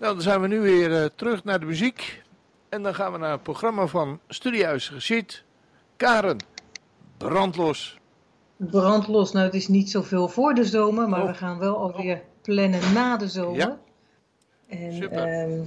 Nou, 0.02 0.14
dan 0.14 0.22
zijn 0.22 0.40
we 0.40 0.46
nu 0.46 0.60
weer 0.60 1.02
eh, 1.02 1.08
terug 1.14 1.44
naar 1.44 1.60
de 1.60 1.66
muziek. 1.66 2.22
En 2.68 2.82
dan 2.82 2.94
gaan 2.94 3.12
we 3.12 3.18
naar 3.18 3.30
het 3.30 3.42
programma 3.42 3.86
van 3.86 4.18
Studiehuis 4.28 4.88
Geschied. 4.88 5.44
Karen, 5.96 6.36
brandlos. 7.16 7.98
Brandlos, 8.56 9.32
nou 9.32 9.44
het 9.44 9.54
is 9.54 9.68
niet 9.68 9.90
zoveel 9.90 10.28
voor 10.28 10.54
de 10.54 10.64
zomer, 10.64 11.08
maar 11.08 11.20
Oh. 11.22 11.26
we 11.26 11.34
gaan 11.34 11.58
wel 11.58 11.76
alweer 11.76 12.22
plannen 12.40 12.92
na 12.94 13.16
de 13.16 13.28
zomer. 13.28 13.56
Ja. 13.56 13.78
En 14.68 14.92
Super. 14.92 15.18
ehm, 15.18 15.60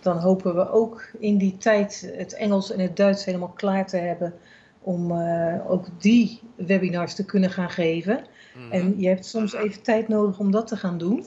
dan 0.00 0.18
hopen 0.18 0.54
we 0.54 0.70
ook 0.70 1.10
in 1.18 1.38
die 1.38 1.56
tijd 1.56 2.12
het 2.16 2.34
Engels 2.34 2.70
en 2.70 2.80
het 2.80 2.96
Duits 2.96 3.24
helemaal 3.24 3.52
klaar 3.54 3.86
te 3.86 3.96
hebben 3.96 4.34
om 4.80 5.10
eh, 5.10 5.70
ook 5.70 5.86
die 5.98 6.40
webinars 6.54 7.14
te 7.14 7.24
kunnen 7.24 7.50
gaan 7.50 7.70
geven. 7.70 8.24
Mhm. 8.54 8.72
En 8.72 9.00
je 9.00 9.08
hebt 9.08 9.26
soms 9.26 9.52
even 9.52 9.82
tijd 9.82 10.08
nodig 10.08 10.38
om 10.38 10.50
dat 10.50 10.66
te 10.66 10.76
gaan 10.76 10.98
doen. 10.98 11.24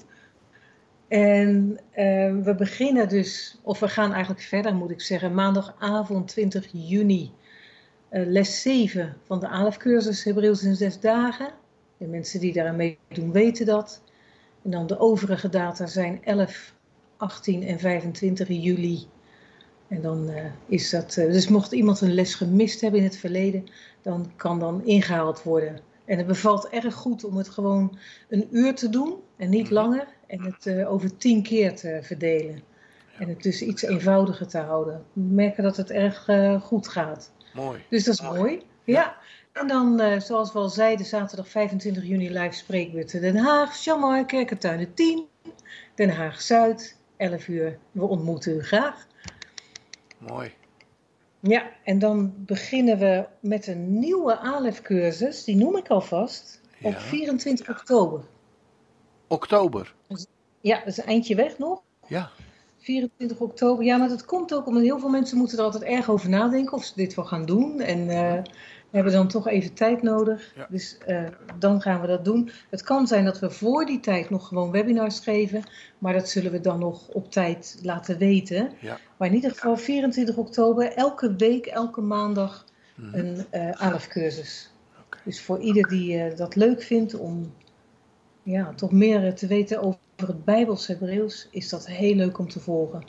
En 1.11 1.79
eh, 1.91 2.35
we 2.43 2.55
beginnen 2.57 3.09
dus, 3.09 3.59
of 3.61 3.79
we 3.79 3.87
gaan 3.87 4.11
eigenlijk 4.11 4.41
verder 4.41 4.75
moet 4.75 4.91
ik 4.91 5.01
zeggen, 5.01 5.33
maandagavond 5.33 6.27
20 6.27 6.67
juni, 6.71 7.31
eh, 8.09 8.25
les 8.25 8.61
7 8.61 9.17
van 9.25 9.39
de 9.39 9.47
ALEF-cursus 9.47 10.23
Hebreeuws 10.23 10.63
in 10.63 10.75
zes 10.75 10.99
dagen. 10.99 11.49
De 11.97 12.07
mensen 12.07 12.39
die 12.39 12.53
daaraan 12.53 12.75
meedoen 12.75 13.31
weten 13.31 13.65
dat. 13.65 14.01
En 14.63 14.71
dan 14.71 14.87
de 14.87 14.99
overige 14.99 15.49
data 15.49 15.85
zijn 15.85 16.23
11, 16.23 16.73
18 17.17 17.63
en 17.63 17.79
25 17.79 18.47
juli. 18.47 19.07
En 19.87 20.01
dan 20.01 20.29
eh, 20.29 20.45
is 20.67 20.89
dat, 20.89 21.17
eh, 21.17 21.31
dus 21.31 21.47
mocht 21.47 21.71
iemand 21.71 22.01
een 22.01 22.13
les 22.13 22.35
gemist 22.35 22.81
hebben 22.81 22.99
in 22.99 23.05
het 23.05 23.17
verleden, 23.17 23.65
dan 24.01 24.31
kan 24.35 24.59
dan 24.59 24.85
ingehaald 24.85 25.43
worden. 25.43 25.79
En 26.11 26.17
het 26.17 26.27
bevalt 26.27 26.67
erg 26.69 26.93
goed 26.93 27.23
om 27.23 27.37
het 27.37 27.49
gewoon 27.49 27.97
een 28.29 28.47
uur 28.51 28.75
te 28.75 28.89
doen 28.89 29.15
en 29.37 29.49
niet 29.49 29.63
Mhm. 29.63 29.73
langer. 29.73 30.07
En 30.27 30.41
het 30.41 30.65
eh, 30.65 30.91
over 30.91 31.17
tien 31.17 31.43
keer 31.43 31.75
te 31.75 31.99
verdelen. 32.01 32.61
En 33.17 33.29
het 33.29 33.43
dus 33.43 33.61
iets 33.61 33.81
eenvoudiger 33.81 34.47
te 34.47 34.57
houden. 34.57 35.03
We 35.13 35.21
merken 35.21 35.63
dat 35.63 35.77
het 35.77 35.91
erg 35.91 36.27
eh, 36.27 36.61
goed 36.61 36.87
gaat. 36.87 37.31
Mooi. 37.53 37.79
Dus 37.89 38.03
dat 38.03 38.13
is 38.13 38.21
Mooi. 38.21 38.39
mooi. 38.39 38.61
Ja. 38.83 39.15
En 39.51 39.67
dan, 39.67 39.99
eh, 39.99 40.19
zoals 40.19 40.53
we 40.53 40.59
al 40.59 40.69
zeiden, 40.69 41.05
zaterdag 41.05 41.47
25 41.49 42.03
juni 42.05 42.31
live 42.31 42.55
spreekbeurt 42.55 43.11
Den 43.11 43.37
Haag, 43.37 43.77
Chamar, 43.81 44.25
Kerkentuinen 44.25 44.93
10, 44.93 45.25
Den 45.95 46.09
Haag 46.09 46.41
Zuid, 46.41 46.97
11 47.17 47.47
uur. 47.47 47.77
We 47.91 48.03
ontmoeten 48.05 48.55
u 48.55 48.63
graag. 48.63 49.07
Mooi. 50.17 50.53
Ja, 51.41 51.69
en 51.83 51.99
dan 51.99 52.33
beginnen 52.37 52.97
we 52.97 53.25
met 53.39 53.67
een 53.67 53.99
nieuwe 53.99 54.37
ALEF-cursus, 54.37 55.43
die 55.43 55.55
noem 55.55 55.77
ik 55.77 55.87
alvast, 55.87 56.61
op 56.81 56.91
Ja. 56.91 56.99
24 56.99 57.69
oktober. 57.69 58.23
Oktober. 59.27 59.95
Ja, 60.61 60.77
dat 60.77 60.87
is 60.87 60.97
een 60.97 61.05
eindje 61.05 61.35
weg 61.35 61.57
nog. 61.57 61.81
Ja. 62.07 62.29
24 62.77 63.39
oktober. 63.39 63.85
Ja, 63.85 63.97
maar 63.97 64.09
dat 64.09 64.25
komt 64.25 64.53
ook 64.53 64.65
omdat 64.65 64.83
heel 64.83 64.99
veel 64.99 65.09
mensen 65.09 65.37
moeten 65.37 65.57
er 65.57 65.63
altijd 65.63 65.83
erg 65.83 66.09
over 66.09 66.29
nadenken 66.29 66.73
of 66.73 66.83
ze 66.83 66.93
dit 66.95 67.13
wel 67.13 67.25
gaan 67.25 67.45
doen. 67.45 67.79
En 67.79 68.09
eh, 68.09 68.41
we 68.91 68.97
hebben 68.97 69.13
dan 69.13 69.27
toch 69.27 69.47
even 69.47 69.73
tijd 69.73 70.01
nodig. 70.01 70.51
Ja. 70.55 70.67
Dus 70.69 70.97
eh, 70.97 71.23
dan 71.59 71.81
gaan 71.81 72.01
we 72.01 72.07
dat 72.07 72.25
doen. 72.25 72.51
Het 72.69 72.83
kan 72.83 73.07
zijn 73.07 73.25
dat 73.25 73.39
we 73.39 73.49
voor 73.51 73.85
die 73.85 73.99
tijd 73.99 74.29
nog 74.29 74.47
gewoon 74.47 74.71
webinars 74.71 75.19
geven. 75.19 75.63
Maar 75.97 76.13
dat 76.13 76.29
zullen 76.29 76.51
we 76.51 76.59
dan 76.59 76.79
nog 76.79 77.07
op 77.07 77.31
tijd 77.31 77.79
laten 77.83 78.17
weten. 78.17 78.71
Ja. 78.79 78.97
Maar 79.17 79.27
in 79.27 79.35
ieder 79.35 79.51
geval 79.51 79.77
24 79.77 80.35
oktober, 80.37 80.93
elke 80.93 81.35
week, 81.35 81.65
elke 81.65 82.01
maandag 82.01 82.65
Mhm. 82.95 83.15
een 83.15 83.45
eh 83.49 83.71
ALEF-cursus. 83.71 84.71
Oké. 85.05 85.17
Dus 85.25 85.41
voor 85.41 85.59
ieder 85.59 85.87
die 85.87 86.17
eh, 86.23 86.37
dat 86.37 86.55
leuk 86.55 86.81
vindt 86.81 87.13
om 87.13 87.53
ja, 88.43 88.73
toch 88.73 88.91
meer 88.91 89.25
eh, 89.25 89.33
te 89.33 89.47
weten 89.47 89.81
over 89.81 89.99
het 90.15 90.45
Bijbels 90.45 90.87
Hebreeuws, 90.87 91.47
is 91.51 91.69
dat 91.69 91.87
heel 91.87 92.15
leuk 92.15 92.37
om 92.37 92.49
te 92.49 92.59
volgen. 92.59 93.03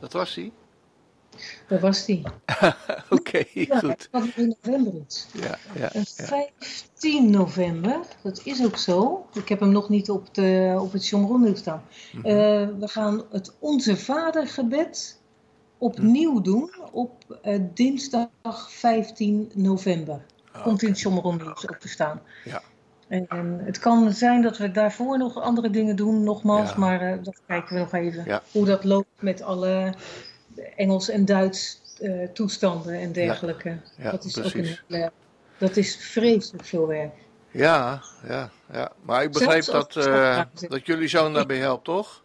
Dat 0.00 0.12
was 0.12 0.34
hij? 0.34 0.52
Daar 1.68 1.80
was 1.80 2.04
die. 2.04 2.22
Oké, 3.10 3.44
Ja, 3.52 3.78
goed. 3.78 4.08
dat 4.10 4.24
in 4.34 4.56
november. 4.62 4.92
Ja, 5.32 5.58
ja, 5.74 5.92
En 5.92 6.04
ja. 6.16 6.24
15 6.56 7.30
november, 7.30 8.00
dat 8.22 8.40
is 8.44 8.64
ook 8.64 8.76
zo. 8.76 9.26
Ik 9.32 9.48
heb 9.48 9.60
hem 9.60 9.70
nog 9.70 9.88
niet 9.88 10.10
op, 10.10 10.34
de, 10.34 10.76
op 10.80 10.92
het 10.92 11.06
Jomron 11.08 11.56
staan. 11.56 11.82
Mhm. 12.12 12.26
Eh, 12.26 12.32
we 12.78 12.88
gaan 12.88 13.22
het 13.30 13.54
Onze 13.58 13.96
Vader 13.96 14.48
gebed 14.48 15.20
opnieuw 15.78 16.40
doen 16.40 16.74
op 16.92 17.38
eh, 17.42 17.60
dinsdag 17.74 18.72
15 18.72 19.50
november. 19.54 20.24
Komt 20.62 20.82
in 20.82 20.88
het 20.90 21.04
nieuws 21.04 21.66
op 21.66 21.76
te 21.80 21.88
staan. 21.88 22.20
Ja. 22.44 22.62
En, 23.08 23.60
het 23.64 23.78
kan 23.78 24.12
zijn 24.12 24.42
dat 24.42 24.58
we 24.58 24.70
daarvoor 24.70 25.18
nog 25.18 25.40
andere 25.40 25.70
dingen 25.70 25.96
doen, 25.96 26.22
nogmaals, 26.24 26.70
Ja. 26.70 26.78
maar 26.78 27.00
eh, 27.00 27.18
dat 27.22 27.40
kijken 27.46 27.74
we 27.74 27.80
nog 27.80 27.92
even. 27.92 28.24
Ja. 28.24 28.42
Hoe 28.52 28.64
dat 28.64 28.84
loopt 28.84 29.08
met 29.18 29.42
alle 29.42 29.94
Engels 30.76 31.08
en 31.08 31.24
Duits 31.24 31.80
toestanden 32.32 32.94
en 32.94 33.12
dergelijke. 33.12 33.76
ja, 33.96 34.10
dat 34.10 34.24
is 34.24 34.32
precies. 34.32 34.54
ook 34.56 34.62
een 34.88 34.96
hele- 34.96 35.10
dat 35.58 35.76
is 35.76 35.96
vreselijk 35.96 36.64
veel 36.64 36.86
werk. 36.86 37.14
Ja, 37.50 38.02
ja, 38.28 38.50
ja. 38.72 38.92
Maar 39.02 39.22
ik 39.22 39.32
begreep 39.32 39.62
Zelfs 39.62 39.94
dat, 39.94 40.06
eh, 40.06 40.42
is. 40.54 40.68
dat 40.68 40.86
jullie 40.86 41.08
zoon 41.08 41.32
daarbij 41.34 41.56
helpt, 41.56 41.84
toch? 41.84 42.24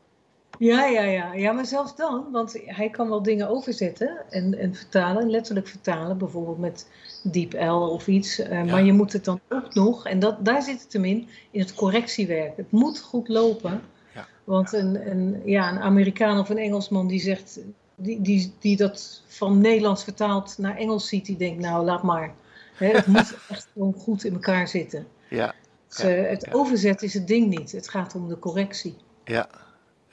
Ja, 0.59 0.85
ja, 0.85 1.01
ja. 1.03 1.33
Ja, 1.33 1.51
maar 1.51 1.65
zelfs 1.65 1.95
dan, 1.95 2.25
want 2.31 2.57
hij 2.65 2.89
kan 2.89 3.09
wel 3.09 3.23
dingen 3.23 3.49
overzetten 3.49 4.17
en, 4.29 4.57
en 4.59 4.75
vertalen, 4.75 5.29
letterlijk 5.29 5.67
vertalen, 5.67 6.17
bijvoorbeeld 6.17 6.57
met 6.59 6.87
DeepL 7.23 7.71
of 7.91 8.07
iets. 8.07 8.39
eh, 8.39 8.63
Maar 8.63 8.83
je 8.83 8.93
moet 8.93 9.13
het 9.13 9.25
dan 9.25 9.39
ook 9.49 9.73
nog, 9.73 10.05
en 10.05 10.19
dat, 10.19 10.45
daar 10.45 10.61
zit 10.61 10.81
het 10.83 10.93
hem 10.93 11.05
in, 11.05 11.27
in 11.51 11.59
het 11.59 11.73
correctiewerk. 11.73 12.57
Het 12.57 12.71
moet 12.71 12.99
goed 13.01 13.27
lopen. 13.27 13.81
Ja. 14.13 14.27
Want 14.43 14.73
een, 14.73 15.09
een, 15.11 15.41
ja, 15.45 15.71
een 15.71 15.79
Amerikaan 15.79 16.39
of 16.39 16.49
een 16.49 16.57
Engelsman 16.57 17.07
die 17.07 17.19
zegt, 17.19 17.59
die, 18.01 18.21
die, 18.21 18.53
die 18.59 18.77
dat 18.77 19.23
van 19.27 19.61
Nederlands 19.61 20.03
vertaald 20.03 20.57
naar 20.57 20.77
Engels 20.77 21.07
ziet, 21.07 21.25
die 21.25 21.37
denkt, 21.37 21.61
nou 21.61 21.85
laat 21.85 22.03
maar. 22.03 22.33
Het 22.73 23.05
moet 23.05 23.33
echt 23.49 23.67
gewoon 23.73 23.93
goed 23.93 24.23
in 24.23 24.33
elkaar 24.33 24.67
zitten. 24.67 25.07
Ja, 25.29 25.53
Dus, 25.87 25.97
eh, 25.99 26.29
het 26.29 26.45
ja. 26.45 26.51
overzet 26.51 27.01
is 27.01 27.13
het 27.13 27.27
ding 27.27 27.47
niet. 27.47 27.71
Het 27.71 27.89
gaat 27.89 28.15
om 28.15 28.27
de 28.27 28.39
correctie. 28.39 28.95
ja, 29.25 29.49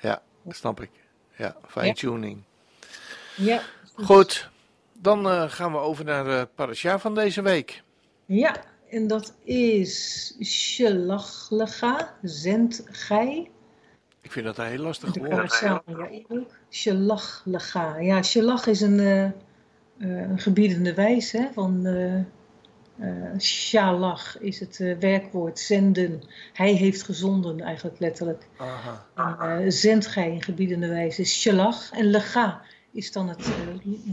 ja, 0.00 0.22
snap 0.48 0.80
ik. 0.80 0.90
Ja, 1.36 1.56
fine-tuning. 1.66 2.42
Ja. 3.36 3.62
Goed, 3.94 4.50
dan 4.92 5.28
eh, 5.28 5.50
gaan 5.50 5.72
we 5.72 5.78
over 5.78 6.04
naar 6.04 6.24
de 6.24 6.48
parasha 6.54 6.98
van 6.98 7.14
deze 7.14 7.42
week. 7.42 7.82
Ja, 8.26 8.56
en 8.90 9.06
dat 9.06 9.34
is 9.44 10.34
Shalachlega, 10.42 12.14
zend 12.22 12.82
gij. 12.90 13.50
Ik 14.28 14.34
vind 14.34 14.46
dat 14.46 14.58
een 14.58 14.66
heel 14.66 14.82
lastig 14.82 15.14
woord. 15.14 15.58
ja, 15.60 15.82
ik 16.10 16.26
ook. 16.28 16.56
Shalachlega. 16.70 17.98
Ja, 17.98 18.22
Shalach 18.22 18.66
is 18.66 18.80
een, 18.80 19.00
eh, 19.00 19.24
eh, 19.24 19.30
een 19.98 20.38
gebiedende 20.38 20.94
wijs 20.94 21.32
hè, 21.32 21.48
van 21.52 21.86
Shalach 23.38 24.40
is 24.40 24.60
het 24.60 24.76
werkwoord 25.00 25.58
zenden. 25.58 26.22
Hij 26.52 26.72
heeft 26.72 27.02
gezonden 27.02 27.60
eigenlijk 27.60 27.98
letterlijk. 27.98 28.48
Aha. 28.56 29.06
En, 29.60 29.72
zend 29.72 30.06
gij 30.06 30.30
in 30.32 30.42
gebiedende 30.42 30.88
wijze 30.88 31.20
is 31.20 31.40
shalach. 31.40 31.90
En 31.92 32.04
lega 32.04 32.62
is 32.90 33.12
dan 33.12 33.28
het 33.28 33.48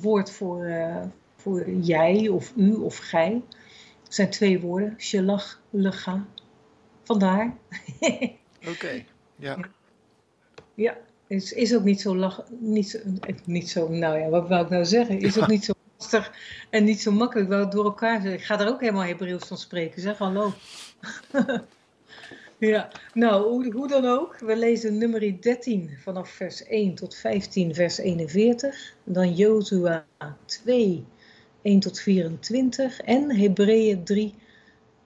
woord 0.02 0.32
voor, 0.32 0.72
voor 1.36 1.70
jij 1.70 2.28
of 2.28 2.54
u 2.56 2.74
of 2.74 2.98
gij. 2.98 3.42
Het 4.04 4.14
zijn 4.14 4.30
twee 4.30 4.60
woorden. 4.60 4.94
Shalach, 4.98 5.62
lega. 5.70 6.26
Vandaar. 7.04 7.54
Oké, 8.72 9.06
ja. 9.36 9.58
Ja, 10.76 10.98
is, 11.28 11.54
is 11.54 11.76
ook 11.76 11.84
niet 11.84 12.02
zo 12.02 12.16
lach, 12.16 12.44
niet 12.60 12.90
zo, 12.90 12.98
eh, 13.20 13.36
niet 13.46 13.70
zo, 13.70 13.90
nou 13.90 14.20
ja, 14.20 14.30
wat 14.30 14.48
wou 14.48 14.64
ik 14.64 14.70
nou 14.70 14.86
zeggen? 14.86 15.20
Is 15.20 15.40
ook 15.40 15.48
niet 15.48 15.66
zo 15.66 15.74
lastig 15.98 16.32
en 16.70 16.84
niet 16.84 17.02
zo 17.02 17.12
makkelijk. 17.12 17.50
Wel 17.50 17.70
door 17.70 17.86
elkaar 17.86 18.22
zeggen. 18.22 18.40
Ik 18.40 18.46
ga 18.46 18.60
er 18.60 18.68
ook 18.68 18.80
helemaal 18.80 19.04
Hebreeuws 19.04 19.48
van 19.48 19.58
spreken, 19.58 20.02
zeg 20.02 20.18
hallo. 20.18 20.54
ja, 22.58 22.90
nou, 23.14 23.50
hoe, 23.50 23.72
hoe 23.72 23.88
dan 23.88 24.06
ook. 24.06 24.40
We 24.40 24.56
lezen 24.56 24.98
nummer 24.98 25.42
13 25.42 25.98
vanaf 26.04 26.30
vers 26.30 26.64
1 26.64 26.96
tot 26.96 27.16
15, 27.16 27.76
vers 27.76 27.98
41. 27.98 28.94
Dan 29.04 29.34
Jozua 29.34 30.06
2, 30.46 31.06
1 31.62 31.80
tot 31.80 32.00
24. 32.00 33.02
En 33.02 33.36
Hebreeën 33.36 34.04
3 34.04 34.34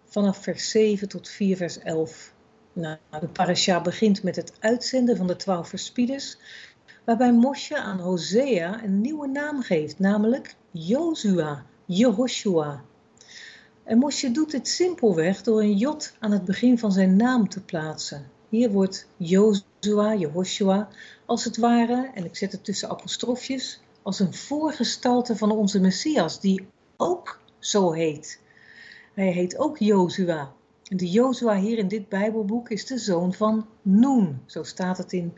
vanaf 0.05 0.43
vers 0.43 0.69
7 0.69 1.07
tot 1.07 1.29
4, 1.29 1.57
vers 1.57 1.79
11. 1.79 2.33
Nou, 2.79 2.97
de 3.19 3.27
parasha 3.27 3.81
begint 3.81 4.23
met 4.23 4.35
het 4.35 4.53
uitzenden 4.59 5.17
van 5.17 5.27
de 5.27 5.35
twaalf 5.35 5.69
verspieders, 5.69 6.37
waarbij 7.05 7.33
Moshe 7.33 7.77
aan 7.77 7.99
Hosea 7.99 8.83
een 8.83 9.01
nieuwe 9.01 9.27
naam 9.27 9.61
geeft, 9.61 9.99
namelijk 9.99 10.55
Jozua, 10.71 11.65
Jehoshua. 11.85 12.83
En 13.83 13.97
Moshe 13.97 14.31
doet 14.31 14.51
dit 14.51 14.67
simpelweg 14.67 15.41
door 15.41 15.61
een 15.61 15.77
jot 15.77 16.15
aan 16.19 16.31
het 16.31 16.45
begin 16.45 16.79
van 16.79 16.91
zijn 16.91 17.15
naam 17.15 17.49
te 17.49 17.63
plaatsen. 17.63 18.29
Hier 18.49 18.71
wordt 18.71 19.07
Jozua, 19.17 20.15
Jehoshua, 20.15 20.89
als 21.25 21.43
het 21.43 21.57
ware, 21.57 22.11
en 22.13 22.25
ik 22.25 22.35
zet 22.35 22.51
het 22.51 22.63
tussen 22.63 22.89
apostrofjes, 22.89 23.81
als 24.01 24.19
een 24.19 24.33
voorgestalte 24.33 25.35
van 25.35 25.51
onze 25.51 25.79
Messias, 25.79 26.39
die 26.39 26.67
ook 26.97 27.39
zo 27.59 27.91
heet. 27.91 28.39
Hij 29.13 29.31
heet 29.31 29.57
ook 29.57 29.77
Jozua. 29.77 30.57
De 30.89 31.09
Jozua 31.09 31.59
hier 31.59 31.77
in 31.77 31.87
dit 31.87 32.09
Bijbelboek 32.09 32.69
is 32.69 32.85
de 32.85 32.97
zoon 32.97 33.33
van 33.33 33.67
Noen. 33.81 34.41
Zo 34.45 34.63
staat 34.63 34.97
het 34.97 35.13
in 35.13 35.33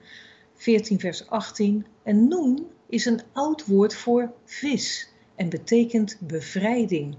14 0.53 0.99
vers 0.99 1.27
18. 1.27 1.85
En 2.03 2.27
Noen 2.27 2.67
is 2.89 3.05
een 3.05 3.21
oud 3.33 3.65
woord 3.65 3.95
voor 3.95 4.33
vis 4.45 5.09
en 5.35 5.49
betekent 5.49 6.17
bevrijding. 6.19 7.15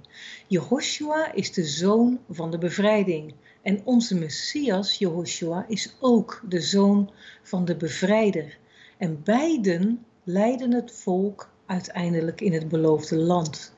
Jehoshua 0.47 1.33
is 1.33 1.53
de 1.53 1.64
zoon 1.64 2.18
van 2.30 2.51
de 2.51 2.59
bevrijding. 2.59 3.35
En 3.62 3.80
onze 3.85 4.14
Messias, 4.14 4.99
Jehoshua, 4.99 5.64
is 5.68 5.97
ook 6.01 6.43
de 6.49 6.61
zoon 6.61 7.11
van 7.43 7.64
de 7.64 7.76
bevrijder. 7.76 8.59
En 8.99 9.22
beiden 9.24 10.05
leiden 10.24 10.72
het 10.72 10.93
volk 10.93 11.51
uiteindelijk 11.66 12.41
in 12.41 12.53
het 12.53 12.68
beloofde 12.68 13.16
land. 13.16 13.74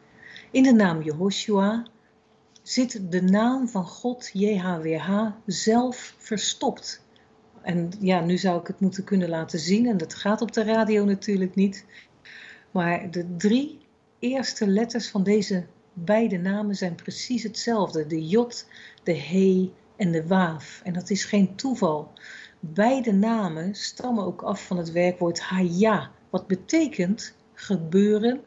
In 0.50 0.62
de 0.62 0.72
naam 0.72 1.02
Jehoshua 1.02 1.86
zit 2.64 3.00
de 3.10 3.22
naam 3.22 3.68
van 3.68 3.84
God, 3.86 4.30
JHWH, 4.32 5.26
zelf 5.46 6.14
verstopt. 6.18 7.02
En 7.62 7.90
ja, 8.00 8.20
nu 8.20 8.38
zou 8.38 8.60
ik 8.60 8.66
het 8.66 8.80
moeten 8.80 9.04
kunnen 9.04 9.28
laten 9.28 9.58
zien, 9.58 9.86
en 9.86 9.96
dat 9.96 10.14
gaat 10.14 10.40
op 10.40 10.52
de 10.52 10.64
radio 10.64 11.04
natuurlijk 11.04 11.54
niet. 11.54 11.84
Maar 12.70 13.10
de 13.10 13.36
drie 13.36 13.80
eerste 14.18 14.66
letters 14.66 15.10
van 15.10 15.22
deze 15.22 15.66
beide 15.92 16.36
namen 16.36 16.74
zijn 16.74 16.94
precies 16.94 17.42
hetzelfde: 17.42 18.06
de 18.06 18.28
J, 18.28 18.46
de 19.02 19.16
He 19.16 19.72
en 19.96 20.12
de 20.12 20.26
Waaf. 20.26 20.80
En 20.84 20.92
dat 20.92 21.10
is 21.10 21.24
geen 21.24 21.56
toeval. 21.56 22.12
Beide 22.60 23.12
namen 23.12 23.74
stammen 23.74 24.24
ook 24.24 24.42
af 24.42 24.66
van 24.66 24.76
het 24.76 24.92
werkwoord 24.92 25.40
Haya, 25.40 26.10
wat 26.30 26.46
betekent 26.46 27.34
gebeuren, 27.52 28.40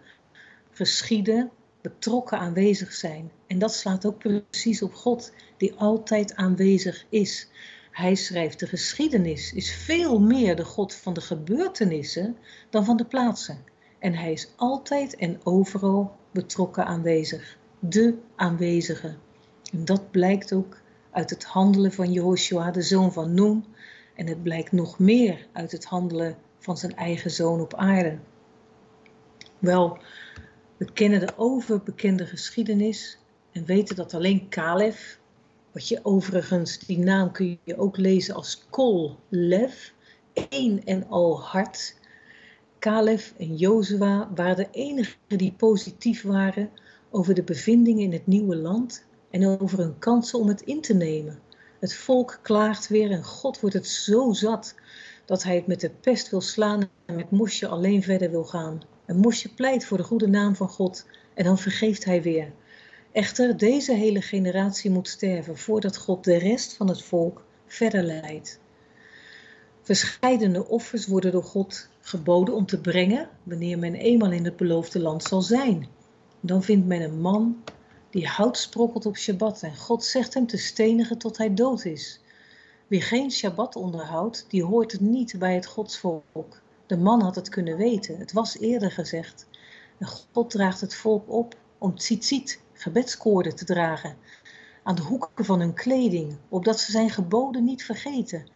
geschieden, 0.72 1.52
betrokken 1.82 2.40
aanwezig 2.40 2.94
zijn. 2.94 3.32
En 3.48 3.60
dat 3.60 3.74
slaat 3.74 4.06
ook 4.06 4.18
precies 4.18 4.82
op 4.82 4.94
God, 4.94 5.34
die 5.58 5.74
altijd 5.74 6.36
aanwezig 6.36 7.06
is. 7.10 7.50
Hij 7.92 8.16
schrijft 8.16 8.60
de 8.60 8.68
geschiedenis, 8.68 9.54
is 9.54 9.74
veel 9.74 10.20
meer 10.20 10.56
de 10.56 10.66
God 10.66 10.96
van 10.96 11.14
de 11.14 11.22
gebeurtenissen 11.22 12.38
dan 12.70 12.86
van 12.86 12.98
de 12.98 13.06
plaatsen. 13.06 13.64
En 14.00 14.14
hij 14.14 14.32
is 14.32 14.52
altijd 14.56 15.16
en 15.16 15.40
overal 15.44 16.16
betrokken 16.32 16.86
aanwezig. 16.86 17.58
De 17.80 18.18
aanwezige. 18.36 19.16
En 19.72 19.86
dat 19.86 20.12
blijkt 20.12 20.54
ook 20.54 20.82
uit 21.12 21.30
het 21.30 21.44
handelen 21.44 21.92
van 21.92 22.12
Jehoshua, 22.12 22.72
de 22.72 22.82
zoon 22.82 23.14
van 23.14 23.34
Noem. 23.34 23.66
En 24.16 24.28
het 24.28 24.44
blijkt 24.44 24.72
nog 24.72 25.00
meer 25.00 25.48
uit 25.52 25.72
het 25.72 25.86
handelen 25.86 26.38
van 26.60 26.78
zijn 26.78 26.96
eigen 26.96 27.32
zoon 27.32 27.62
op 27.62 27.76
aarde. 27.76 28.18
Wel, 29.60 29.98
we 30.78 30.92
kennen 30.94 31.20
de 31.20 31.38
overbekende 31.38 32.26
geschiedenis 32.26 33.18
en 33.58 33.66
weten 33.66 33.96
dat 33.96 34.14
alleen 34.14 34.50
Kalef, 34.50 35.20
wat 35.72 35.88
je 35.88 36.00
overigens, 36.04 36.80
die 36.80 36.98
naam 36.98 37.32
kun 37.32 37.60
je 37.64 37.78
ook 37.78 37.98
lezen 37.98 38.36
als 38.36 38.66
Kol 38.70 39.16
Lev, 39.30 39.90
één 40.50 40.84
en 40.84 41.08
al 41.08 41.42
hart. 41.42 41.96
Kalef 42.80 43.34
en 43.38 43.56
Jozua 43.56 44.32
waren 44.36 44.56
de 44.56 44.68
enigen 44.72 45.18
die 45.28 45.54
positief 45.54 46.22
waren 46.22 46.70
over 47.10 47.34
de 47.34 47.44
bevindingen 47.44 48.04
in 48.04 48.12
het 48.12 48.28
nieuwe 48.28 48.56
land 48.56 49.06
en 49.30 49.60
over 49.60 49.80
hun 49.80 50.00
kansen 50.00 50.40
om 50.40 50.48
het 50.48 50.62
in 50.62 50.82
te 50.82 50.94
nemen. 50.94 51.40
Het 51.80 51.96
volk 51.96 52.40
klaagt 52.42 52.88
weer 52.88 53.12
en 53.12 53.24
God 53.24 53.60
wordt 53.60 53.76
het 53.76 53.88
zo 53.88 54.34
zat 54.34 54.76
dat 55.26 55.44
hij 55.44 55.56
het 55.56 55.68
met 55.68 55.82
de 55.82 55.90
pest 55.90 56.30
wil 56.30 56.42
slaan 56.42 56.90
en 57.06 57.16
met 57.16 57.32
Mosje 57.32 57.68
alleen 57.68 58.04
verder 58.04 58.32
wil 58.32 58.46
gaan. 58.46 58.82
En 59.06 59.18
Mosje 59.18 59.54
pleit 59.54 59.86
voor 59.86 59.98
de 59.98 60.04
goede 60.04 60.28
naam 60.28 60.56
van 60.56 60.70
God 60.70 61.06
en 61.34 61.44
dan 61.44 61.58
vergeeft 61.58 62.06
hij 62.06 62.22
weer. 62.22 62.52
Echter, 63.12 63.58
deze 63.58 63.94
hele 63.94 64.22
generatie 64.22 64.92
moet 64.92 65.08
sterven 65.08 65.58
voordat 65.58 65.98
God 65.98 66.24
de 66.24 66.38
rest 66.38 66.74
van 66.74 66.88
het 66.88 67.04
volk 67.04 67.44
verder 67.66 68.04
leidt. 68.04 68.60
Verscheidene 69.82 70.68
offers 70.68 71.08
worden 71.08 71.32
door 71.32 71.44
God 71.44 71.90
geboden 72.02 72.54
om 72.54 72.66
te 72.66 72.82
brengen 72.82 73.30
wanneer 73.44 73.80
men 73.80 73.96
eenmaal 73.96 74.32
in 74.32 74.46
het 74.46 74.56
beloofde 74.56 75.00
land 75.00 75.24
zal 75.24 75.42
zijn. 75.42 75.88
Dan 76.40 76.64
vindt 76.64 76.88
men 76.88 77.02
een 77.02 77.22
man 77.22 77.64
die 78.10 78.28
hout 78.28 78.58
sprokkelt 78.58 79.06
op 79.06 79.18
Shabbat 79.18 79.62
en 79.64 79.78
God 79.78 80.04
zegt 80.04 80.34
hem 80.34 80.48
te 80.48 80.58
stenigen 80.58 81.18
tot 81.18 81.38
hij 81.38 81.54
dood 81.54 81.86
is. 81.86 82.20
Wie 82.88 83.02
geen 83.02 83.32
Shabbat 83.32 83.76
onderhoudt, 83.76 84.46
die 84.50 84.64
hoort 84.64 84.92
het 84.92 85.02
niet 85.02 85.36
bij 85.40 85.56
het 85.56 85.66
godsvolk. 85.66 86.62
De 86.86 86.98
man 86.98 87.22
had 87.22 87.36
het 87.36 87.50
kunnen 87.50 87.78
weten, 87.78 88.20
het 88.20 88.32
was 88.32 88.60
eerder 88.60 88.92
gezegd. 88.92 89.48
En 89.98 90.08
God 90.08 90.50
draagt 90.50 90.82
het 90.82 90.96
volk 90.96 91.30
op 91.32 91.56
om 91.78 91.96
tzitzit, 91.96 92.60
gebedskoorden 92.78 93.56
te 93.56 93.66
dragen, 93.66 94.18
aan 94.84 94.96
de 94.96 95.02
hoeken 95.02 95.46
van 95.46 95.60
hun 95.60 95.74
kleding, 95.74 96.38
opdat 96.50 96.80
ze 96.80 96.92
zijn 96.92 97.10
geboden 97.10 97.64
niet 97.64 97.84
vergeten. 97.84 98.48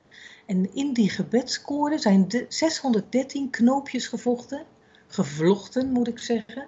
En 0.45 0.75
in 0.75 0.93
die 0.93 1.09
gebedskoorden 1.09 1.99
zijn 1.99 2.27
de 2.27 2.45
613 2.49 3.49
knoopjes 3.49 4.07
gevochten, 4.07 4.65
gevlochten 5.07 5.91
moet 5.91 6.07
ik 6.07 6.19
zeggen, 6.19 6.67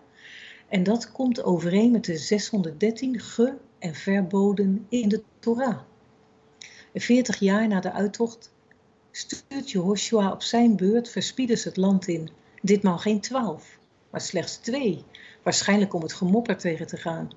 En 0.67 0.83
dat 0.83 1.11
komt 1.11 1.43
overeen 1.43 1.91
met 1.91 2.05
de 2.05 2.17
613 2.17 3.19
ge- 3.19 3.57
en 3.79 3.95
verboden 3.95 4.85
in 4.89 5.09
de 5.09 5.23
Torah. 5.39 5.79
En 6.93 7.01
40 7.01 7.39
jaar 7.39 7.67
na 7.67 7.79
de 7.79 7.91
uittocht 7.91 8.51
stuurt 9.11 9.71
Jehoshua 9.71 10.31
op 10.31 10.41
zijn 10.41 10.75
beurt 10.75 11.09
verspieders 11.09 11.63
het 11.63 11.77
land 11.77 12.07
in. 12.07 12.29
Ditmaal 12.61 12.97
geen 12.97 13.21
twaalf, 13.21 13.79
maar 14.09 14.21
slechts 14.21 14.57
twee, 14.57 15.03
waarschijnlijk 15.43 15.93
om 15.93 16.01
het 16.01 16.13
gemopper 16.13 16.57
tegen 16.57 16.87
te 16.87 16.97
gaan. 16.97 17.29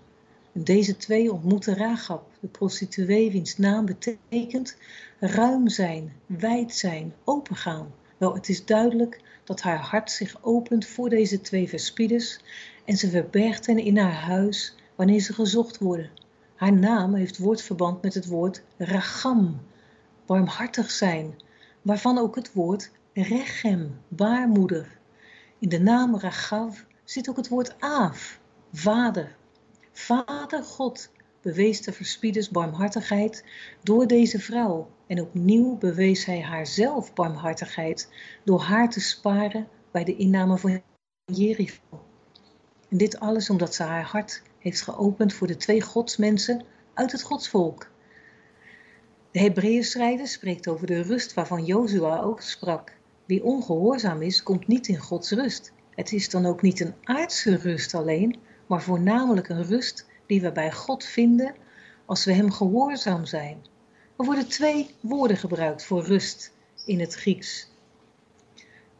Deze 0.64 0.96
twee 0.96 1.32
ontmoeten 1.32 1.76
Ragab, 1.76 2.30
de 2.40 2.46
prostituee 2.46 3.30
wiens 3.30 3.56
naam 3.56 3.84
betekent 3.84 4.76
ruim 5.20 5.68
zijn, 5.68 6.12
wijd 6.26 6.74
zijn, 6.74 7.14
opengaan. 7.24 7.94
Wel, 8.16 8.34
het 8.34 8.48
is 8.48 8.64
duidelijk 8.64 9.20
dat 9.44 9.60
haar 9.60 9.78
hart 9.78 10.10
zich 10.10 10.38
opent 10.42 10.86
voor 10.86 11.08
deze 11.08 11.40
twee 11.40 11.68
verspieders 11.68 12.40
en 12.84 12.96
ze 12.96 13.10
verbergt 13.10 13.66
hen 13.66 13.78
in 13.78 13.96
haar 13.96 14.14
huis 14.14 14.74
wanneer 14.94 15.20
ze 15.20 15.32
gezocht 15.32 15.78
worden. 15.78 16.10
Haar 16.54 16.72
naam 16.72 17.14
heeft 17.14 17.38
woordverband 17.38 18.02
met 18.02 18.14
het 18.14 18.26
woord 18.26 18.62
ragam, 18.76 19.60
barmhartig 20.26 20.90
zijn, 20.90 21.34
waarvan 21.82 22.18
ook 22.18 22.34
het 22.34 22.52
woord 22.52 22.90
rechem, 23.12 24.00
baarmoeder. 24.08 24.98
In 25.58 25.68
de 25.68 25.80
naam 25.80 26.18
ragav 26.18 26.80
zit 27.04 27.28
ook 27.28 27.36
het 27.36 27.48
woord 27.48 27.74
aaf, 27.78 28.40
vader. 28.72 29.36
Vader 29.98 30.62
God 30.62 31.10
bewees 31.40 31.82
de 31.82 31.92
verspieders 31.92 32.50
barmhartigheid 32.50 33.44
door 33.82 34.06
deze 34.06 34.38
vrouw 34.38 34.90
en 35.06 35.20
opnieuw 35.20 35.76
bewees 35.76 36.24
hij 36.24 36.42
haarzelf 36.42 37.14
barmhartigheid 37.14 38.08
door 38.44 38.60
haar 38.60 38.90
te 38.90 39.00
sparen 39.00 39.68
bij 39.90 40.04
de 40.04 40.16
inname 40.16 40.58
van 40.58 40.82
Jericho. 41.24 42.04
En 42.88 42.96
dit 42.96 43.20
alles 43.20 43.50
omdat 43.50 43.74
ze 43.74 43.82
haar 43.82 44.04
hart 44.04 44.42
heeft 44.58 44.82
geopend 44.82 45.32
voor 45.32 45.46
de 45.46 45.56
twee 45.56 45.80
godsmensen 45.80 46.64
uit 46.94 47.12
het 47.12 47.22
godsvolk. 47.22 47.90
De 49.30 49.38
Hebreeënstrijder 49.38 50.26
spreekt 50.26 50.68
over 50.68 50.86
de 50.86 51.02
rust 51.02 51.34
waarvan 51.34 51.64
Jozua 51.64 52.20
ook 52.20 52.40
sprak. 52.40 52.96
Wie 53.24 53.44
ongehoorzaam 53.44 54.22
is, 54.22 54.42
komt 54.42 54.66
niet 54.66 54.88
in 54.88 54.98
Gods 54.98 55.30
rust. 55.30 55.72
Het 55.90 56.12
is 56.12 56.30
dan 56.30 56.46
ook 56.46 56.62
niet 56.62 56.80
een 56.80 56.94
aardse 57.02 57.56
rust 57.56 57.94
alleen, 57.94 58.38
maar 58.66 58.82
voornamelijk 58.82 59.48
een 59.48 59.64
rust 59.64 60.06
die 60.26 60.40
we 60.40 60.52
bij 60.52 60.72
God 60.72 61.04
vinden 61.04 61.54
als 62.04 62.24
we 62.24 62.32
Hem 62.32 62.52
gehoorzaam 62.52 63.24
zijn. 63.24 63.66
Er 64.16 64.24
worden 64.24 64.48
twee 64.48 64.94
woorden 65.00 65.36
gebruikt 65.36 65.84
voor 65.84 66.04
rust 66.04 66.52
in 66.86 67.00
het 67.00 67.14
Grieks. 67.14 67.70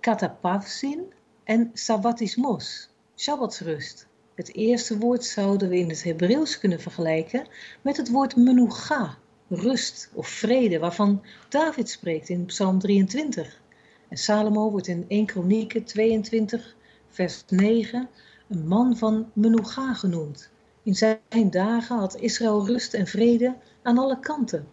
Katapavsin 0.00 1.12
en 1.44 1.70
sabbatismos, 1.72 2.88
Shabbatsrust. 3.16 4.06
Het 4.34 4.54
eerste 4.54 4.98
woord 4.98 5.24
zouden 5.24 5.68
we 5.68 5.78
in 5.78 5.88
het 5.88 6.02
Hebreeuws 6.02 6.58
kunnen 6.58 6.80
vergelijken 6.80 7.46
met 7.82 7.96
het 7.96 8.10
woord 8.10 8.36
menucha, 8.36 9.18
rust 9.48 10.10
of 10.12 10.28
vrede, 10.28 10.78
waarvan 10.78 11.22
David 11.48 11.90
spreekt 11.90 12.28
in 12.28 12.44
Psalm 12.44 12.78
23. 12.78 13.60
En 14.08 14.16
Salomo 14.16 14.70
wordt 14.70 14.86
in 14.86 15.04
1 15.08 15.26
Kronieken 15.26 15.84
22, 15.84 16.76
vers 17.08 17.44
9, 17.48 18.08
een 18.48 18.66
man 18.66 18.96
van 18.96 19.30
menucha 19.32 19.94
genoemd. 19.94 20.50
In 20.82 20.94
zijn 20.94 21.50
dagen 21.50 21.98
had 21.98 22.16
Israël 22.16 22.66
rust 22.66 22.94
en 22.94 23.06
vrede 23.06 23.56
aan 23.82 23.98
alle 23.98 24.18
kanten. 24.20 24.68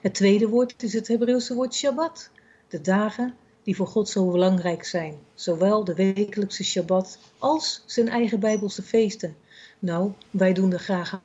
Het 0.00 0.14
tweede 0.14 0.48
woord 0.48 0.82
is 0.82 0.92
het 0.92 1.08
Hebreeuwse 1.08 1.54
woord 1.54 1.74
Shabbat, 1.74 2.30
de 2.68 2.80
dagen 2.80 3.34
die 3.62 3.76
voor 3.76 3.86
God 3.86 4.08
zo 4.08 4.30
belangrijk 4.30 4.84
zijn, 4.84 5.18
zowel 5.34 5.84
de 5.84 5.94
wekelijkse 5.94 6.64
Shabbat 6.64 7.18
als 7.38 7.82
zijn 7.86 8.08
eigen 8.08 8.40
Bijbelse 8.40 8.82
feesten. 8.82 9.36
Nou, 9.78 10.12
wij 10.30 10.52
doen 10.52 10.72
er 10.72 10.80
graag 10.80 11.20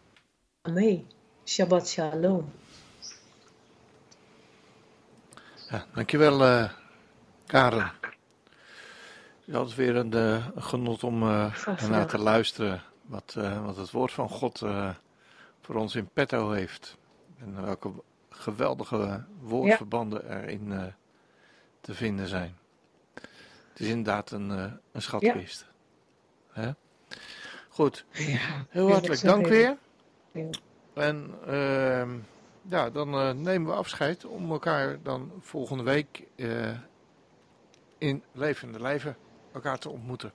aan 0.62 0.74
mee. 0.74 1.06
Shabbat 1.46 1.88
Shalom. 1.90 2.52
Ja, 5.70 5.86
dankjewel, 5.94 6.42
uh. 6.42 7.92
Het 9.60 9.72
is 9.72 9.76
weer 9.76 9.95
een, 9.95 10.16
uh, 10.16 10.47
genot 10.56 11.04
om 11.04 11.24
uh, 11.24 11.68
ernaar 11.82 12.08
te 12.08 12.18
luisteren 12.18 12.84
wat, 13.06 13.38
wat 13.64 13.78
het 13.78 13.91
woord 13.91 14.12
van 14.12 14.30
God 14.30 14.60
voor 15.62 15.76
ons 15.76 15.95
in 15.95 16.10
petto 16.14 16.51
heeft. 16.51 16.97
En 17.39 17.66
welke 17.66 17.91
geweldige 18.30 19.24
woordverbanden 19.39 20.24
ja. 20.28 20.41
erin 20.41 20.93
te 21.82 21.93
vinden 21.93 22.28
zijn. 22.28 22.58
Het 23.70 23.80
is 23.80 23.88
inderdaad 23.88 24.32
een, 24.32 24.49
een 24.91 25.01
schatkist. 25.01 25.66
Ja. 26.54 26.76
Goed, 27.70 28.06
ja, 28.12 28.66
heel 28.70 28.91
hartelijk 28.91 29.22
dank 29.22 29.47
weer. 29.47 29.78
En 30.93 31.34
uh, 31.47 32.08
ja, 32.62 32.89
dan 32.89 33.41
nemen 33.41 33.66
we 33.66 33.74
afscheid 33.74 34.26
om 34.26 34.51
elkaar 34.51 34.97
dan 35.01 35.32
volgende 35.39 35.84
week 35.84 36.28
in 37.97 38.24
levende 38.32 38.80
lijven 38.80 39.18
elkaar 39.54 39.78
te 39.80 39.89
ontmoeten. 39.89 40.34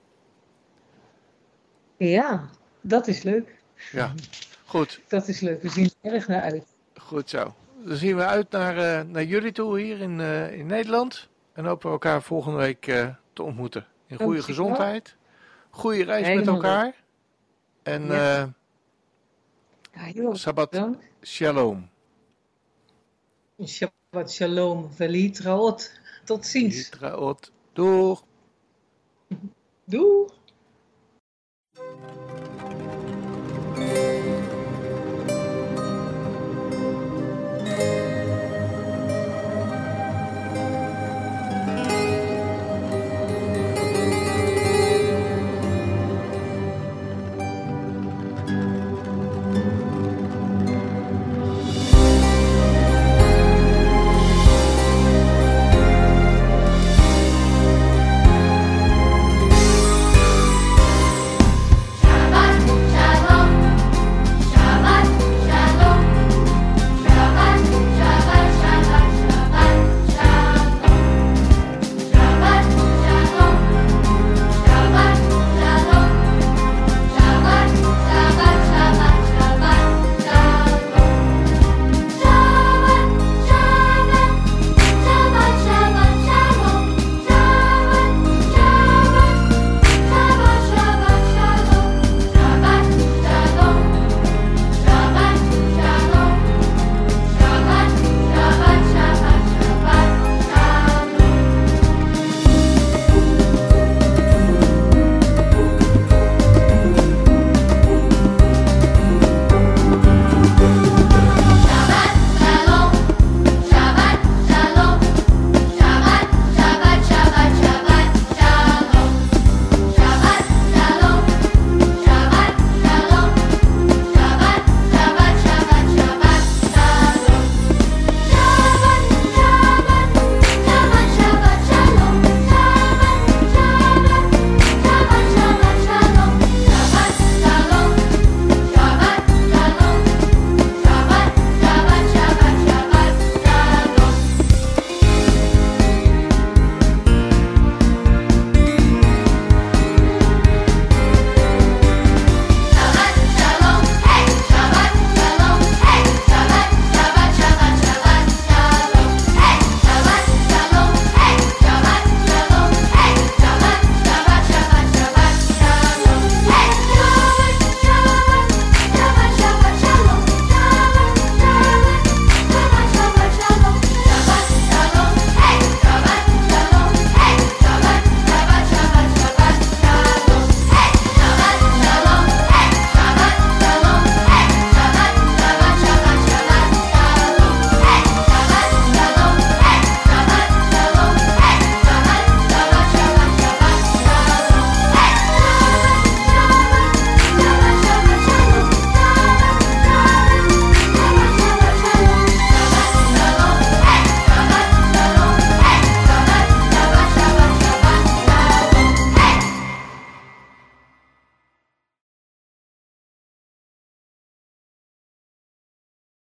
Ja, 1.97 2.49
dat 2.81 3.07
is 3.07 3.23
leuk. 3.23 3.61
Ja, 3.91 4.13
goed. 4.65 5.01
Dat 5.07 5.27
is 5.27 5.39
leuk. 5.39 5.61
We 5.61 5.69
zien 5.69 5.91
er 6.01 6.13
erg 6.13 6.27
naar 6.27 6.41
uit. 6.41 6.65
Goed 6.95 7.29
zo. 7.29 7.55
Dan 7.83 7.95
zien 7.95 8.15
we 8.15 8.25
uit 8.25 8.51
naar, 8.51 8.77
uh, 8.77 9.11
naar 9.11 9.23
jullie 9.23 9.51
toe 9.51 9.79
hier 9.79 9.99
in, 9.99 10.19
in 10.51 10.65
Nederland. 10.65 11.29
En 11.53 11.65
hopen 11.65 11.85
we 11.85 11.91
elkaar 11.91 12.21
volgende 12.21 12.57
week 12.57 12.81
te 13.33 13.43
ontmoeten. 13.43 13.85
In 14.07 14.17
goede 14.17 14.43
gezondheid. 14.43 15.15
Goede 15.69 16.03
reis 16.03 16.27
Helemaal 16.27 16.55
met 16.55 16.63
elkaar. 16.63 16.95
En 17.83 18.05
ja. 18.05 18.53
Ja, 20.13 20.35
Shabbat 20.35 20.71
dank. 20.71 21.01
shalom. 21.21 21.89
Shabbat 23.65 24.31
shalom. 24.31 24.91
Velitraot. 24.93 25.99
Tot 26.25 26.45
ziens. 26.45 26.75
Velitraot. 26.75 27.51
Doeg. 27.73 28.23
Doeg. 29.89 30.38